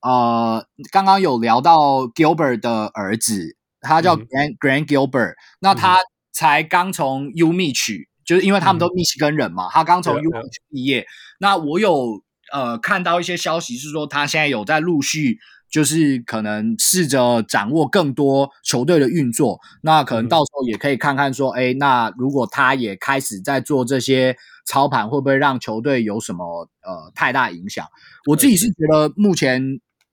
[0.00, 5.98] 嗯、呃，刚刚有聊到 Gilbert 的儿子，他叫 Grant、嗯、Grant Gilbert，那他
[6.32, 11.00] 才刚从 UMich，就是因为他们都密西根人嘛，嗯、他刚从 UMich 毕业。
[11.00, 11.06] 嗯、
[11.40, 12.22] 那我有。
[12.52, 15.38] 呃，看到一些消息是说，他现在有在陆续，
[15.70, 19.60] 就是可能试着掌握更多球队的运作。
[19.82, 24.36] 那可能到时候也可以看看说，哎、嗯，那如果他也开始在做这些
[24.66, 27.86] 操盘，会不会让球队有什么呃太大影响？
[28.26, 29.62] 我自己是觉得目前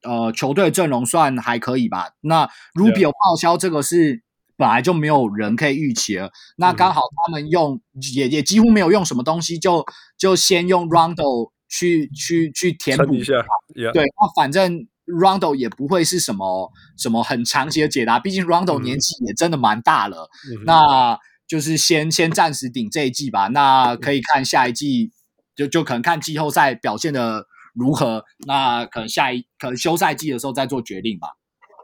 [0.04, 2.12] 呃球队阵容算还可以吧。
[2.22, 4.22] 那 Rubio 报销这个是
[4.58, 6.32] 本来就没有人可以预期了。
[6.58, 9.86] 那刚好他们用、嗯、也也几乎没有用什么东西，就
[10.18, 13.34] 就先用 Rondo 去去去填补一下。
[13.76, 13.94] Yeah.
[13.94, 20.30] 对，那反正 Rondo 也不会是什么什么很长期的解答，毕竟 Rondo 年纪也真的蛮大了。
[20.52, 21.18] 嗯、那
[21.48, 23.48] 就是先先暂时顶这一季吧。
[23.48, 25.12] 那可以看下一季，
[25.56, 28.26] 就就可能看季后赛表现的如何。
[28.48, 31.30] 那可能下一可能休赛季的时候再做决定吧。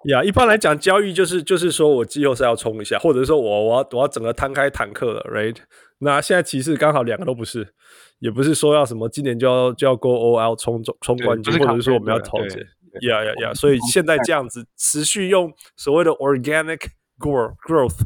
[0.06, 5.56] 呀，yeah, 一般来讲，交易就是就是说我季后赛要冲一下，或者说我我要我要整个摊开坦克了，right？
[6.00, 7.74] 那现在骑士刚好两个都不是，
[8.20, 12.60] 也不是说要什么今年就要就要 go all out 冲冲冠军，或者是说我们要投这
[13.08, 16.80] 呀呀呀，所以现在这样子持续用所谓的 organic
[17.18, 18.02] growth growth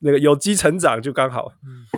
[0.00, 1.52] 那个有机成长就刚好。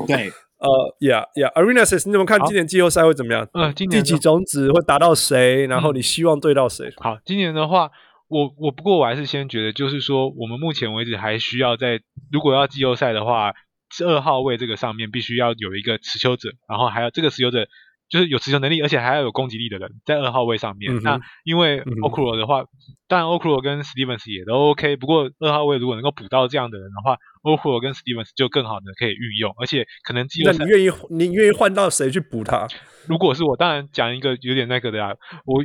[0.09, 0.28] 对，
[0.59, 3.48] 呃呀呀，Arena says 你怎么看今年季后赛会怎么样？
[3.55, 5.66] 嗯，今年第几种子会打到谁？
[5.68, 6.93] 然后你希望对到谁？
[6.97, 7.90] 好，今年的话。
[8.35, 12.01] 我我不过我还是先觉得，就是说我们目前为止还需要在，
[12.32, 13.52] 如果要季后赛的话，
[13.90, 17.69] 是二号位这个上面必须要有一个持球者，然后还有这个持球者
[18.09, 20.97] 就是有持球能力，而且还要有攻击力的人在二号位上面。
[20.97, 22.66] 嗯、那因为 OKRO 的话，嗯、
[23.06, 30.65] 当然 OKRO 跟 Stevens 也都 OK，不过二号位如果能够补到这样的人的话，，OKRO 跟 Stevens 就更好的可以运用，而且可能季后赛。
[30.65, 32.66] 你愿意你愿意换到谁去补他？
[33.06, 35.15] 如果是我，当然讲一个有点那个的呀，
[35.47, 35.62] 我。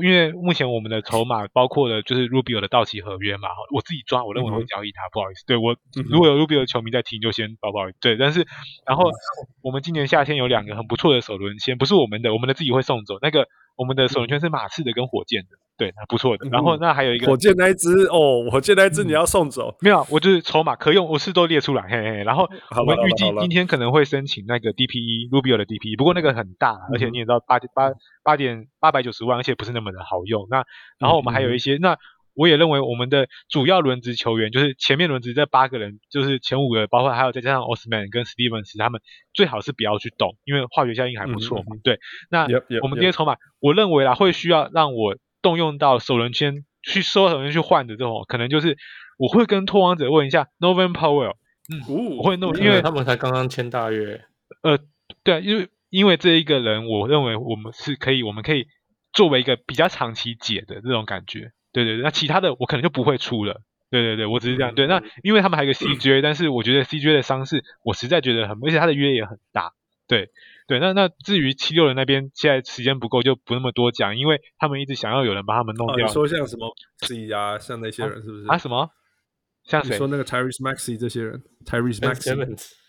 [0.00, 5.76] 因为目前我们的筹码包括了就是 Rubio 的到期合约嘛，我自己抓，我认为会交易他，嗯、不好意思，对我
[6.08, 8.46] 如果有 Rubio 的球迷在听，就先不好意思，对，但是
[8.86, 9.10] 然后
[9.60, 27.92] 我们今年夏天有两个很不错的首轮签，不是我们的，我们的自己会送走，那个我们的首轮签是马刺的跟火箭的，对，不错的，然后那还有一个火箭那一只哦，火箭那一只你要送走，嗯、没有，我就是筹码可用，我是都列出来，嘿嘿，然后我们预计今天可能会申请那个 DPE Rubio 的 DPE，不过那个很大，而且你也知道八八。
[28.24, 30.46] 八点八百九十万，而且不是那么的好用。
[30.48, 30.64] 那
[31.00, 31.96] 然后我们还有一些，嗯、那
[32.34, 39.00] 我也认为我们的主要轮值球员，就是前面轮值这八个人，就是前五个，包括还有再加上 Osman 跟 Stevens，他们
[39.34, 41.98] 最好是不要去动，因为化学效应还不错对，
[42.30, 42.46] 那
[42.80, 48.78] 我们这些筹码，我认为啊，会需要让我动用到首轮签去收首轮去换的这种，可能就是
[49.18, 51.34] 我会跟拓荒者问一下 Norman Powell，
[51.70, 54.24] 嗯，哦、我会弄，因为他们才刚刚签大约，
[54.62, 54.78] 呃，
[55.22, 55.68] 对，因为。
[55.92, 58.66] 因为这一个人，我认为我们是可以，我们可以
[59.12, 62.02] 作为一个比较长期解的这种感觉，对对对。
[62.02, 63.60] 那其他的我可能就不会出了，
[63.90, 64.74] 对对对，我只是这样。
[64.74, 69.74] 对，那因为他们还有一个 CJ，但是我觉得 CJ 的伤势，我实在觉得很，而且他的约也很大，
[70.08, 70.30] 对
[70.72, 70.80] 对。
[70.80, 76.06] 那那至于七六人那边，现在时间不够，就不那么多讲，因为他们一直想要有人把他们弄掉。
[76.06, 76.74] 哦、你说像什么
[77.06, 78.44] C 啊，像那些人是不是？
[78.46, 78.88] 啊，啊什么？
[79.64, 79.90] 像谁？
[79.90, 82.81] 你说那个 Tyrese Maxey 这些人，Tyrese Maxey。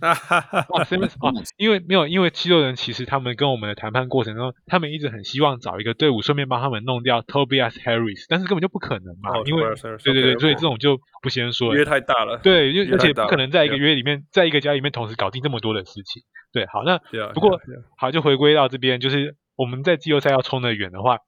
[0.00, 9.62] 啊哈哈， 哇，Simmons 啊，因为没有，因为七六人其实他们跟我们的谈判过程中，他们一直很希望找一个队伍，顺便帮他们弄掉 Tobias Harris，但是根本就不可能嘛，因为
[10.02, 16.22] 对对对，所以这种就不先说了，约太大了，对，而且不可能在一个约里面，在一个家里面同时搞定这么多的事情，
[16.52, 16.98] 对，好，那
[17.34, 17.60] 不过
[17.96, 21.18] 好，就回归到这边，就是我们在季后赛要冲得远的话，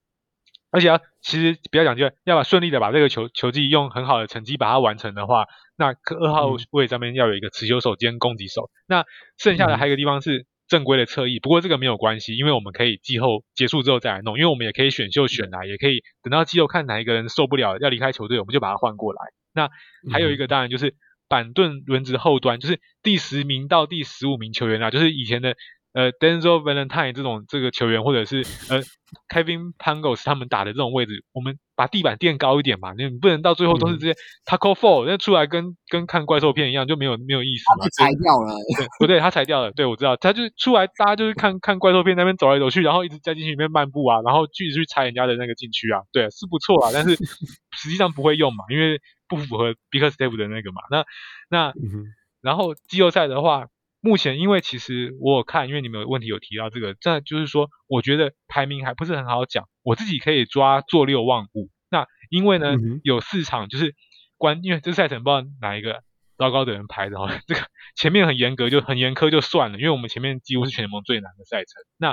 [0.72, 5.44] 而且要其实比较讲究，要把顺利的把这个球球技用很好的成绩把它完成的话。
[5.76, 9.04] 那二号位上面要有一个持球手兼攻击手，嗯、那
[9.36, 19.20] 剩下的还有一个地方是正规的侧翼，嗯、不过这个没有关系，因为我们可以季后结束之后再来弄，因为我们也可以选秀选来，嗯、也可以等到季后看哪一个人受不了要离开球队，我们就把他换过来。
[19.52, 19.68] 那
[20.10, 20.94] 还有一个当然就是
[21.28, 25.56] 板凳轮值后端，就是第十名到第十五名球员啊，就是以前的。
[25.92, 28.38] 呃，Denzel Valentine 这种这个球员，或者是
[28.70, 28.80] 呃
[29.28, 34.14] ，Kevin Pangos 他们打的这种位置，我们把地板垫高一点嘛，你不能到最后都是这些
[34.46, 37.84] Taco Fall，那出来跟跟看怪兽片一样，就没有没有意思嘛。
[37.84, 39.20] 他裁掉了，对不对？
[39.20, 47.14] 他裁掉了，对，我知道，他就出来，大家就是看看怪兽片那边走来走去，然后一直在禁区里面漫步啊，然后继续去拆人家的那个禁区啊，对，是不错啊，但是
[47.76, 48.98] 实际上不会用嘛，因为
[49.28, 50.80] 不符合 Bickerstaff 的那个嘛。
[50.90, 51.04] 那
[51.50, 52.06] 那、嗯、
[52.40, 53.66] 然后季后赛的话。
[54.04, 59.68] 目前，因为其实我有看，因为你们有问题有提到这个，这就是说，我觉得排名还不是很好讲。
[59.84, 61.70] 我自己可以抓做六望五。
[61.88, 63.94] 那因为呢，嗯、有四场就是
[64.38, 66.02] 关，因为这赛程不知道哪一个
[66.36, 67.16] 糟糕的人排的，
[67.46, 67.60] 这个
[67.94, 71.84] 前面很严格，就很严苛就算了，因为我们前面几乎是全联盟最难的赛程。
[71.96, 72.12] 那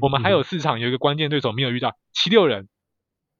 [0.00, 2.66] 我们还有四场有一个关键对手没有遇到，七六人，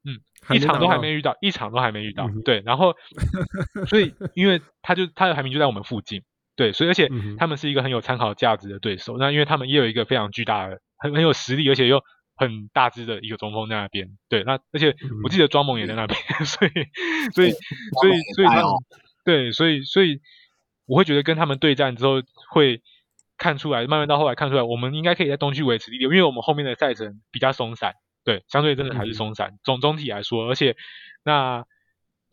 [0.05, 0.21] 嗯，
[0.55, 2.27] 一场都还没遇到，一场都还没遇到。
[2.27, 2.95] 嗯、对，然后
[3.89, 6.23] 所以因为他就他的排名就在我们附近。
[6.57, 9.19] 对，所以而且他们是一个很有参考价值的对手。
[9.19, 12.03] 嗯、那因为他们也有一个非常巨大的、很很有实力，而且又
[12.35, 14.09] 很大只的一个中锋在那边。
[14.31, 16.71] 对，那而且我记得庄猛也在那边， 嗯、 所以
[17.35, 18.65] 所以所以所以他们
[19.25, 20.19] 对，所以所以
[20.87, 22.81] 我会觉得跟他们对战之后会
[23.37, 27.93] 看出来，慢慢到后来看出来，我们应该可以在东区维持第六，因为我们后面的赛程比较松散。
[28.25, 29.59] 对，相对真的还是松散。
[29.63, 30.75] 总、总体来说，而且
[31.23, 31.65] 那。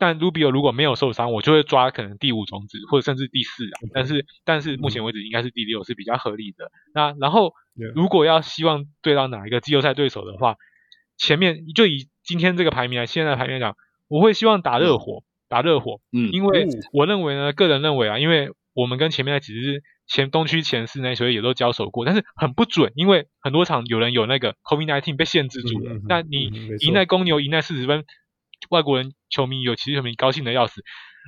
[0.04, 3.88] 但 Rubio 如果没有受伤，我就会抓可能第五种子或者甚至第四啊。
[3.94, 6.70] 但是但是目前为止应该是第六是比较合理的。
[6.92, 7.54] 那然后
[7.94, 10.56] 如果要希望对到哪一个季后赛对手的话，
[11.16, 13.76] 前面就以今天这个排名来，现在排名来讲，
[14.08, 26.50] 我会希望打热火，打热火，嗯，因为我认为呢，个人认为啊，因为我们跟前面的几支前东区前四那球队也都交手过，但是很不准，因为很多场有人有那个 COVID-19 被限制住了，那你
[26.80, 28.04] 赢在公牛赢在四十分。
[28.70, 30.82] 外国人球迷有，其实球迷高兴的要死。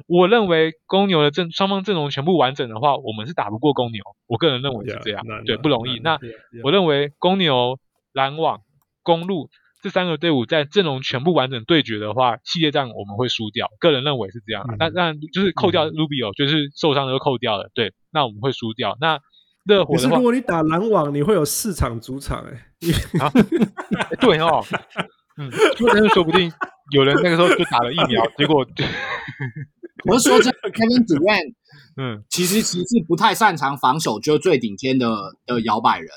[0.09, 4.03] 我认为公牛的阵双方阵容全部完整的话，我们是打不过公牛。
[4.27, 5.99] 我个人认为是这样，yeah, 对，不容易。
[6.01, 6.19] 那
[6.63, 7.79] 我认为公牛、
[8.13, 8.61] 篮网、
[9.03, 9.49] 公路
[9.83, 13.69] 这三个队伍在阵容全部完整对决的话，系列战我们会输掉。
[13.81, 14.67] 个人认为是这样。
[14.79, 17.71] 那、嗯、那就是扣掉 Rubio，、嗯、就是受伤都扣掉了。
[17.73, 18.99] 对，那我们会输掉。
[19.01, 19.19] 那
[19.65, 23.19] 热火的话，可是如果你打篮网，你会有四场主场哎、欸。
[23.19, 23.33] 啊，
[24.21, 24.63] 对哦。
[25.39, 25.51] 嗯，
[25.93, 26.53] 但是说不定。
[26.91, 28.85] 有人那个时候就打了疫苗，结果就
[30.11, 31.55] 我是说这 Kevin Durant，
[31.97, 36.09] 嗯，其实其实不太擅长防守，就是最顶尖的的摇摆人，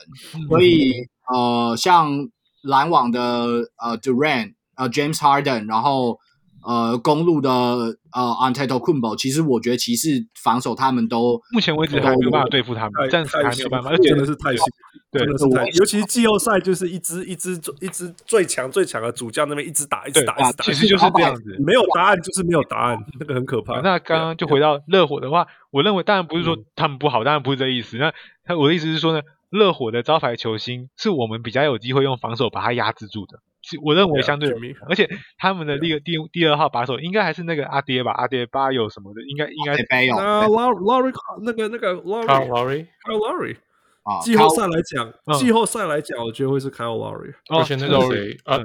[0.48, 2.30] 所以呃，像
[2.62, 6.20] 篮网的呃 Durant，呃 James Harden，然后。
[6.66, 7.96] 呃，公路的呃
[8.42, 14.64] ，Antetokounmpo，其实我觉得骑士防守他们都目前为止还没有办法对付他们，暂时还没有办法，而且真的是太细，
[15.12, 23.80] 对，真的是太，尤其是季后赛就是一支一支一支最强最强的主将那边一直打一直打一直打，其实就是这样子，没有答案就是没有答案，那个很可怕。
[23.82, 27.98] 那刚刚就回到热火的话，我认为当然不是说他们不好，当然不是这意思。
[27.98, 28.14] 那
[28.44, 33.40] 他我的意思是说呢，热火的招牌球星是我们比较有机会用防守把他压制住的。
[33.84, 40.16] 我认为相对明，而且他们的第二第第二号把手应该还是那个阿爹吧，阿爹巴有什么的，应该应该是巴有。
[40.16, 43.58] 那 Lowry 那个那个 Lowry
[44.04, 47.34] 啊，季后赛来讲，季后赛来讲，我觉得会是 Kyle Lowry。
[47.50, 48.60] 而且那个谁啊，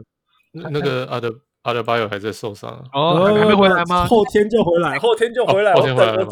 [0.52, 1.40] 那个阿 德。
[1.64, 4.04] 阿德巴约还在受伤哦，还没回来吗？
[4.06, 5.74] 后天就回来，后天就回来。
[5.74, 6.26] 后天回来了。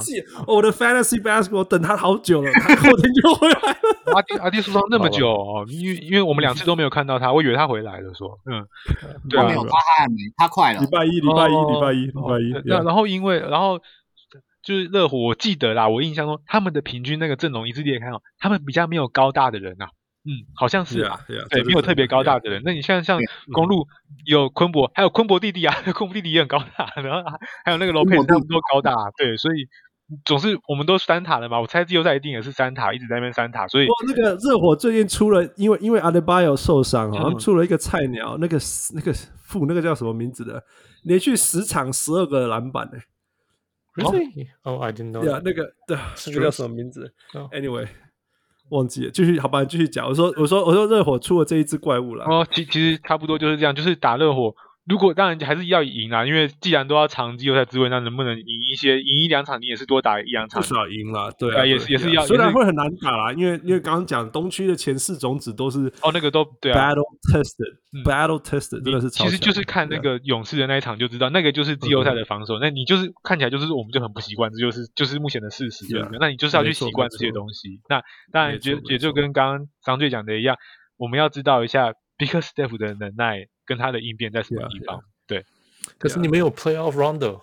[0.46, 3.76] 我的 Fantasy Basketball 等他好久了，他 后天就回来了。
[4.14, 8.12] 阿迪阿迪受伤那么久哦，因为因为我们两次都没有看到他，我以为他回来了。
[8.14, 8.62] 说，嗯，
[9.30, 10.80] 对啊，他还没，他快了。
[10.80, 12.62] 礼拜一，礼拜一，礼拜一，礼拜一。
[12.66, 13.78] 那然后因为然后
[14.62, 19.86] 就是热火，我记得啦，我印象中他们的平均那个阵容一致列看哦，他们比较没有高大的人呐。
[20.24, 22.62] 嗯，好像是啊，对，没有特别高大的人。
[22.64, 23.18] 那你像像
[23.52, 23.88] 公路
[24.24, 27.28] 有昆博，还有昆博弟弟啊， 昆博弟弟也很高大，然后
[27.64, 29.66] 还有那个罗佩斯，他们都高大，对，所以
[30.24, 31.60] 总是我们都三塔的嘛。
[31.60, 33.66] 我猜季后赛一定也是三塔，一直在那边三塔。
[33.66, 38.56] 所以那个热火最近出了，因为因为阿德巴约受伤，好像出了一个菜鸟，那个
[38.94, 39.12] 那个
[39.42, 40.62] 副那个叫什么名字的，
[41.02, 42.98] 连续十场十二个篮板呢。
[43.96, 44.46] Really?
[44.62, 45.28] Oh, I didn't know.
[45.28, 47.12] 呀，那个对，那个叫什么名字
[47.50, 47.88] ？Anyway。
[48.72, 50.06] 忘记了，继续好吧，继续讲。
[50.08, 52.24] 我说，我说，我说，热火出了这一只怪物了。
[52.24, 54.54] 哦，其其实差不多就是这样，就是打热火。
[54.84, 61.30] 如果当然还是要赢啊，因为既然都要长季后赛之位，那能不能赢一些，赢一两场，你也是多打一两场，至少赢了。
[61.38, 69.24] 对啊，也是也是要，虽然会很难打啦，因为因为刚刚讲东区的前四种子都是哦，那个都对啊，battle tested，battle tested，真的是超。
[69.24, 72.58] 其实就是看那个勇士的那一场就知道，那个就是季后赛的防守。
[72.58, 76.18] 那你就是看起来就是我们就很不习惯，这就是就是目前的事实，对不对？
[76.20, 77.80] 那你就是要去习惯这些东西。
[77.88, 78.02] 那
[78.32, 80.56] 当然也也就跟刚刚张队讲的一样，
[80.96, 85.00] 我们要知道一下 Big Steph 的能耐跟他的应变在什么地方。
[85.26, 85.44] 对，
[85.98, 87.40] 可是你没有 Playoff Rondo，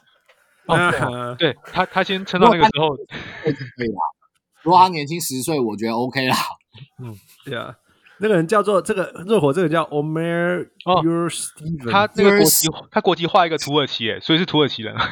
[0.65, 4.01] 哦，对 他，他先撑到那个时候可以啦。
[4.61, 6.35] 如果他年轻十岁，我觉得 OK 啦。
[7.03, 7.15] 嗯，
[7.45, 7.75] 对啊，
[8.19, 14.95] 那个人叫做这个热火，这个叫 Omer Yurtseven，他那个国籍，他国籍画一个土耳其，诶，所以是土耳其人。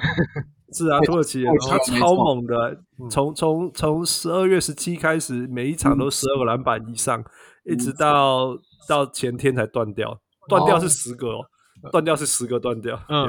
[0.73, 2.77] 是啊，土耳其人，他超猛的，
[3.09, 7.23] 从从从十二月十七开始，每一场都十二个篮板以上，
[7.63, 11.45] 一直到到前天才断掉，断掉是十个哦。
[11.91, 13.27] 断掉是十个断掉，嗯，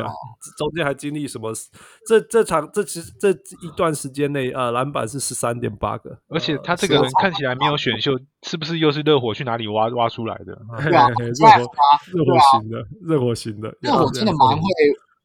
[0.56, 1.52] 中间还经历什么？
[2.06, 10.58] 这这场这其实这一段时间内，呃，篮板是十三点八个，而且他这个人看起来没有选秀，是不是又是热火去哪里挖挖出来的？
[10.82, 11.72] 对啊，热火
[12.14, 14.64] 热火型的，热火型的，热火真的蛮会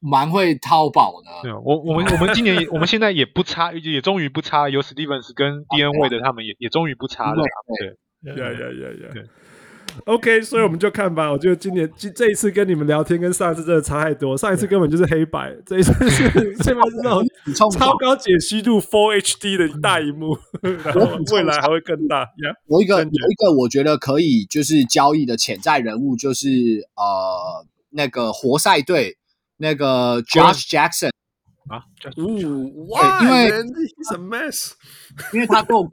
[0.00, 1.30] 蛮会掏宝的。
[1.48, 7.42] 对，我我们我们今年我们现在也不差，也终于不差，有史蒂文斯跟 D N 位的他们也也终于不差了。
[8.22, 9.24] 对，呀呀呀呀。
[10.06, 11.30] OK，所以我们就看吧。
[11.30, 14.36] 我觉得今年这这一次跟你们聊天，跟上一次真的差太多。
[14.36, 20.36] 上一次根本就是黑白，这一次是这边是那种 超高解析度 Full HD 的大荧幕，
[20.84, 22.28] 然后未来还会更大。
[22.68, 26.48] 有一个有一个我觉得可以就是交易的潜在人物，就是
[26.96, 29.16] 呃那个活塞队
[29.58, 31.10] 那个 Josh Jackson
[31.68, 31.84] 啊，
[32.18, 34.72] 呜哇，因为 He's a mess，
[35.32, 35.90] 因为他够高。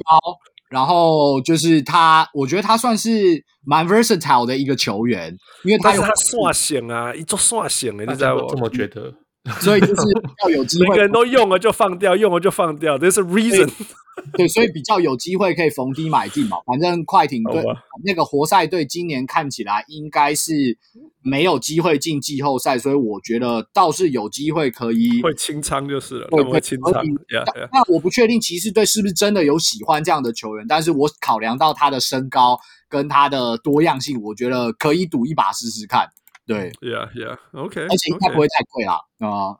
[0.72, 8.48] 然后就是他，我觉得他算是蛮 versatile 的一个球员，因为他有他刷型啊，一做刷型的，你知道我？
[8.50, 9.14] 这么觉得？
[9.60, 10.02] 所以就是
[10.44, 13.86] 要有机会，每个人都用了就放掉，用了就放掉，There's a reason 对。
[14.34, 16.58] 对，所以比较有机会可以逢低买进嘛。
[16.68, 17.64] 反正快艇队
[18.04, 20.78] 那个活塞队今年看起来应该是
[21.24, 27.04] 没有机会进季后赛，所以我觉得倒是有机会可以会清仓就是了，会会清仓。
[27.04, 27.70] Yeah, yeah.
[27.72, 32.60] 那我不确定骑士队是不是真的有喜欢这样的球员，但是我考量到他的身高
[32.90, 36.10] 跟他的多样性，我觉得可以赌一把试试看。
[36.48, 39.56] 对，Yeah Yeah，OK，而且应该不会太贵啦啊！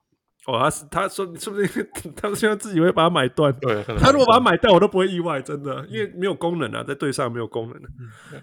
[0.48, 1.88] 哦，他是他说，说不定
[2.18, 3.54] 他现在自己会把它买断。
[3.60, 7.80] 对，他如果把它买断，我都不会意外，真的，因为没有功能啊，在队上没有功能。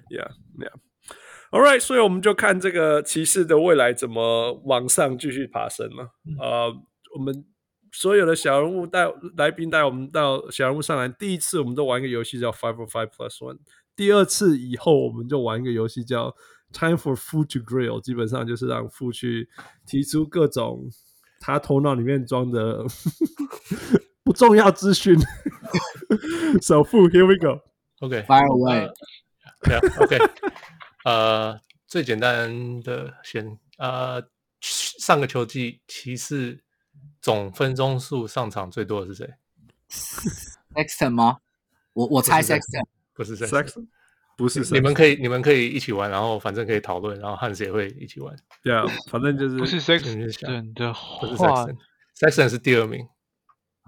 [0.08, 6.12] Yeah Yeah，All right，所以我们就看这个骑士的未来怎么往上继续爬升了。
[6.40, 6.72] 呃，
[7.16, 7.44] 我们
[7.90, 13.58] 所有的小人物带来宾带我们到小人物上来，第一次我们都玩一个游戏叫 Five or Five Plus One，
[13.96, 16.36] 第二次以后我们就玩一个游戏叫。
[16.70, 19.48] Time for food to grill，基本上就是让 Fu 去
[19.86, 20.90] 提出各种
[21.40, 22.84] 他头脑里面装的
[24.22, 25.18] 不重要资讯。
[26.60, 27.62] 首富，Here we go。
[28.00, 28.92] OK，Fire away。
[29.98, 30.18] OK，
[31.04, 34.22] 呃，最简单的先，呃，
[34.60, 36.62] 上个球季骑士
[37.22, 39.34] 总分钟数上场最多的是谁
[40.74, 41.38] ？Sexton 吗？
[41.94, 42.84] 我我猜 Sexton，
[43.14, 43.86] 不是 Sexton。
[44.38, 48.32] 不是，你们可以，你们可以一起玩，然后反正可以讨论，然后汉斯也会一起玩。
[48.62, 53.04] 对啊，反正就是不是 Sexton 的话，不是第二名。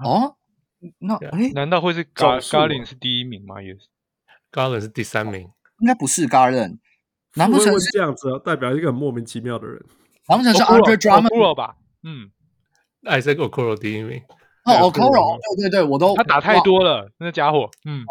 [0.05, 0.35] 哦，
[0.98, 3.62] 那哎，难道会是 Garland 是第一名吗？
[3.62, 3.86] 也是
[4.51, 5.43] ，Garland 是第三名，
[5.78, 6.78] 应该不是 Garland。
[7.36, 8.28] 难不成是这样子？
[8.44, 9.81] 代表一个很莫名其妙的人？
[10.27, 11.77] 难不成是 Andre Drummond 吧？
[12.02, 12.32] 嗯
[13.05, 14.20] ，Isaac Okoro 第一名。
[14.64, 18.05] 哦，Okoro，对对对，我都他打太多了，那家伙，嗯。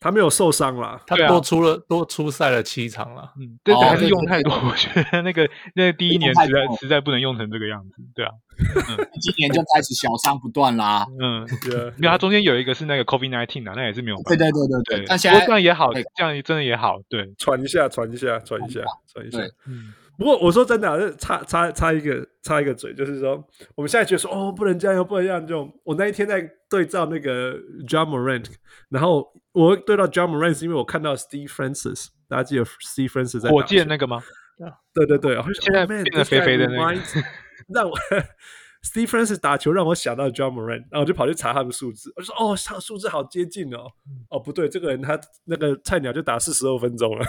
[0.00, 8.30] 他没有受伤啦，他多出了多出赛了七场了，嗯，对，还是用太多，我觉得那个那个第一年实在实在不能用成这个样子，对啊，
[9.20, 18.80] 今年就开始小伤不断啦，嗯， 对，因为他中间有一个是那个 COVID nineteen 啊，那也是没有办法，对对对对对，但现在这样也好，这样真的也好，对，喘一下，喘一下，喘一下，
[19.12, 19.92] 喘一下，嗯。
[20.18, 23.42] 不过我说真的、啊，就插插插一个插一个嘴，就是说
[23.76, 25.46] 我们现在觉得说哦，不能这样，又不能这样。
[25.46, 28.46] 就我那一天在对照那个 John Morant，
[28.88, 34.20] 然后我对到 John Morant 是因为我看到 Steve Francis，大家记得 Steve Francis 在火箭那个吗？
[34.92, 37.00] 对对对，现在变得肥肥的那个，
[37.68, 37.96] 让 我。
[38.84, 43.90] Steve Francis 打球让我想到 John Morant，然后我就跑去查他的数字，我就说哦，他数字好接近哦。
[44.30, 47.24] 哦，不对，这个人他那个菜鸟就打四十二分钟了。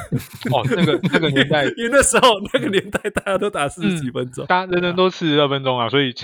[0.51, 6.13] 哦，那个 那个年代，因为那时候那个年代大家都打四十几分钟，大家人人都四十二分钟啊，所以，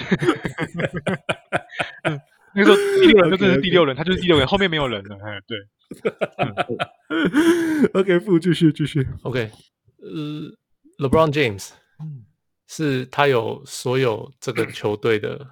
[2.56, 5.18] 那个时候第六人就真的是第六人，他就是第六人，后面没有人了。
[5.24, 5.58] 哎，对。
[7.94, 9.06] OK，不继续继续。
[9.24, 9.50] OK，
[10.02, 10.52] 呃
[11.00, 11.72] ，LeBron James。
[12.68, 15.48] 是他有所有这个球队的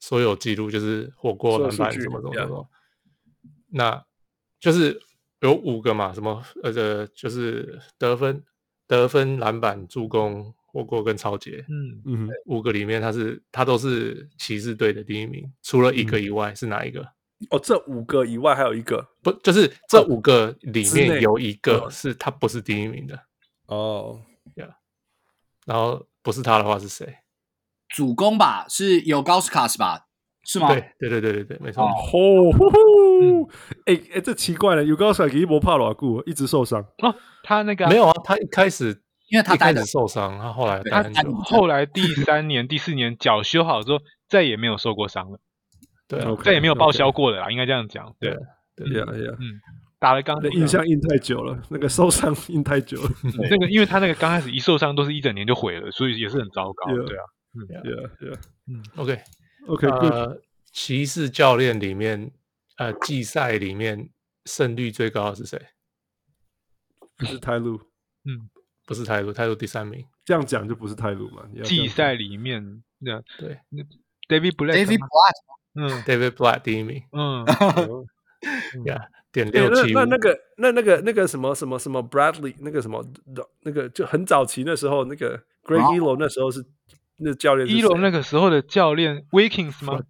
[0.00, 2.68] 所有记录，就是火锅篮板什么什么什么，
[3.68, 4.04] 那
[4.60, 5.00] 就是
[5.40, 8.42] 有五个嘛，什么呃，就是得分、
[8.86, 12.02] 得分、篮板、助攻、火锅跟超杰，嗯。
[12.04, 17.02] 嗯，五个里面他是他都是骑士队的第一名，除了一个以外，是哪一个？
[17.50, 23.16] 哦，这五个以外还有一个，不就是这五个里面有一个是他不是第一名的
[23.66, 24.20] 哦，
[24.56, 24.68] 呀，
[25.68, 26.08] 然后。
[26.20, 27.06] 不是他的话是谁？
[27.88, 30.08] 主攻吧，是有高斯卡斯吧？
[30.44, 30.68] 是吗？
[30.68, 31.82] 对对对对对对，没错。
[31.84, 31.88] 哦，
[33.86, 37.14] 哎哎，这奇怪了，有高斯卡斯一波帕罗古一直受伤啊。
[37.44, 39.00] 他那个没有啊，他一开始
[39.30, 41.02] 因为他开始受伤，他后来他
[41.44, 45.40] 后来第三年、第四年脚修好之后，再也没有受过伤了。
[46.08, 48.14] 对，再也没有报销过的啦，应该这样讲。
[48.20, 48.36] 对
[48.76, 49.60] 对呀呀，嗯。
[50.00, 53.10] 打了刚的，印象印太久了， 那个受伤印太久了。
[53.50, 56.86] 那个，因为他那个刚开始一受伤都是一整年就毁了，所以也是很糟糕。
[56.94, 59.88] 对啊，嗯，对啊，对啊，嗯，OK，OK。
[59.88, 60.40] 呃，
[60.72, 62.30] 骑士教练里面，
[62.76, 64.10] 呃，季赛里面
[64.44, 65.60] 胜率最高的是谁？
[67.16, 67.80] 不是泰路，
[68.24, 68.48] 嗯，
[68.86, 70.06] 不是泰路，泰路第三名。
[70.24, 71.42] 这样讲就不是泰路嘛？
[71.64, 73.58] 季赛里面，那对
[74.28, 75.34] ，David Blatt，David Blatt，
[75.74, 77.44] 嗯，David Blatt 第一名，嗯，
[78.84, 79.08] 呀。
[79.32, 83.04] 点六七那那个那那个那个什么什么什么 Bradley 那个什么
[83.62, 86.64] 那个就很早期那时候那个 Greg Elo 那时候是
[87.18, 90.00] 那教练 Elo 那个时候的教练 Wilkins 吗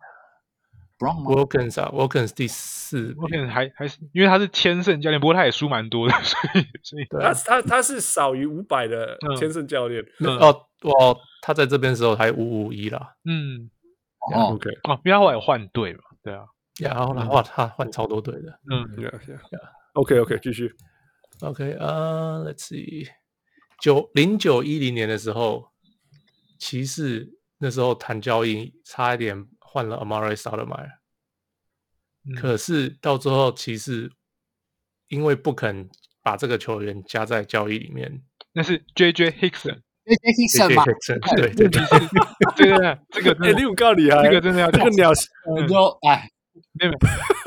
[0.98, 10.04] ？Wilkins 啊，Wilkins 第四，Wilkins 还还是因为他是千胜教练，不过他也输蛮多的， 所以所以他他他是少于五百的千胜教练。
[10.20, 13.14] 哦哦，他在这边的时候还五五一啦。
[13.24, 13.70] 嗯
[14.34, 14.70] ，OK。
[14.84, 16.46] 哦，因为他后来有换队嘛，对啊。
[16.78, 18.84] 然后来哇，他换超多队的，嗯
[19.94, 20.72] ，OK OK，继续
[21.40, 23.08] ，OK 啊，Let's see，
[23.80, 25.68] 九零九一零年的时候，
[26.58, 27.28] 骑士
[27.58, 30.92] 那时候谈交易，差一点换了 Amar'e Stoudemire，
[32.40, 34.12] 可是到最后骑士
[35.08, 35.88] 因为不肯
[36.22, 38.22] 把这个球员加在交易里面，
[38.52, 39.80] 那是 JJ Hickson。
[40.08, 40.84] JJ Hickson 嘛，
[41.36, 41.82] 对对对，
[42.56, 45.10] 这个这个肯定有够厉害，这个真的要这个鸟，
[45.46, 45.76] 我就
[46.08, 46.30] 哎，
[46.78, 46.92] 没有，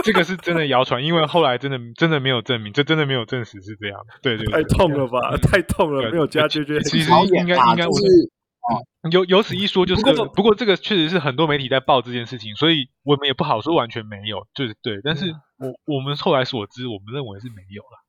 [0.04, 4.00] 这个是真的谣传，因为后来真的真的没有证明，这真的没有证实是这样。
[4.22, 8.06] 对对，太痛了吧，太痛了，没有加 JJ，其实应该应该我是。
[9.12, 15.02] 有有此一说，就是不过，不过这个确实是很多媒体在报这件事情，所以我们也不好说完全没有，就是对。
[15.04, 15.26] 但是
[15.58, 18.01] 我我们后来所知，我们认为是没有了。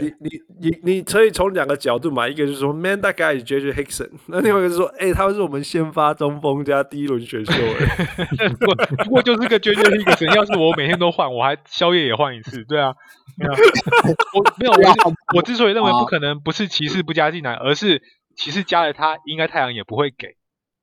[0.00, 0.30] 你你
[0.60, 7.52] 你你可以从两个角度嘛，一个就是说，Man that guy is JJ Hickson，那另外一个是说，哎、欸，他是我们先发中锋加第一轮选秀。
[8.58, 8.74] 不过
[9.04, 12.94] 不过就是个 JJ Hickson，要是我每天都换，我还宵夜也换一次，对啊，
[13.36, 18.02] 没有，我没有，我我之所以认为不可能，不是骑士不加进来，而是。
[18.38, 20.36] 骑士加了他，应该太阳也不会给，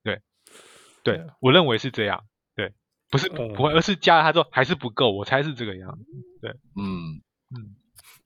[0.04, 0.20] 对，
[1.02, 2.24] 对，我认为是这样，
[2.54, 2.74] 对，
[3.10, 6.04] 不是不会，而是加了他之后还是不够，我猜是这个样子，
[6.42, 7.16] 对，嗯
[7.56, 7.72] 嗯。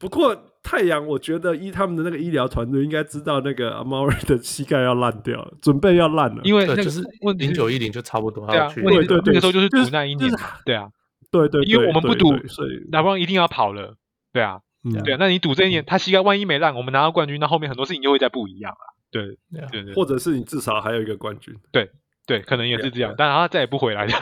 [0.01, 7.03] 不过太阳，我觉得依他们的那个医疗团队，应该知道那个 Amar'e 的膝盖要烂掉了，准备要烂了，因为那个就是
[7.39, 10.31] 零九一零就差不多，对啊，对对对，那个时候就是赌那一年，
[10.65, 10.91] 对啊，
[11.31, 13.97] 对对，因为我们不赌，所以拿不一定要跑了，
[14.33, 14.61] 对啊，
[15.05, 18.95] 对啊，那你赌这一年他膝盖万一没烂，我们拿到冠军，那后面很多事情就会再不一样了。
[19.11, 19.39] 对
[19.71, 21.91] 对对，或者是你至少还有一个冠军，对
[22.27, 24.13] 对，可能也是这样，但他再也不回来了，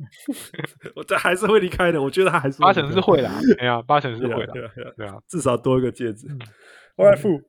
[0.96, 4.52] 我这还是会离开的，我觉得他还是八成是会的，哎呀，八成是会的，
[4.96, 6.26] 对啊，至少多一个戒指。
[6.96, 7.42] 后来副，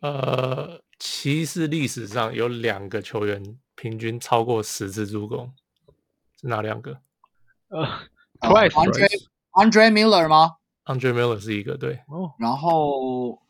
[0.00, 3.42] 呃，骑士历史上有两个球员
[3.74, 5.52] 平均超过十次助攻，
[6.40, 6.98] 是哪两个？
[7.68, 7.86] 呃
[8.40, 8.70] ，Andre
[9.52, 10.52] Andre Miller 吗
[10.86, 12.00] ？Andre Miller 是一个对，
[12.38, 13.42] 然后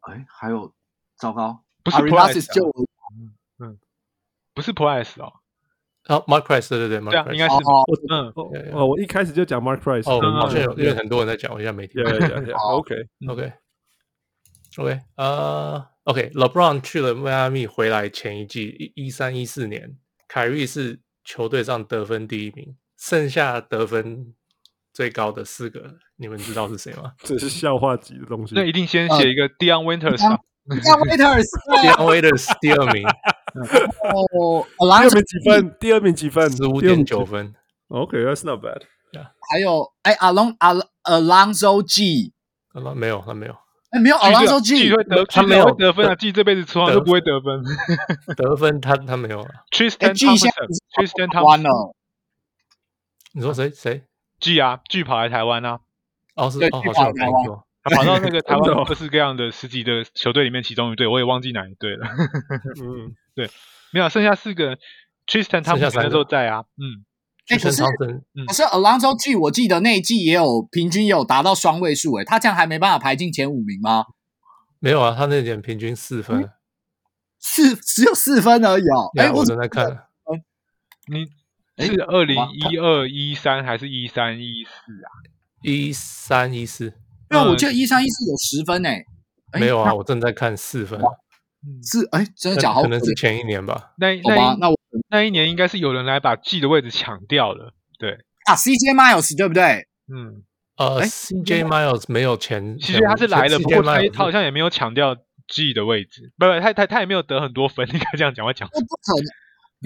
[0.00, 0.74] 哎，还有
[1.16, 1.64] 糟糕。
[1.82, 2.86] 不是 Price 就嗯，
[4.54, 5.32] 不是 Price 哦，
[6.04, 7.54] 好，Mark Price 对对对，对啊，应该是，
[8.10, 8.32] 嗯，
[8.72, 13.52] 哦，我一开始就讲 Mark Price，哦，好像有，因为很多人在讲，我现在没听，OK，OK，OK，
[15.16, 19.96] 呃，OK，LeBron 去了迈阿密，回来前一季一三一四年，
[20.28, 24.34] 凯瑞是球队上得分第一名，剩下得分
[24.92, 27.12] 最高的四个，你们知道是谁吗？
[27.18, 30.18] 这是笑话级的东西，那一定先写一个 Dion Waiters。
[30.62, 33.04] Dion Waiters，Dion Waiters 第二名。
[34.12, 35.76] 哦，第二名几分？
[35.78, 36.50] 第二名几分？
[36.50, 37.54] 十五点九分。
[37.88, 38.82] OK，that's not bad。
[39.50, 40.56] 还有，哎，Alon
[41.04, 42.32] Alonzo G，
[42.96, 43.54] 没有，他没有。
[43.90, 47.62] 哎，没有 Alonzo G 会得，他没有得分啊，G 这辈子从来都不会得分。
[48.36, 49.46] 得分他他没有。
[49.70, 51.92] Tristan Thompson，Tristan Thompson。
[53.34, 54.04] 你说谁谁
[54.40, 55.80] ？G 啊，G 跑来台湾啊。
[56.36, 57.66] 哦，是哦，好像有听过。
[57.84, 62.06] 他跑到那个台湾 各式各样的十几的球队里面，其中一队我也忘记哪一队了。
[62.80, 63.50] 嗯，对，
[63.92, 64.76] 没有，剩下四个
[65.26, 66.64] ，Tristan 他们那时候在啊。
[66.76, 67.04] 嗯，
[67.48, 67.82] 可是
[68.46, 74.04] 可是 Alonso G 我记得那一季也有平均也有达到双位数，诶，他这样还没办法排进前五名吗？
[74.78, 76.50] 没有啊，他那点平均四分，
[77.38, 79.10] 四只有四分而已哦。
[79.18, 80.06] 哎，我正在看，
[81.76, 85.08] 你是二零一二一三还是一三一四啊？
[85.62, 86.92] 一三一四。
[87.28, 89.04] 对，我记得一三一四有十分诶，
[89.58, 91.00] 没有啊，我正在看四分，
[91.82, 92.82] 是哎，真的假好？
[92.82, 93.92] 可能是前一年吧。
[93.98, 94.76] 那那那我
[95.08, 98.12] 那一年应该是有人来把 G 的位置抢掉了，对
[98.46, 99.86] 啊，CJ Miles 对不对？
[100.12, 100.42] 嗯，
[100.76, 105.16] 呃，CJ Miles 没有前，其实他是来了，不过他他好像也没有抢掉
[105.48, 109.41] G 的位置，不不，他他他也没有得很多分， 应该这样讲，我讲不可能。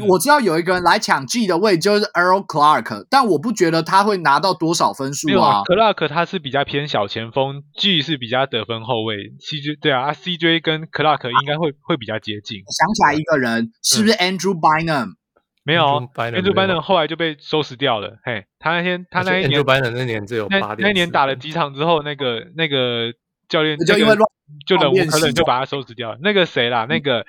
[0.08, 5.62] 我知道有一个人来抢 G 的位，就是 Earl Clark，但我不觉得他会拿到多少分数啊。
[5.64, 9.16] Clark 他是比较偏小前锋，G 是比较得分后卫。
[9.16, 12.60] CJ 对啊，CJ 跟 Clark 应该会会比较接近。
[12.60, 15.14] 我想起来一个人，是不是 Andrew Bynum？
[15.62, 15.82] 没有
[16.14, 18.18] ，Andrew Bynum 后来就被收拾掉了。
[18.22, 23.12] 嘿，他那天他那一年 Andrew Bynum 那年只有八点，那年打了几场之后，那个那个
[23.48, 24.28] 教练就因为乱，
[24.66, 26.18] 就忍无可忍就把他收拾掉了。
[26.22, 26.84] 那个谁啦？
[26.84, 27.26] 那个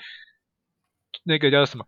[1.24, 1.86] 那个叫什么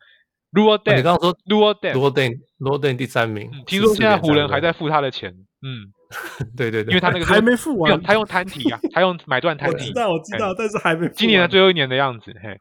[0.53, 3.49] ？Luol Deng，你刚刚说 Luol Deng，Luol Deng，Luol Deng 第三名。
[3.65, 5.33] 听说现在湖人还在付他的钱。
[5.61, 5.91] 嗯，
[6.55, 9.75] 对对对，因为他那个还没付完，他用摊体啊，他用买断摊体。
[9.75, 11.09] 我知道，我知道，但是还没。
[11.09, 12.57] 今年的最后一年的样子，嘿。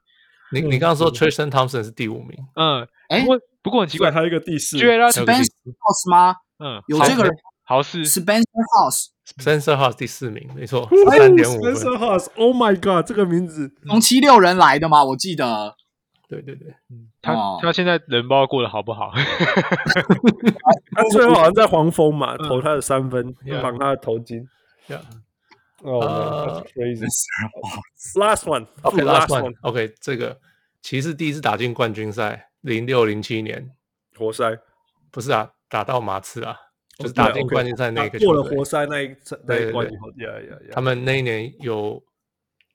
[0.51, 2.31] 你你刚刚说 Tristan Thompson 是第五名。
[2.57, 2.87] 嗯，
[3.21, 4.79] 不过不过很奇怪，还有一个第四。
[4.79, 6.35] Spencer House 吗？
[6.59, 7.33] 嗯，有这个人。
[7.65, 8.03] 豪士。
[8.07, 8.43] Spencer
[8.81, 11.75] House，Spencer House 第四名，没错，三点五分。
[11.75, 15.05] Spencer House，Oh my God，这个名字从七六人来的吗？
[15.05, 15.77] 我记得。
[16.29, 19.13] 对对对，嗯，他他现在人不知道过得好不好？
[20.95, 24.47] 他最后 好像在黄蜂嘛，投他的三分，绑他的头巾。
[25.83, 30.39] 哦，crazy！Last one，OK，Last one，OK，这个
[30.83, 33.71] 骑士第一次打进冠军赛，零六零七年。
[34.17, 34.59] 活塞。
[35.11, 36.55] 不是啊，打到马刺啊，
[36.99, 40.11] 就是打进冠军赛那个过了活塞那一那一关以后，
[40.73, 42.03] 他们那一年有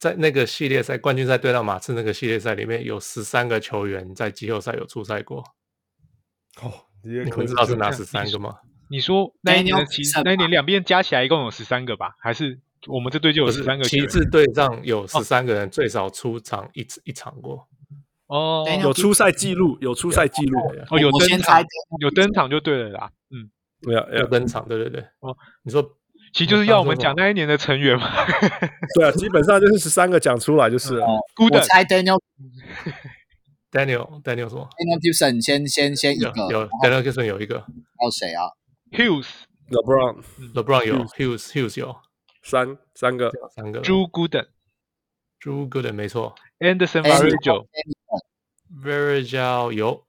[0.04, 5.42] 在那个系列赛冠军赛对到马刺那个系列赛里面有十三个球员在季后赛有出赛过。
[6.62, 6.70] 哦，
[7.06, 8.58] 你们知道是哪十三个吗？
[8.90, 12.18] 你说那一年的骑那一年两边加起来一共有十三个吧？
[12.20, 13.86] 还是我们这队就有十三个？
[13.86, 17.66] 骑士队上有十三个人最少出场一次一场过。
[18.28, 20.60] 哦，有出赛记录，有出赛记录，
[20.90, 21.64] 哦，有登场，
[22.02, 23.10] 有登场就对了啦。
[23.30, 23.50] 嗯，
[23.82, 25.02] 对啊，要登场，对对对。
[25.22, 25.82] 哦，你说，
[26.34, 28.10] 其实就是要我们讲那一年的成员嘛。
[28.96, 31.06] 对啊，基本上就是十三个讲出来就是了。
[31.06, 31.22] 我
[31.62, 37.62] 猜 Daniel，Daniel，Daniel 什么？Daniel Gibson 先先先一个，有 Daniel Gibson 有一个。
[37.62, 38.50] 还有谁啊
[38.92, 41.96] ？Hughes，LeBron，LeBron 有，Hughes，Hughes 有
[42.42, 43.84] 三三个，三个。
[43.84, 46.34] Drew Gooden，Drew Gooden 没错。
[46.60, 47.68] Anderson Varejao。
[48.84, 50.04] Varejao 有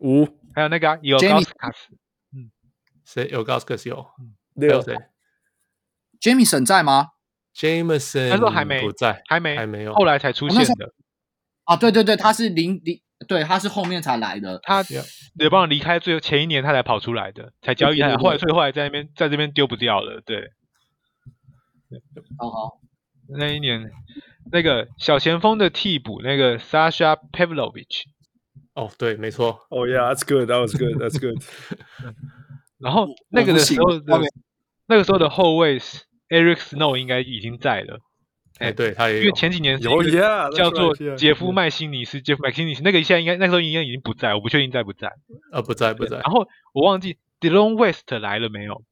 [0.00, 1.88] 五，还有那个 Ilgauskas，
[2.34, 2.50] 嗯，
[3.06, 4.06] 谁 Ilgauskas 有
[4.54, 4.98] 六谁
[6.22, 7.08] ？Jamison 在吗
[7.54, 10.94] ？Jamison 他说还没不在，还没还没有，后来才出现的。
[11.64, 14.60] 啊，对对对，他是零零，对，他是后面才来的。
[14.62, 20.50] 他 LeBron 离开最前一年，他才跑出来的，才交易他，后来所以后来在那边在这边丢不掉了，对。
[22.38, 22.80] 好好，
[23.28, 23.90] 那一年。
[24.50, 28.02] 那个小前锋的替补，那个 Sasha Pavlovich，
[28.74, 31.40] 哦，对，没错，哦、oh,，Yeah，that's good，that was good，that's good。
[32.78, 34.20] 然后那个的时候的，
[34.86, 35.78] 那个时候的后卫
[36.32, 38.00] Eric Snow 应该已经在了，
[38.58, 45.12] 哎，对，他也因为前几年叫做杰夫麦辛尼斯，杰夫麦辛尼斯那个现在应该那时候应该已经不在，我不确定在不在，
[45.52, 46.16] 呃，不在不在。
[46.20, 48.82] 然后我忘记 Delon West 来了没有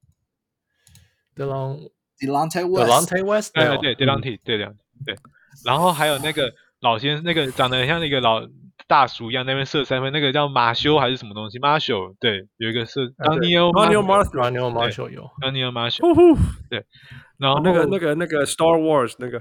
[1.35, 1.91] ？Delon
[2.21, 4.75] Delon T West，对对 Delon T，对的
[5.07, 5.17] 对。
[5.65, 8.47] 然后还有那个老先生，那个长得像那个老
[8.87, 11.59] 大叔一样，那边射三分那个叫马修还是什么东西？
[11.59, 16.37] 马修，对，有一个是 Daniel Daniel Marshall，Daniel Marshall 有，Daniel Marshall，
[16.69, 16.85] 对。
[17.41, 19.41] 然后那个那个那个 Star Wars 那个。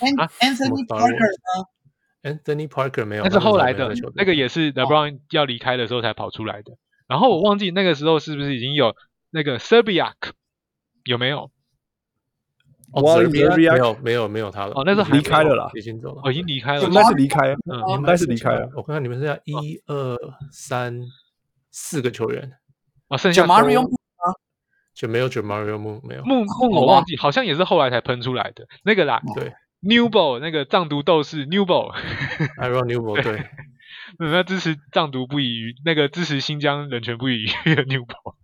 [0.00, 1.64] Anthony Parker 呢
[2.22, 6.76] ？Anthony Parker 没有，那是后来的，那个也是 LeBron 要离开的时候才跑出来的。
[7.06, 8.94] 然后我忘记那个时候是不是已经有
[9.30, 10.32] 那个 Serbiak
[11.04, 11.50] 有没有？
[12.92, 14.72] 哦，没有没有没有他了。
[14.74, 16.22] 哦，那时候离开了啦，已经走了。
[16.24, 18.70] 哦，已经离开了，应该是离开，嗯，应该是离开了。
[18.74, 20.16] 我看看你们剩下一二
[20.50, 21.00] 三
[21.70, 22.52] 四个球员，
[23.08, 23.88] 哦，剩下 Mario
[24.96, 26.24] 就没有 Mario Moon 没有。
[26.24, 28.66] 木木，我忘记，好像也是后来才喷出来的。
[28.82, 29.22] 那个啦。
[29.36, 29.52] 对
[29.82, 33.46] ，Newball 那个藏独斗士 Newball，Iron Newball 对。
[34.18, 38.36] 那支持藏独不遗余，那个支持新疆人权不遗余的 Newball，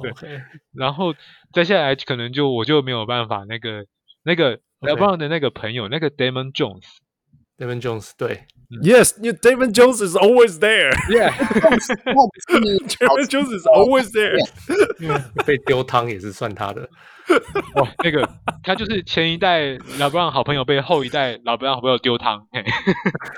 [0.00, 0.40] 对，okay.
[0.72, 1.14] 然后
[1.52, 3.84] 再下来可能就我就没有办法，那个
[4.22, 8.46] 那个 LeBron 的那个朋友，那个 Damon Jones，Damon Jones，对
[8.80, 10.92] ，Yes，Damon Jones is always there.
[11.08, 11.30] Yeah,
[12.48, 14.38] David Jones is always there，
[15.44, 16.88] 被丢汤也是算他的。
[17.76, 18.28] 哇，那个
[18.64, 22.64] 他就是前一代老布朗好朋友被后一代老布朗好朋友丢汤，嘿，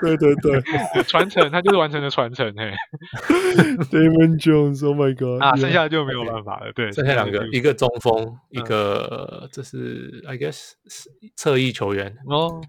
[0.01, 2.73] 对对对，传承他就是完成了传承，嘿
[3.91, 12.17] ，David Jones，Oh my God，啊，剩下的就没有办法了，对，剩下两个，一个中锋，一个这是 I guess 是侧翼球员。
[12.25, 12.61] 哦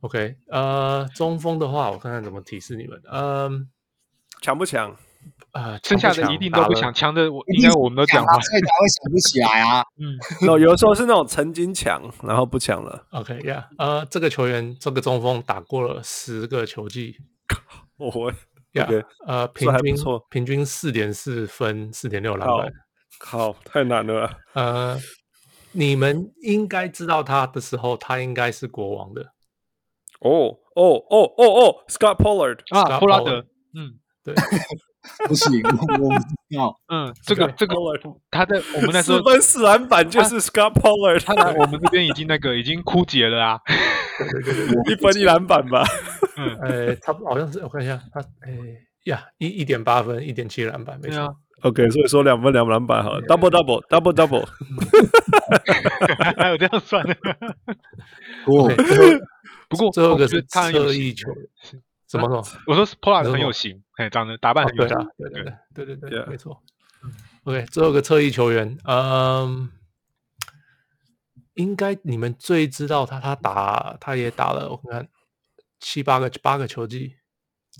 [0.00, 3.68] ，OK，呃，中锋的话，我看看怎么提示你们，嗯，
[4.42, 4.96] 强不强？
[5.52, 9.82] 呃，剩下的一定都不强，强的我应该我们都讲过，所以才会想不起来啊。
[9.98, 10.16] 嗯，
[10.46, 13.06] 有有的时候是那种曾经强，然后不强了。
[13.10, 17.16] OK，Yeah，呃，这个球员这个中锋打过了十个球季，
[17.98, 18.32] 我会
[18.72, 22.72] ，Yeah，呃，平均错平均四点四分，四点六篮板，
[23.18, 24.30] 好，太难了。
[24.52, 25.00] 呃，
[25.72, 29.32] 你们应该知道他的时候，他应该是国王的。
[30.20, 33.44] 哦哦哦哦哦，Scott Pollard 啊，布拉德，
[33.74, 34.34] 嗯，对。
[35.28, 36.76] 不行，我不知道。
[36.92, 37.76] 嗯，这个这个，
[38.28, 43.60] 他在我们那时候四分四篮板就是 Scott Pollard，他来我们这边已经那个已经枯竭了啊。
[44.90, 45.84] 一分一篮板吧。
[46.36, 48.50] 嗯，呃，他好像是我看一下，他哎
[49.04, 51.36] 呀，一一点八分，一点七篮板，没错。
[51.62, 54.44] OK，所以说两分两篮板好了，double double double double。
[56.36, 57.14] 还有这样算的？
[58.44, 58.68] 不
[59.68, 61.48] 不过最后一个是侧翼球员。
[62.06, 62.36] 怎么说？
[62.68, 65.42] 我说 Pollard 很有型，哎，长得打扮很有型，对对
[65.74, 66.62] 对对对对，没错。
[67.42, 69.68] OK，最后一个侧翼球员，嗯，
[71.54, 75.08] 应该你们最知道他，他打他也打了，我看看
[75.80, 77.16] 七八个八个球季，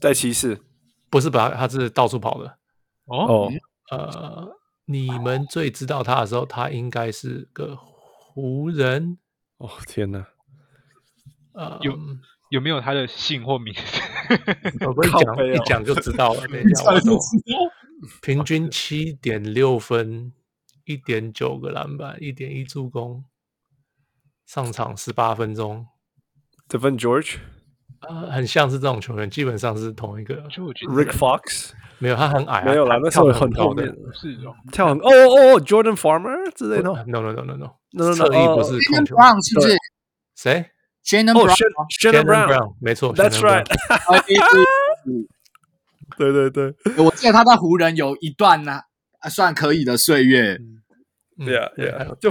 [0.00, 0.60] 在骑士，
[1.08, 2.58] 不是吧他是到处跑的。
[3.04, 3.48] 哦，
[3.92, 4.56] 呃，
[4.86, 9.18] 你们最知道他的时候，他应该是个湖人。
[9.58, 10.26] 哦天哪，
[11.56, 11.92] 呃，有。
[12.50, 14.00] 有没有他的姓或名字？
[14.86, 16.46] 我不会讲， 一讲就知道了。
[16.46, 17.18] 等一下， 我都
[18.22, 20.32] 平均七点六分，
[20.84, 23.24] 一点九个篮板，一点一助攻，
[24.46, 25.88] 上场十八分钟。
[26.68, 27.38] Devin George，
[28.08, 30.36] 呃，很像是这种球员，基本上是同一个。
[30.44, 33.84] Rick Fox 没有，他很矮，没有啦，那时候很高的，
[34.14, 36.90] 是哦，跳很哦哦哦，Jordan Farmer 之类的。
[36.90, 39.16] No no no no no no no，侧翼不是控球。
[39.42, 39.76] 是不是？
[40.36, 40.70] 谁
[41.06, 43.64] ？Shannon Brown，Shannon Brown，没错，That's right。
[46.18, 46.74] 对对对，
[47.04, 48.80] 我记得他在湖人有一段呢，
[49.30, 50.58] 算可以的岁月。
[51.38, 52.30] 对啊，对啊，就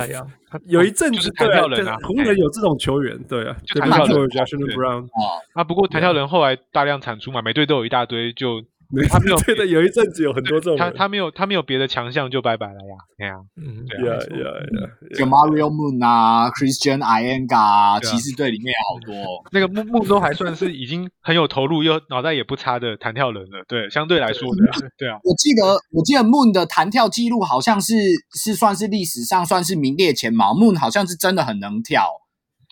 [0.66, 5.08] 有一阵子，弹跳人啊，湖人有这种球员，对啊，就弹跳人，Shannon Brown
[5.54, 8.64] 啊，不过弹跳人后来大量产出嘛，每队都有一大堆就。
[9.10, 14.52] 他没有 对的，有一阵子有很多这种，他他没有他没有别的强项就拜拜了呀，对呀，嗯，对呀呀
[14.82, 24.64] 呀，就 Mario Moon 啊，Christian Eyenga 啊，骑士队里面好多， 那个木木都还算是已经很有投入又脑袋也不差的弹跳人了，对，相对来说的，
[24.98, 27.94] 对啊，我记得我记得 Moon 的弹跳记录好像是
[28.34, 32.08] 是算是历史上算是名列前茅，Moon 好像是真的很能跳。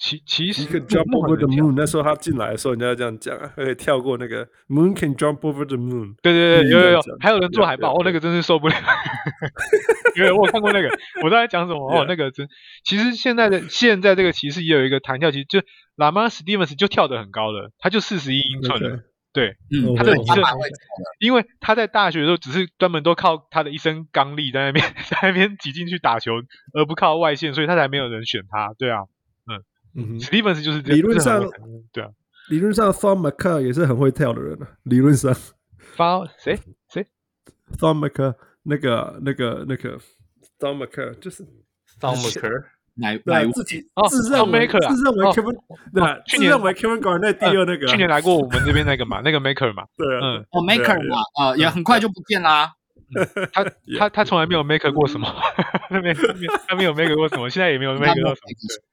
[0.04, 6.14] 其其实 jump over the moon，那时候他进来的时候，人家这样讲啊，可以跳过那个 moon can jump over the moon。
[6.22, 8.76] 对对对，有有有，还有人做海报，哦，那个真是受不了。
[10.18, 10.90] 因为我有看过那个，
[11.24, 11.90] 我在讲什么？
[11.90, 12.50] 哦，那个真。
[12.84, 15.62] 其实现在的现在这个骑士也有一个弹跳，其实就
[15.96, 19.00] Lamar Stevens 就跳得很高了，他就四十一英寸了。
[19.32, 20.42] 对，嗯，他的一个，
[21.20, 26.34] 因为他在大学的时候只是专门都靠他的一身刚力在那边 在那边挤进去打球，
[26.74, 28.74] 而不靠外线，所以他才没有人选他。
[28.78, 29.04] 对啊。
[29.96, 31.44] 嗯，Stevens 就是理论上
[31.92, 32.10] 对啊，
[32.50, 34.68] 理论上 Thom Maker 也是很会跳的人啊。
[34.84, 35.34] 理论上，
[35.96, 36.58] 发谁？
[36.90, 37.06] 谁
[37.78, 40.00] ？Thom Maker 那个那个那个
[40.60, 41.44] Thom Maker 就是
[42.00, 42.64] Thom Maker
[42.96, 45.56] 哪哪自己自认为自认为 Kevin
[45.94, 52.72] 对，去年认为 Kevin Garnett 第二那个，去年来过我们这边那个嘛，那个 Maker 嘛，对嗯，哦 Maker 嘛，呃也很快就不见啦。
[53.52, 53.64] 他
[54.00, 55.28] 他他从来没有 Maker 过什么，
[55.90, 56.14] 他没
[56.68, 58.84] 他没有 Maker 过什么，现在也没有 Maker 过什么。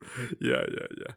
[0.40, 1.14] Yeah, yeah, yeah.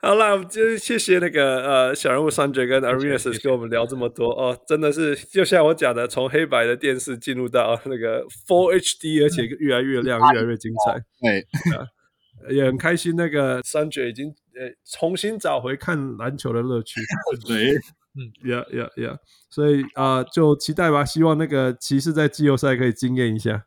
[0.00, 11.00] 好啦，我们就谢谢那个呃小人物 Sanjay 跟 Arenas 跟我们聊这么多哦，真的是就像我讲的，从黑白的电视进入到那个 Full HD，而且越来越亮，越来越精彩。
[11.20, 13.16] 对，也很开心。
[13.16, 17.00] 那个 Sanjay 已经呃重新找回看篮球的乐趣。
[17.46, 17.72] 对，
[18.14, 19.18] 嗯，Yeah, yeah, yeah。
[19.50, 23.64] 所以啊，就期待吧，希望那个骑士在季后赛可以惊艳一下。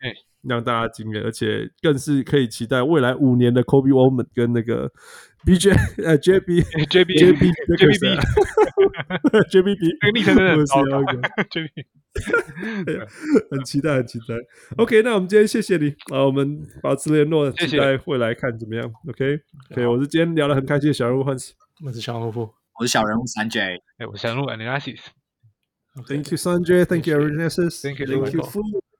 [0.48, 4.92] 让大家惊艳，而且更是可以期待未来五年的 Kobe Bryant 跟那个
[5.46, 5.72] B J
[6.04, 8.00] 呃 J B J B J B J B
[9.50, 11.86] J B B，那个昵称真的很高的 J B，
[13.52, 14.36] 很期待，很期待。
[14.78, 18.92] OK，那我们今天谢谢你啊，我们保持联络，期待未来看怎么样。
[19.10, 21.52] OK，OK，我是今天聊得很开心的小人物 Hans，
[21.86, 22.50] 我是小人物，
[22.80, 25.00] 我是小人物 Sanjay，哎，我是小人物 Analysis。
[26.08, 28.82] Thank you Sanjay，Thank you Analysis，Thank you。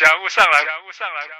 [0.00, 1.39] 人物上来人物上来。